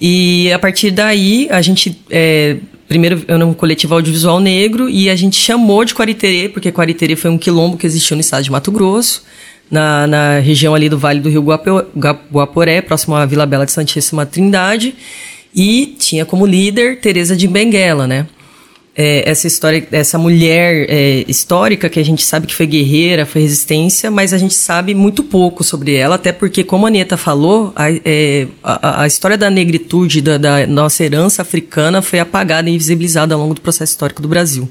E 0.00 0.52
a 0.52 0.58
partir 0.58 0.90
daí, 0.90 1.46
a 1.50 1.62
gente 1.62 1.96
é, 2.10 2.56
primeiro 2.92 3.24
eu 3.26 3.38
um 3.46 3.54
coletivo 3.54 3.94
audiovisual 3.94 4.38
negro 4.38 4.86
e 4.86 5.08
a 5.08 5.16
gente 5.16 5.34
chamou 5.36 5.82
de 5.82 5.94
Quariterê, 5.94 6.50
porque 6.50 6.70
Quariterê 6.70 7.16
foi 7.16 7.30
um 7.30 7.38
quilombo 7.38 7.78
que 7.78 7.86
existiu 7.86 8.16
no 8.16 8.20
estado 8.20 8.42
de 8.44 8.50
Mato 8.50 8.70
Grosso, 8.70 9.22
na, 9.72 10.06
na 10.06 10.38
região 10.38 10.74
ali 10.74 10.88
do 10.88 10.96
Vale 10.98 11.18
do 11.18 11.28
Rio 11.28 11.42
Guaporé, 11.42 12.80
próximo 12.80 13.16
à 13.16 13.26
Vila 13.26 13.44
Bela 13.44 13.66
de 13.66 13.72
Santíssima 13.72 14.24
Trindade, 14.24 14.94
e 15.52 15.96
tinha 15.98 16.24
como 16.24 16.46
líder 16.46 17.00
Teresa 17.00 17.34
de 17.34 17.48
Benguela, 17.48 18.06
né? 18.06 18.26
é, 18.94 19.28
essa 19.28 19.46
história, 19.46 19.86
essa 19.90 20.18
mulher 20.18 20.86
é, 20.88 21.24
histórica 21.26 21.88
que 21.88 21.98
a 21.98 22.04
gente 22.04 22.22
sabe 22.22 22.46
que 22.46 22.54
foi 22.54 22.66
guerreira, 22.66 23.24
foi 23.24 23.42
resistência, 23.42 24.10
mas 24.10 24.32
a 24.32 24.38
gente 24.38 24.54
sabe 24.54 24.94
muito 24.94 25.22
pouco 25.22 25.64
sobre 25.64 25.94
ela, 25.94 26.16
até 26.16 26.30
porque, 26.30 26.62
como 26.62 26.84
a 26.84 26.88
Anieta 26.88 27.16
falou, 27.16 27.72
a, 27.74 27.90
é, 27.90 28.46
a, 28.62 29.02
a 29.02 29.06
história 29.06 29.38
da 29.38 29.48
negritude, 29.48 30.20
da, 30.20 30.36
da, 30.36 30.66
nossa 30.66 31.02
herança 31.02 31.42
africana, 31.42 32.02
foi 32.02 32.18
apagada 32.18 32.68
e 32.68 32.74
invisibilizada 32.74 33.34
ao 33.34 33.40
longo 33.40 33.54
do 33.54 33.60
processo 33.60 33.92
histórico 33.92 34.20
do 34.20 34.28
Brasil. 34.28 34.68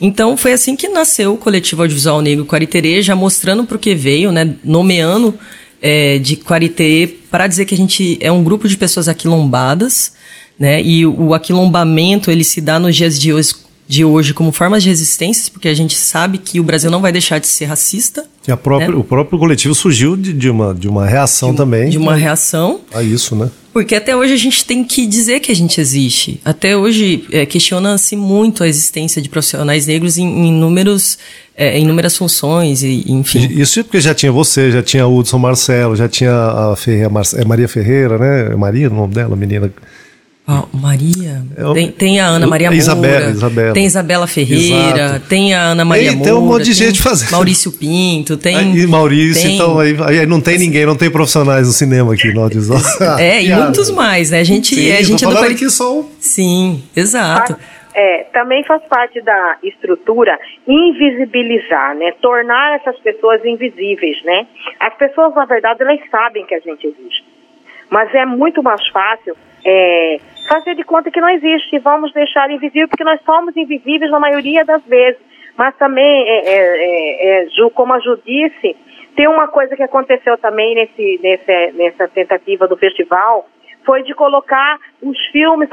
Então, 0.00 0.36
foi 0.36 0.52
assim 0.52 0.76
que 0.76 0.88
nasceu 0.88 1.34
o 1.34 1.36
Coletivo 1.36 1.82
Audiovisual 1.82 2.20
Negro 2.20 2.44
Quariterê, 2.44 3.02
já 3.02 3.14
mostrando 3.14 3.64
para 3.64 3.76
o 3.76 3.80
que 3.80 3.94
veio, 3.94 4.32
né, 4.32 4.54
nomeando 4.64 5.34
é, 5.80 6.18
de 6.18 6.36
Quariterê 6.36 7.06
para 7.30 7.46
dizer 7.46 7.66
que 7.66 7.74
a 7.74 7.76
gente 7.76 8.16
é 8.20 8.32
um 8.32 8.42
grupo 8.42 8.66
de 8.66 8.76
pessoas 8.76 9.06
aquilombadas, 9.06 10.12
né? 10.58 10.82
E 10.82 11.04
o 11.04 11.34
aquilombamento 11.34 12.30
ele 12.30 12.44
se 12.44 12.60
dá 12.60 12.78
nos 12.78 12.96
dias 12.96 13.18
de 13.20 13.32
hoje, 13.32 13.54
de 13.86 14.04
hoje 14.04 14.32
como 14.32 14.50
formas 14.50 14.82
de 14.82 14.88
resistência, 14.88 15.52
porque 15.52 15.68
a 15.68 15.74
gente 15.74 15.96
sabe 15.96 16.38
que 16.38 16.58
o 16.58 16.64
Brasil 16.64 16.90
não 16.90 17.00
vai 17.02 17.12
deixar 17.12 17.38
de 17.38 17.46
ser 17.46 17.66
racista. 17.66 18.24
E 18.46 18.56
própria, 18.56 18.88
né? 18.88 18.96
o 18.96 19.04
próprio 19.04 19.38
coletivo 19.38 19.74
surgiu 19.74 20.16
de, 20.16 20.32
de, 20.32 20.48
uma, 20.48 20.74
de 20.74 20.88
uma 20.88 21.06
reação 21.06 21.50
de, 21.50 21.56
também. 21.56 21.90
De 21.90 21.98
uma 21.98 22.14
reação. 22.14 22.80
A 22.92 23.02
isso, 23.02 23.34
né? 23.36 23.50
Porque 23.74 23.96
até 23.96 24.14
hoje 24.14 24.32
a 24.32 24.36
gente 24.36 24.64
tem 24.64 24.84
que 24.84 25.04
dizer 25.04 25.40
que 25.40 25.50
a 25.50 25.54
gente 25.54 25.80
existe. 25.80 26.40
Até 26.44 26.76
hoje 26.76 27.26
é, 27.32 27.44
questiona-se 27.44 28.14
muito 28.14 28.62
a 28.62 28.68
existência 28.68 29.20
de 29.20 29.28
profissionais 29.28 29.88
negros 29.88 30.16
em, 30.16 30.24
em 30.24 30.48
inúmeros, 30.50 31.18
é, 31.56 31.76
inúmeras 31.76 32.16
funções, 32.16 32.84
e, 32.84 33.04
enfim. 33.08 33.48
Isso 33.50 33.82
porque 33.82 34.00
já 34.00 34.14
tinha 34.14 34.30
você, 34.30 34.70
já 34.70 34.80
tinha 34.80 35.04
o 35.08 35.18
Hudson 35.18 35.38
Marcelo, 35.38 35.96
já 35.96 36.08
tinha 36.08 36.32
a, 36.32 36.76
Ferreira, 36.76 37.10
é 37.34 37.44
Maria 37.44 37.66
Ferreira, 37.66 38.16
né? 38.16 38.54
Maria, 38.54 38.88
o 38.88 38.94
nome 38.94 39.12
dela, 39.12 39.34
menina 39.34 39.72
Oh, 40.46 40.76
Maria. 40.76 41.42
É 41.56 41.72
tem, 41.72 41.90
tem, 41.90 42.20
a 42.20 42.26
Ana 42.26 42.46
Maria 42.46 42.68
Moura. 42.68 42.76
Isabela, 42.76 43.30
Isabela. 43.30 43.72
Tem 43.72 43.86
Isabela 43.86 44.26
Ferreira. 44.26 45.04
Exato. 45.04 45.26
Tem 45.26 45.54
a 45.54 45.62
Ana 45.62 45.86
Maria 45.86 46.12
Moura. 46.12 46.24
Tem 46.24 46.32
um 46.34 46.42
monte 46.42 46.64
de 46.64 46.74
gente 46.74 47.00
fazendo. 47.00 47.30
Maurício 47.30 47.72
Pinto. 47.72 48.36
Tem. 48.36 48.54
Aí, 48.54 48.86
Maurício, 48.86 49.42
tem, 49.42 49.54
então 49.54 49.78
aí, 49.78 49.96
aí, 50.06 50.26
não 50.26 50.42
tem 50.42 50.58
ninguém, 50.58 50.84
não 50.84 50.96
tem 50.96 51.10
profissionais 51.10 51.66
no 51.66 51.72
cinema 51.72 52.12
aqui 52.12 52.30
no 52.34 52.42
audiovisual. 52.42 52.78
é, 53.18 53.40
e 53.42 53.54
muitos 53.54 53.90
mais, 53.90 54.32
né? 54.32 54.40
A 54.40 54.44
gente, 54.44 54.74
Sim, 54.74 54.92
a 54.92 55.02
gente 55.02 55.24
é 55.24 55.28
do 55.28 55.38
aqui 55.38 55.70
só 55.70 56.04
Sim, 56.20 56.82
exato. 56.94 57.56
É, 57.94 58.24
também 58.32 58.62
faz 58.64 58.82
parte 58.84 59.22
da 59.22 59.56
estrutura 59.62 60.38
invisibilizar, 60.68 61.94
né? 61.96 62.12
Tornar 62.20 62.76
essas 62.80 62.98
pessoas 63.00 63.42
invisíveis, 63.46 64.22
né? 64.24 64.46
As 64.78 64.94
pessoas, 64.98 65.34
na 65.34 65.46
verdade, 65.46 65.82
elas 65.82 66.00
sabem 66.10 66.44
que 66.44 66.54
a 66.54 66.60
gente 66.60 66.86
existe. 66.86 67.24
Mas 67.88 68.14
é 68.14 68.26
muito 68.26 68.62
mais 68.62 68.86
fácil 68.88 69.34
é, 69.64 70.18
fazer 70.48 70.74
de 70.74 70.84
conta 70.84 71.10
que 71.10 71.20
não 71.20 71.28
existe. 71.28 71.78
Vamos 71.78 72.12
deixar 72.12 72.50
invisível, 72.50 72.88
porque 72.88 73.04
nós 73.04 73.20
somos 73.22 73.56
invisíveis 73.56 74.10
na 74.10 74.20
maioria 74.20 74.64
das 74.64 74.82
vezes. 74.84 75.20
Mas 75.56 75.76
também, 75.76 76.28
é, 76.28 76.38
é, 76.46 76.56
é, 76.56 77.44
é, 77.44 77.48
Ju, 77.50 77.70
como 77.70 77.92
a 77.92 78.00
Ju 78.00 78.18
disse, 78.24 78.76
tem 79.14 79.28
uma 79.28 79.48
coisa 79.48 79.76
que 79.76 79.82
aconteceu 79.82 80.36
também 80.38 80.74
nesse, 80.74 81.20
nesse, 81.22 81.72
nessa 81.72 82.08
tentativa 82.08 82.66
do 82.66 82.76
festival, 82.76 83.48
foi 83.84 84.02
de 84.02 84.14
colocar 84.14 84.78
os 85.02 85.16
filmes, 85.26 85.68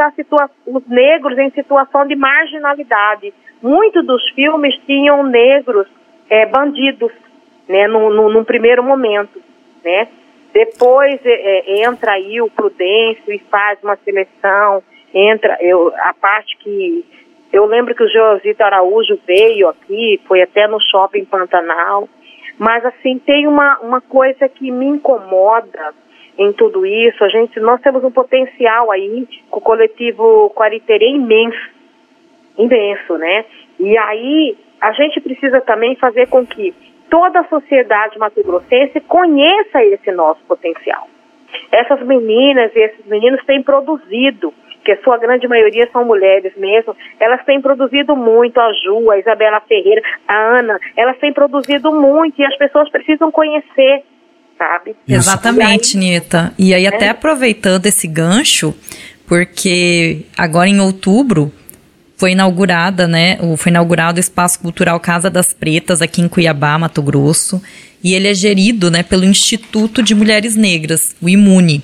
os 0.68 0.88
negros 0.88 1.38
em 1.38 1.50
situação 1.52 2.06
de 2.06 2.16
marginalidade. 2.16 3.34
Muitos 3.62 4.06
dos 4.06 4.30
filmes 4.32 4.76
tinham 4.86 5.24
negros 5.24 5.88
é, 6.30 6.46
bandidos, 6.46 7.12
né, 7.68 7.88
num, 7.88 8.30
num 8.30 8.44
primeiro 8.44 8.84
momento, 8.84 9.42
né? 9.84 10.08
Depois 10.54 11.20
é, 11.26 11.30
é, 11.30 11.84
entra 11.84 12.14
aí 12.14 12.42
o 12.42 12.50
Prudêncio 12.50 13.32
e 13.34 13.40
faz 13.50 13.82
uma 13.84 13.96
seleção, 13.98 14.84
entra 15.14 15.58
eu, 15.62 15.94
a 15.98 16.14
parte 16.14 16.58
que 16.58 17.06
eu 17.54 17.66
lembro 17.66 17.96
que 17.96 18.04
o 18.04 18.10
Josito 18.10 18.62
Araújo 18.64 19.20
veio 19.26 19.70
aqui, 19.70 20.20
foi 20.28 20.42
até 20.42 20.68
no 20.68 20.80
shopping 20.80 21.26
Pantanal, 21.26 22.08
mas 22.58 22.86
assim 22.86 23.20
tem 23.20 23.48
uma, 23.48 23.80
uma 23.80 24.02
coisa 24.02 24.48
que 24.48 24.72
me 24.72 24.86
incomoda 24.86 25.94
em 26.38 26.54
tudo 26.54 26.86
isso. 26.86 27.24
A 27.24 27.30
gente, 27.30 27.60
nós 27.60 27.82
temos 27.82 28.04
um 28.04 28.12
potencial 28.12 28.92
aí 28.92 29.28
com 29.50 29.60
o 29.60 29.64
coletivo 29.64 30.50
Quariterê 30.52 31.10
imenso, 31.10 31.70
imenso, 32.58 33.18
né? 33.18 33.46
E 33.80 33.98
aí 33.98 34.58
a 34.80 34.92
gente 34.94 35.20
precisa 35.20 35.60
também 35.62 35.96
fazer 35.96 36.28
com 36.28 36.46
que 36.46 36.74
toda 37.12 37.42
a 37.42 37.48
sociedade 37.50 38.18
mato-grossense 38.18 39.02
conheça 39.02 39.84
esse 39.84 40.12
nosso 40.14 40.40
potencial. 40.48 41.08
Essas 41.70 42.02
meninas 42.08 42.72
e 42.74 42.80
esses 42.80 43.06
meninos 43.06 43.46
têm 43.46 43.62
produzido, 43.62 44.54
que 44.86 44.94
a 44.94 45.04
sua 45.04 45.18
grande 45.18 45.48
maioria 45.48 45.88
são 45.92 46.06
mulheres 46.06 46.54
mesmo, 46.56 46.96
elas 47.20 47.44
têm 47.46 47.62
produzido 47.62 48.16
muito, 48.16 48.58
a 48.60 48.72
Ju, 48.74 49.12
a 49.12 49.20
Isabela 49.20 49.60
Ferreira, 49.68 50.02
a 50.26 50.58
Ana, 50.58 50.80
elas 50.96 51.20
têm 51.20 51.34
produzido 51.34 51.92
muito 51.92 52.42
e 52.42 52.46
as 52.46 52.58
pessoas 52.58 52.90
precisam 52.90 53.30
conhecer, 53.30 54.04
sabe? 54.58 54.96
Isso. 55.06 55.30
Exatamente, 55.30 55.98
aí, 55.98 56.04
Nita. 56.04 56.54
E 56.58 56.74
aí, 56.74 56.88
até 56.88 57.08
é. 57.08 57.10
aproveitando 57.10 57.86
esse 57.86 58.08
gancho, 58.08 58.74
porque 59.28 60.26
agora 60.38 60.70
em 60.70 60.80
outubro 60.80 61.52
foi 62.22 62.34
inaugurada, 62.34 63.08
né? 63.08 63.40
Foi 63.58 63.72
inaugurado 63.72 64.18
o 64.18 64.20
Espaço 64.20 64.60
Cultural 64.60 65.00
Casa 65.00 65.28
das 65.28 65.54
Pretas 65.54 66.04
aqui 66.04 66.22
em 66.22 66.28
Cuiabá, 66.28 66.78
Mato 66.78 67.02
Grosso, 67.02 67.60
e 68.04 68.14
ele 68.14 68.28
é 68.28 68.34
gerido, 68.36 68.92
né, 68.92 69.02
pelo 69.02 69.26
Instituto 69.26 70.04
de 70.04 70.14
Mulheres 70.14 70.56
Negras, 70.56 71.16
o 71.20 71.28
IMUNE. 71.28 71.84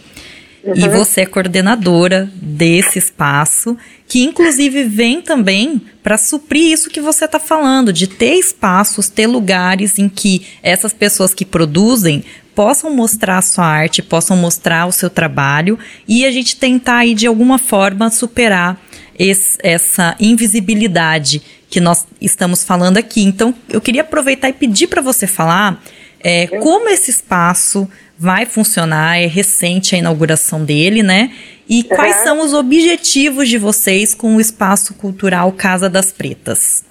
Uhum. 0.63 0.73
E 0.75 0.88
você 0.89 1.21
é 1.21 1.25
coordenadora 1.25 2.29
desse 2.39 2.99
espaço, 2.99 3.75
que 4.07 4.21
inclusive 4.23 4.83
vem 4.83 5.23
também 5.23 5.81
para 6.03 6.19
suprir 6.19 6.71
isso 6.71 6.91
que 6.91 7.01
você 7.01 7.25
está 7.25 7.39
falando, 7.39 7.91
de 7.91 8.05
ter 8.05 8.35
espaços, 8.35 9.09
ter 9.09 9.25
lugares 9.25 9.97
em 9.97 10.07
que 10.07 10.45
essas 10.61 10.93
pessoas 10.93 11.33
que 11.33 11.45
produzem 11.45 12.23
possam 12.53 12.95
mostrar 12.95 13.39
a 13.39 13.41
sua 13.41 13.65
arte, 13.65 14.03
possam 14.03 14.38
mostrar 14.38 14.85
o 14.85 14.91
seu 14.91 15.09
trabalho 15.09 15.79
e 16.07 16.27
a 16.27 16.31
gente 16.31 16.57
tentar 16.57 16.97
aí 16.97 17.15
de 17.15 17.25
alguma 17.25 17.57
forma 17.57 18.11
superar 18.11 18.79
esse, 19.18 19.57
essa 19.63 20.15
invisibilidade 20.20 21.41
que 21.70 21.80
nós 21.80 22.07
estamos 22.22 22.63
falando 22.63 22.97
aqui. 22.97 23.24
Então, 23.24 23.53
eu 23.70 23.82
queria 23.82 24.01
aproveitar 24.01 24.49
e 24.49 24.53
pedir 24.53 24.88
para 24.88 25.01
você 25.01 25.28
falar 25.28 25.82
é, 26.24 26.47
como 26.47 26.89
esse 26.89 27.11
espaço 27.11 27.88
vai 28.18 28.45
funcionar, 28.45 29.20
é 29.22 29.28
recente 29.28 29.95
a 29.95 29.99
inauguração 29.99 30.65
dele, 30.65 31.03
né? 31.03 31.30
E 31.70 31.82
uhum. 31.82 31.95
quais 31.95 32.15
são 32.18 32.39
os 32.39 32.53
objetivos 32.53 33.47
de 33.47 33.57
vocês 33.57 34.15
com 34.15 34.36
o 34.36 34.41
espaço 34.41 34.97
cultural 34.97 35.51
Casa 35.51 35.89
das 35.89 36.11
Pretas? 36.11 36.84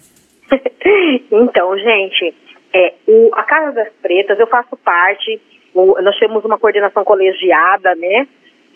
então, 1.33 1.77
gente, 1.79 2.35
é, 2.73 2.95
o, 3.09 3.31
a 3.35 3.43
Casa 3.43 3.73
das 3.73 3.89
Pretas, 4.01 4.39
eu 4.39 4.47
faço 4.47 4.77
parte, 4.77 5.41
o, 5.75 6.01
nós 6.01 6.17
temos 6.19 6.45
uma 6.45 6.59
coordenação 6.59 7.05
colegiada, 7.05 7.95
né? 7.97 8.29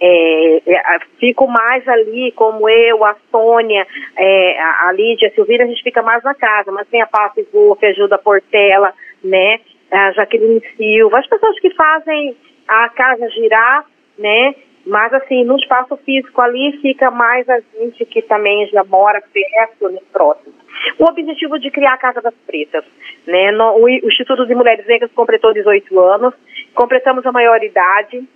É, 0.02 0.62
é, 0.66 0.98
fico 1.18 1.46
mais 1.46 1.86
ali, 1.86 2.32
como 2.32 2.68
eu, 2.68 3.04
a 3.04 3.14
Sônia, 3.30 3.86
é, 4.16 4.58
a, 4.58 4.92
Lídia, 4.92 5.28
a 5.28 5.32
Silvina, 5.32 5.64
a 5.64 5.66
gente 5.66 5.82
fica 5.82 6.02
mais 6.02 6.22
na 6.24 6.34
casa, 6.34 6.72
mas 6.72 6.88
tem 6.88 7.02
a 7.02 7.06
Páscoa 7.06 7.44
que 7.78 7.86
ajuda 7.86 8.14
a 8.14 8.18
Portela, 8.18 8.94
né? 9.22 9.60
a 9.90 10.12
Jaqueline 10.12 10.62
Silva, 10.76 11.18
as 11.18 11.26
pessoas 11.26 11.58
que 11.60 11.70
fazem 11.74 12.36
a 12.68 12.88
casa 12.90 13.28
girar, 13.30 13.84
né? 14.18 14.54
Mas 14.86 15.12
assim, 15.12 15.44
no 15.44 15.56
espaço 15.56 15.96
físico 15.98 16.40
ali 16.40 16.78
fica 16.80 17.10
mais 17.10 17.48
a 17.48 17.60
gente 17.60 18.04
que 18.06 18.22
também 18.22 18.66
já 18.68 18.82
mora 18.84 19.22
perto, 19.32 19.88
né, 19.90 20.00
próximo. 20.12 20.54
O 20.98 21.04
objetivo 21.04 21.58
de 21.58 21.70
criar 21.70 21.94
a 21.94 21.98
Casa 21.98 22.22
das 22.22 22.34
Pretas, 22.46 22.84
né? 23.26 23.50
No, 23.50 23.76
o, 23.76 23.84
o 23.84 23.88
Instituto 23.88 24.46
de 24.46 24.54
Mulheres 24.54 24.86
Negras 24.86 25.12
completou 25.12 25.52
18 25.52 26.00
anos, 26.00 26.34
completamos 26.74 27.26
a 27.26 27.32
maioridade, 27.32 28.26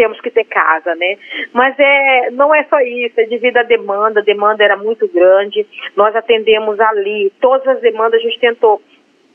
temos 0.00 0.18
que 0.22 0.30
ter 0.30 0.44
casa, 0.44 0.94
né? 0.94 1.18
Mas 1.52 1.78
é, 1.78 2.30
não 2.30 2.54
é 2.54 2.64
só 2.64 2.80
isso, 2.80 3.20
é 3.20 3.26
devido 3.26 3.58
à 3.58 3.62
demanda, 3.62 4.20
a 4.20 4.24
demanda 4.24 4.64
era 4.64 4.78
muito 4.78 5.06
grande, 5.08 5.66
nós 5.94 6.16
atendemos 6.16 6.80
ali, 6.80 7.30
todas 7.38 7.68
as 7.68 7.82
demandas 7.82 8.18
a 8.18 8.22
gente 8.22 8.40
tentou 8.40 8.80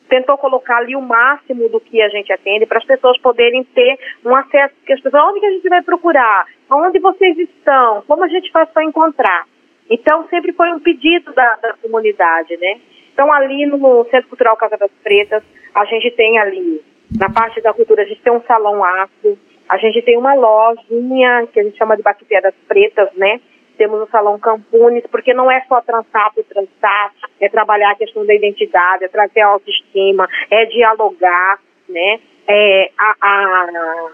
tentou 0.09 0.37
colocar 0.37 0.77
ali 0.77 0.95
o 0.95 1.01
máximo 1.01 1.67
do 1.69 1.79
que 1.79 1.99
a 2.01 2.09
gente 2.09 2.31
atende 2.31 2.65
para 2.65 2.77
as 2.77 2.85
pessoas 2.85 3.19
poderem 3.19 3.63
ter 3.63 3.97
um 4.23 4.35
acesso, 4.35 4.73
porque 4.75 4.93
as 4.93 5.01
pessoas, 5.01 5.23
onde 5.23 5.39
que 5.39 5.45
a 5.45 5.51
gente 5.51 5.69
vai 5.69 5.81
procurar? 5.81 6.45
Onde 6.69 6.99
vocês 6.99 7.37
estão? 7.37 8.03
Como 8.07 8.23
a 8.23 8.27
gente 8.27 8.51
faz 8.51 8.69
para 8.69 8.83
encontrar? 8.83 9.47
Então, 9.89 10.27
sempre 10.29 10.53
foi 10.53 10.71
um 10.71 10.79
pedido 10.79 11.33
da, 11.33 11.55
da 11.55 11.73
comunidade, 11.81 12.55
né? 12.57 12.79
Então, 13.13 13.33
ali 13.33 13.65
no 13.65 14.05
Centro 14.11 14.29
Cultural 14.29 14.55
Casa 14.57 14.77
das 14.77 14.91
Pretas, 15.03 15.43
a 15.73 15.85
gente 15.85 16.11
tem 16.11 16.37
ali, 16.37 16.83
na 17.19 17.29
parte 17.31 17.59
da 17.61 17.73
cultura, 17.73 18.03
a 18.03 18.05
gente 18.05 18.21
tem 18.21 18.31
um 18.31 18.43
salão 18.43 18.83
afro, 18.83 19.37
a 19.69 19.77
gente 19.77 20.01
tem 20.01 20.17
uma 20.17 20.33
lojinha 20.33 21.47
que 21.51 21.59
a 21.59 21.63
gente 21.63 21.77
chama 21.77 21.95
de 21.95 22.03
Bactérias 22.03 22.53
Pretas, 22.67 23.09
né? 23.15 23.39
temos 23.75 24.01
o 24.01 24.09
Salão 24.09 24.39
Campunes, 24.39 25.03
porque 25.11 25.33
não 25.33 25.51
é 25.51 25.61
só 25.67 25.81
trançar 25.81 26.33
por 26.33 26.43
trançar, 26.45 27.11
é 27.39 27.49
trabalhar 27.49 27.91
a 27.91 27.95
questão 27.95 28.25
da 28.25 28.33
identidade, 28.33 29.03
é 29.03 29.07
trazer 29.07 29.41
a 29.41 29.47
autoestima, 29.47 30.27
é 30.49 30.65
dialogar, 30.65 31.59
né? 31.87 32.19
É, 32.47 32.91
a, 32.97 33.15
a, 33.21 34.09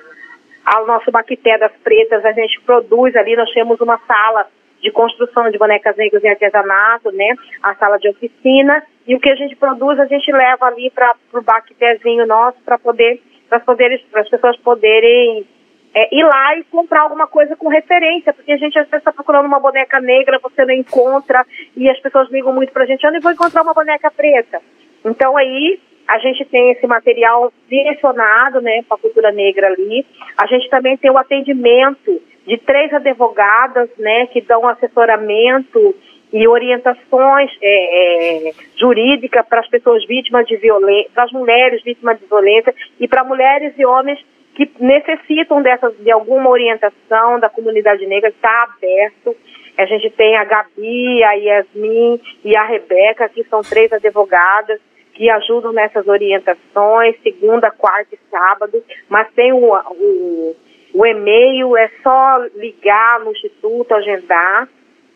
a 0.66 0.82
nosso 0.86 1.12
Bactérias 1.12 1.72
Pretas, 1.84 2.26
a 2.26 2.32
gente 2.32 2.60
produz 2.62 3.16
ali, 3.16 3.36
nós 3.36 3.52
temos 3.52 3.80
uma 3.82 4.00
sala 4.08 4.48
de 4.82 4.92
construção 4.92 5.50
de 5.52 5.58
bonecas 5.58 5.96
negras 5.96 6.24
em 6.24 6.30
artesanato, 6.30 7.12
né? 7.12 7.36
A 7.62 7.76
sala 7.76 7.98
de 7.98 8.10
oficina, 8.10 8.84
e 9.08 9.16
o 9.16 9.20
que 9.20 9.30
a 9.30 9.36
gente 9.36 9.56
produz, 9.56 10.00
a 10.00 10.06
gente 10.06 10.32
leva 10.32 10.66
ali 10.66 10.90
para 10.92 11.14
o 11.34 11.42
baquetezinho 11.42 12.26
nosso 12.26 12.58
para 12.64 12.80
poder, 12.80 13.22
para 13.60 14.22
as 14.22 14.30
pessoas 14.30 14.58
poderem 14.58 15.46
é, 15.94 16.16
ir 16.16 16.24
lá 16.24 16.58
e 16.58 16.64
comprar 16.66 17.02
alguma 17.02 17.28
coisa 17.28 17.56
com 17.56 17.68
referência, 17.68 18.34
porque 18.34 18.52
a 18.52 18.58
gente 18.58 18.78
às 18.80 18.86
vezes 18.86 19.02
está 19.02 19.12
procurando 19.12 19.46
uma 19.46 19.60
boneca 19.60 20.00
negra, 20.00 20.40
você 20.42 20.66
não 20.66 20.74
encontra, 20.74 21.46
e 21.76 21.90
as 21.90 22.00
pessoas 22.00 22.30
ligam 22.32 22.54
muito 22.54 22.72
para 22.72 22.84
a 22.84 22.86
gente, 22.86 23.06
onde 23.06 23.20
vou 23.20 23.32
encontrar 23.32 23.62
uma 23.62 23.74
boneca 23.74 24.10
preta? 24.10 24.62
Então 25.04 25.36
aí 25.36 25.80
a 26.08 26.18
gente 26.20 26.46
tem 26.46 26.72
esse 26.72 26.86
material 26.88 27.52
direcionado 27.70 28.62
né, 28.62 28.84
para 28.88 28.98
a 28.98 29.00
cultura 29.00 29.32
negra 29.32 29.68
ali. 29.68 30.06
A 30.38 30.46
gente 30.48 30.70
também 30.70 30.98
tem 30.98 31.10
o 31.10 31.18
atendimento 31.18 32.22
de 32.46 32.58
três 32.58 32.94
advogadas 32.94 33.90
né, 33.98 34.28
que 34.28 34.42
dão 34.42 34.68
assessoramento 34.68 35.96
e 36.34 36.48
orientações 36.48 37.52
é, 37.62 38.48
é, 38.48 38.52
jurídicas 38.78 39.46
para 39.48 39.60
as 39.60 39.68
pessoas 39.68 40.06
vítimas 40.08 40.46
de 40.48 40.56
violência, 40.58 41.12
para 41.14 41.24
as 41.26 41.32
mulheres 41.32 41.84
vítimas 41.84 42.20
de 42.20 42.26
violência 42.26 42.74
e 43.00 43.08
para 43.08 43.24
mulheres 43.24 43.74
e 43.78 43.86
homens 43.86 44.20
que 44.56 44.70
necessitam 44.80 45.62
dessas, 45.62 45.98
de 45.98 46.12
alguma 46.12 46.50
orientação 46.50 47.40
da 47.40 47.50
comunidade 47.50 48.06
negra, 48.06 48.30
está 48.30 48.64
aberto. 48.64 49.36
A 49.78 49.86
gente 49.86 50.10
tem 50.12 50.36
a 50.36 50.44
Gabi, 50.44 51.24
a 51.24 51.34
Yasmin 51.34 52.20
e 52.44 52.56
a 52.56 52.64
Rebeca, 52.64 53.30
que 53.30 53.44
são 53.46 53.62
três 53.62 53.92
advogadas 53.92 54.80
que 55.14 55.30
ajudam 55.30 55.72
nessas 55.72 56.08
orientações, 56.08 57.16
segunda, 57.22 57.70
quarta 57.72 58.16
e 58.16 58.20
sábado, 58.30 58.84
mas 59.10 59.32
tem 59.34 59.52
o, 59.52 59.74
o, 59.74 60.56
o 60.94 61.06
e-mail, 61.06 61.78
é 61.78 61.90
só 62.02 62.38
ligar 62.56 63.20
no 63.20 63.32
Instituto, 63.32 63.94
agendar. 63.94 64.68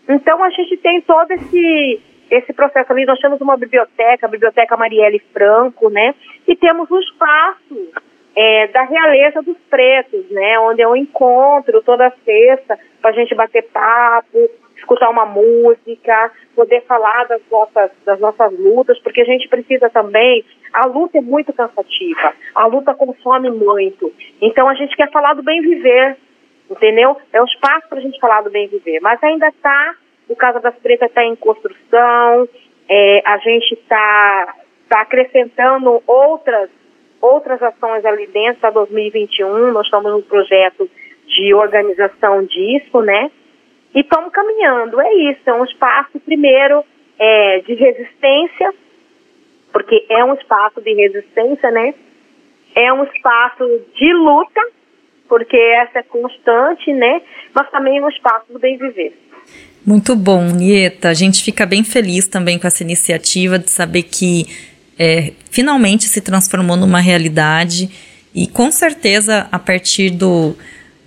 Então 0.08 0.44
a 0.44 0.50
gente 0.50 0.78
tem 0.78 1.02
todo 1.02 1.32
esse, 1.32 2.02
esse 2.30 2.54
processo 2.54 2.92
ali, 2.92 3.06
nós 3.06 3.20
temos 3.20 3.42
uma 3.42 3.58
biblioteca, 3.58 4.26
a 4.26 4.30
Biblioteca 4.30 4.78
Marielle 4.78 5.20
Franco, 5.34 5.90
né? 5.90 6.14
E 6.48 6.56
temos 6.56 6.90
um 6.92 7.00
espaço 7.00 7.92
é, 8.36 8.68
da 8.68 8.84
realeza 8.84 9.42
dos 9.42 9.58
pretos, 9.70 10.30
né? 10.30 10.60
Onde 10.60 10.82
eu 10.82 10.96
encontro 10.96 11.82
toda 11.82 12.14
sexta 12.24 12.78
para 13.02 13.12
a 13.12 13.14
gente 13.14 13.34
bater 13.34 13.64
papo, 13.72 14.50
escutar 14.76 15.10
uma 15.10 15.26
música, 15.26 16.32
poder 16.56 16.82
falar 16.82 17.26
das 17.26 17.42
nossas, 17.50 17.92
das 18.06 18.20
nossas 18.20 18.58
lutas, 18.60 19.00
porque 19.00 19.22
a 19.22 19.26
gente 19.26 19.48
precisa 19.48 19.90
também. 19.90 20.44
A 20.74 20.86
luta 20.86 21.18
é 21.18 21.22
muito 21.22 21.54
cansativa, 21.54 22.34
a 22.54 22.66
luta 22.68 22.94
consome 22.94 23.50
muito. 23.50 24.14
Então 24.42 24.68
a 24.68 24.76
gente 24.76 24.96
quer 24.96 25.10
falar 25.12 25.34
do 25.34 25.44
bem 25.44 25.62
viver, 25.62 26.18
entendeu? 26.70 27.18
É 27.34 27.42
um 27.42 27.46
espaço 27.46 27.88
para 27.90 28.00
a 28.00 28.02
gente 28.02 28.20
falar 28.20 28.42
do 28.42 28.50
bem 28.50 28.68
viver, 28.68 29.00
mas 29.02 29.22
ainda 29.24 29.48
está. 29.48 29.96
O 30.28 30.36
Casa 30.36 30.60
das 30.60 30.76
Pretas 30.76 31.10
está 31.10 31.24
em 31.24 31.36
construção, 31.36 32.50
é, 32.90 33.22
a 33.26 33.38
gente 33.38 33.74
está 33.74 34.56
tá 34.90 35.02
acrescentando 35.02 36.02
outras 36.08 36.70
outras 37.22 37.62
ações 37.62 38.06
ali 38.06 38.28
dentro 38.28 38.62
para 38.62 38.70
2021. 38.72 39.72
Nós 39.72 39.86
estamos 39.86 40.12
no 40.12 40.22
projeto 40.22 40.90
de 41.28 41.54
organização 41.54 42.44
disso, 42.46 43.02
né? 43.02 43.32
E 43.94 44.02
estamos 44.02 44.32
caminhando. 44.32 45.00
É 45.02 45.14
isso, 45.32 45.42
é 45.50 45.54
um 45.54 45.64
espaço, 45.64 46.20
primeiro, 46.20 46.84
é, 47.18 47.60
de 47.62 47.74
resistência, 47.74 48.74
porque 49.72 50.06
é 50.10 50.24
um 50.24 50.34
espaço 50.34 50.82
de 50.82 50.94
resistência, 50.94 51.72
né? 51.72 51.94
É 52.76 52.92
um 52.94 53.04
espaço 53.06 53.66
de 53.96 54.14
luta, 54.14 54.62
porque 55.28 55.58
essa 55.58 56.00
é 56.00 56.04
constante, 56.04 56.92
né? 56.94 57.22
Mas 57.54 57.70
também 57.72 57.98
é 57.98 58.02
um 58.02 58.10
espaço 58.10 58.52
do 58.52 58.60
bem 58.60 58.78
viver. 58.78 59.18
Muito 59.86 60.16
bom, 60.16 60.44
Nieta. 60.46 61.10
A 61.10 61.14
gente 61.14 61.44
fica 61.44 61.66
bem 61.66 61.84
feliz 61.84 62.28
também 62.28 62.58
com 62.58 62.66
essa 62.66 62.84
iniciativa 62.84 63.60
de 63.60 63.70
saber 63.70 64.04
que 64.04 64.48
é, 64.98 65.34
finalmente 65.52 66.06
se 66.06 66.22
transformou 66.22 66.76
numa 66.76 67.00
realidade 67.00 67.90
e 68.34 68.48
com 68.48 68.72
certeza 68.72 69.48
a 69.52 69.60
partir 69.60 70.10
do, 70.10 70.56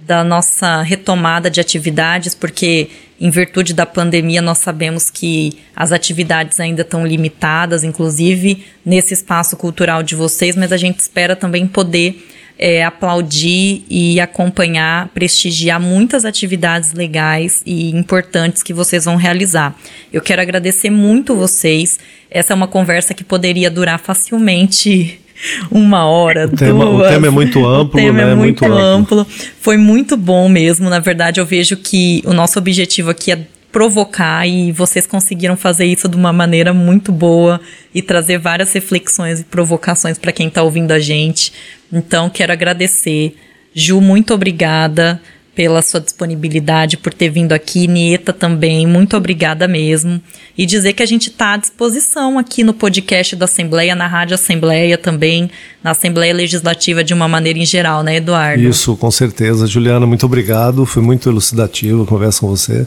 da 0.00 0.22
nossa 0.22 0.82
retomada 0.82 1.50
de 1.50 1.60
atividades, 1.60 2.34
porque 2.34 2.88
em 3.20 3.30
virtude 3.30 3.74
da 3.74 3.84
pandemia 3.84 4.40
nós 4.40 4.58
sabemos 4.58 5.10
que 5.10 5.58
as 5.74 5.90
atividades 5.90 6.60
ainda 6.60 6.82
estão 6.82 7.04
limitadas, 7.06 7.82
inclusive 7.82 8.64
nesse 8.84 9.12
espaço 9.12 9.56
cultural 9.56 10.02
de 10.02 10.14
vocês, 10.14 10.54
mas 10.54 10.72
a 10.72 10.76
gente 10.76 11.00
espera 11.00 11.34
também 11.34 11.66
poder 11.66 12.27
é, 12.58 12.84
aplaudir 12.84 13.84
e 13.88 14.18
acompanhar, 14.18 15.08
prestigiar 15.14 15.80
muitas 15.80 16.24
atividades 16.24 16.92
legais 16.92 17.62
e 17.64 17.90
importantes 17.90 18.62
que 18.62 18.74
vocês 18.74 19.04
vão 19.04 19.14
realizar. 19.14 19.74
Eu 20.12 20.20
quero 20.20 20.42
agradecer 20.42 20.90
muito 20.90 21.36
vocês. 21.36 22.00
Essa 22.28 22.52
é 22.52 22.56
uma 22.56 22.66
conversa 22.66 23.14
que 23.14 23.22
poderia 23.22 23.70
durar 23.70 24.00
facilmente 24.00 25.20
uma 25.70 26.04
hora, 26.04 26.46
o 26.46 26.56
tema, 26.56 26.84
duas. 26.84 27.06
O 27.06 27.12
tema 27.12 27.26
é 27.28 27.30
muito 27.30 27.64
amplo, 27.64 28.00
o 28.00 28.04
tema 28.04 28.24
né? 28.24 28.32
É 28.32 28.34
muito, 28.34 28.64
muito 28.64 28.64
amplo. 28.64 29.20
amplo. 29.20 29.34
Foi 29.60 29.76
muito 29.76 30.16
bom 30.16 30.48
mesmo. 30.48 30.90
Na 30.90 30.98
verdade, 30.98 31.40
eu 31.40 31.46
vejo 31.46 31.76
que 31.76 32.22
o 32.26 32.32
nosso 32.32 32.58
objetivo 32.58 33.10
aqui 33.10 33.30
é 33.30 33.38
provocar 33.70 34.46
e 34.48 34.72
vocês 34.72 35.06
conseguiram 35.06 35.56
fazer 35.56 35.84
isso 35.84 36.08
de 36.08 36.16
uma 36.16 36.32
maneira 36.32 36.72
muito 36.72 37.12
boa 37.12 37.60
e 37.94 38.00
trazer 38.00 38.38
várias 38.38 38.72
reflexões 38.72 39.40
e 39.40 39.44
provocações 39.44 40.18
para 40.18 40.32
quem 40.32 40.48
está 40.48 40.62
ouvindo 40.62 40.90
a 40.92 40.98
gente. 40.98 41.52
Então, 41.92 42.28
quero 42.28 42.52
agradecer. 42.52 43.34
Ju, 43.74 44.00
muito 44.00 44.34
obrigada 44.34 45.20
pela 45.58 45.82
sua 45.82 46.00
disponibilidade, 46.00 46.96
por 46.96 47.12
ter 47.12 47.30
vindo 47.30 47.52
aqui. 47.52 47.88
Nieta 47.88 48.32
também, 48.32 48.86
muito 48.86 49.16
obrigada 49.16 49.66
mesmo. 49.66 50.22
E 50.56 50.64
dizer 50.64 50.92
que 50.92 51.02
a 51.02 51.06
gente 51.06 51.30
está 51.30 51.54
à 51.54 51.56
disposição 51.56 52.38
aqui 52.38 52.62
no 52.62 52.72
podcast 52.72 53.34
da 53.34 53.46
Assembleia, 53.46 53.96
na 53.96 54.06
Rádio 54.06 54.36
Assembleia 54.36 54.96
também, 54.96 55.50
na 55.82 55.90
Assembleia 55.90 56.32
Legislativa 56.32 57.02
de 57.02 57.12
uma 57.12 57.26
maneira 57.26 57.58
em 57.58 57.66
geral, 57.66 58.04
né, 58.04 58.18
Eduardo? 58.18 58.62
Isso, 58.62 58.96
com 58.96 59.10
certeza. 59.10 59.66
Juliana, 59.66 60.06
muito 60.06 60.24
obrigado. 60.26 60.86
Foi 60.86 61.02
muito 61.02 61.28
elucidativo 61.28 62.04
a 62.04 62.06
conversa 62.06 62.38
com 62.38 62.46
você. 62.46 62.86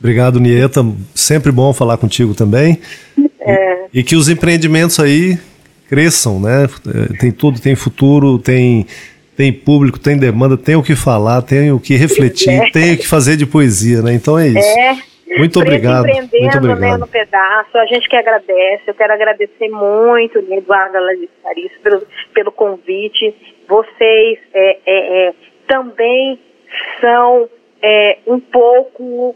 Obrigado, 0.00 0.40
Nieta. 0.40 0.86
Sempre 1.14 1.52
bom 1.52 1.74
falar 1.74 1.98
contigo 1.98 2.32
também. 2.32 2.80
É. 3.40 3.88
E, 3.92 4.00
e 4.00 4.02
que 4.02 4.16
os 4.16 4.30
empreendimentos 4.30 4.98
aí 4.98 5.38
cresçam, 5.88 6.40
né? 6.40 6.64
É, 6.64 7.18
tem 7.18 7.30
tudo, 7.30 7.60
tem 7.60 7.74
futuro, 7.74 8.38
tem 8.38 8.86
tem 9.36 9.52
público, 9.52 9.98
tem 9.98 10.16
demanda, 10.16 10.56
tem 10.56 10.76
o 10.76 10.82
que 10.82 10.96
falar, 10.96 11.42
tem 11.42 11.70
o 11.70 11.78
que 11.78 11.94
refletir, 11.94 12.54
é. 12.54 12.70
tem 12.70 12.94
o 12.94 12.96
que 12.96 13.06
fazer 13.06 13.36
de 13.36 13.44
poesia, 13.44 14.00
né? 14.00 14.14
Então 14.14 14.38
é 14.38 14.48
isso. 14.48 14.78
É. 14.78 14.96
Muito 15.38 15.60
obrigado. 15.60 16.06
Muito 16.06 16.58
obrigado. 16.58 16.80
Né, 16.80 16.96
no 16.96 17.06
pedaço, 17.06 17.76
a 17.76 17.84
gente 17.84 18.08
que 18.08 18.16
agradece. 18.16 18.84
Eu 18.86 18.94
quero 18.94 19.12
agradecer 19.12 19.68
muito, 19.68 20.40
né, 20.42 20.56
Eduardo 20.56 20.98
Larissa, 21.44 21.74
pelo, 21.82 22.06
pelo 22.32 22.52
convite. 22.52 23.34
Vocês 23.68 24.38
é, 24.54 24.78
é, 24.86 25.28
é, 25.28 25.34
também 25.68 26.38
são 27.00 27.50
é, 27.82 28.18
um 28.26 28.40
pouco 28.40 29.34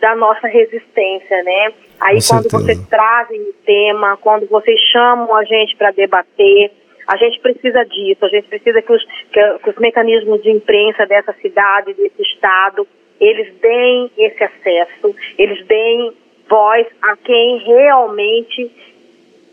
da 0.00 0.16
nossa 0.16 0.46
resistência, 0.48 1.42
né? 1.42 1.72
Aí 2.02 2.18
Com 2.18 2.26
quando 2.28 2.50
certeza. 2.50 2.58
vocês 2.58 2.88
trazem 2.88 3.40
o 3.40 3.52
tema, 3.64 4.16
quando 4.16 4.48
vocês 4.48 4.80
chamam 4.90 5.34
a 5.36 5.44
gente 5.44 5.76
para 5.76 5.92
debater, 5.92 6.72
a 7.06 7.16
gente 7.16 7.40
precisa 7.40 7.84
disso, 7.84 8.24
a 8.24 8.28
gente 8.28 8.48
precisa 8.48 8.82
que 8.82 8.92
os, 8.92 9.04
que, 9.32 9.58
que 9.58 9.70
os 9.70 9.76
mecanismos 9.76 10.42
de 10.42 10.50
imprensa 10.50 11.06
dessa 11.06 11.32
cidade, 11.34 11.94
desse 11.94 12.22
estado, 12.22 12.86
eles 13.20 13.54
deem 13.60 14.10
esse 14.18 14.42
acesso, 14.42 15.14
eles 15.38 15.64
deem 15.66 16.12
voz 16.48 16.86
a 17.02 17.16
quem 17.16 17.58
realmente 17.58 18.70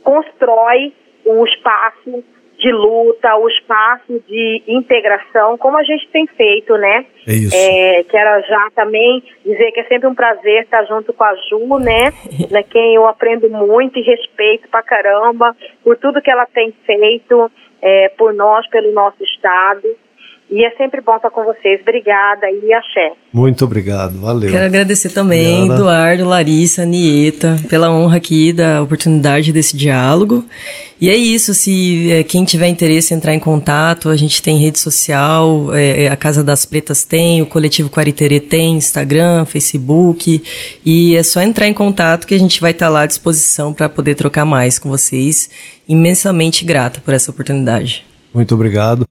constrói 0.04 0.92
o 1.26 1.46
espaço 1.46 2.24
de 2.60 2.72
luta, 2.74 3.36
o 3.38 3.48
espaço 3.50 4.22
de 4.28 4.64
integração, 4.68 5.58
como 5.58 5.78
a 5.78 5.84
gente 5.84 6.08
tem 6.10 6.28
feito, 6.28 6.74
né? 6.78 7.06
É 7.26 7.32
isso. 7.32 7.56
É, 7.56 8.04
quero 8.04 8.46
já 8.48 8.70
também 8.76 9.24
dizer 9.46 9.72
que 9.72 9.80
é 9.80 9.86
sempre 9.86 10.10
um 10.10 10.14
prazer 10.14 10.64
estar 10.64 10.84
junto 10.84 11.14
com 11.14 11.24
a 11.24 11.34
Ju, 11.50 11.80
né? 11.80 12.12
né 12.52 12.62
quem 12.64 12.96
eu 12.96 13.08
aprendo 13.08 13.50
muito 13.50 13.98
e 13.98 14.02
respeito 14.02 14.68
pra 14.70 14.84
caramba 14.84 15.56
por 15.84 15.98
tudo 15.98 16.22
que 16.22 16.30
ela 16.30 16.46
tem 16.48 16.74
feito 16.86 17.50
é, 17.82 18.10
por 18.10 18.34
nós, 18.34 18.68
pelo 18.70 18.92
nosso 18.92 19.24
Estado. 19.24 19.88
E 20.52 20.66
é 20.66 20.72
sempre 20.72 21.00
bom 21.00 21.16
estar 21.16 21.30
com 21.30 21.44
vocês. 21.44 21.80
Obrigada 21.82 22.50
e 22.50 22.74
axé. 22.74 23.12
Muito 23.32 23.64
obrigado, 23.64 24.20
valeu. 24.20 24.50
Quero 24.50 24.66
agradecer 24.66 25.10
também, 25.10 25.58
Obrigada. 25.58 25.82
Eduardo, 25.82 26.26
Larissa, 26.26 26.86
Nieta, 26.86 27.56
pela 27.70 27.92
honra 27.92 28.18
aqui 28.18 28.52
da 28.52 28.82
oportunidade 28.82 29.54
desse 29.54 29.78
diálogo. 29.78 30.44
E 31.00 31.08
é 31.08 31.16
isso, 31.16 31.54
se 31.54 32.12
é, 32.12 32.24
quem 32.24 32.44
tiver 32.44 32.68
interesse 32.68 33.14
em 33.14 33.18
entrar 33.18 33.34
em 33.34 33.40
contato, 33.40 34.10
a 34.10 34.18
gente 34.18 34.42
tem 34.42 34.58
rede 34.58 34.80
social, 34.80 35.74
é, 35.74 36.06
é 36.06 36.08
a 36.10 36.18
Casa 36.18 36.44
das 36.44 36.66
Pretas 36.66 37.06
tem, 37.06 37.42
o 37.42 37.46
Coletivo 37.46 37.90
Quariterê 37.90 38.40
tem, 38.40 38.76
Instagram, 38.76 39.46
Facebook, 39.46 40.44
e 40.84 41.16
é 41.16 41.24
só 41.24 41.42
entrar 41.42 41.68
em 41.68 41.74
contato 41.74 42.26
que 42.26 42.34
a 42.34 42.40
gente 42.40 42.60
vai 42.60 42.72
estar 42.72 42.90
lá 42.90 43.02
à 43.02 43.06
disposição 43.06 43.72
para 43.72 43.88
poder 43.88 44.16
trocar 44.16 44.46
mais 44.46 44.80
com 44.80 44.90
vocês. 44.90 45.50
Imensamente 45.88 46.66
grata 46.66 47.00
por 47.00 47.14
essa 47.14 47.30
oportunidade. 47.30 48.04
Muito 48.34 48.54
obrigado. 48.56 49.06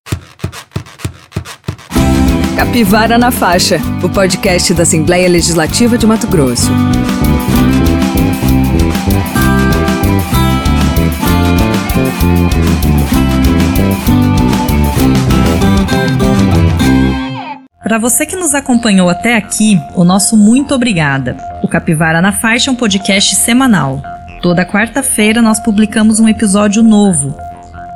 Capivara 2.59 3.17
na 3.17 3.31
Faixa, 3.31 3.81
o 4.03 4.09
podcast 4.09 4.75
da 4.75 4.83
Assembleia 4.83 5.29
Legislativa 5.29 5.97
de 5.97 6.05
Mato 6.05 6.27
Grosso. 6.27 6.69
Para 17.81 17.99
você 18.01 18.27
que 18.27 18.35
nos 18.35 18.53
acompanhou 18.57 19.09
até 19.09 19.37
aqui, 19.37 19.81
o 19.95 20.03
nosso 20.03 20.37
muito 20.37 20.75
obrigada. 20.75 21.37
O 21.63 21.69
Capivara 21.69 22.21
na 22.21 22.33
Faixa 22.33 22.71
é 22.71 22.73
um 22.73 22.77
podcast 22.77 23.37
semanal. 23.37 24.03
Toda 24.43 24.67
quarta-feira 24.67 25.41
nós 25.41 25.61
publicamos 25.61 26.19
um 26.19 26.29
episódio 26.29 26.83
novo. 26.83 27.39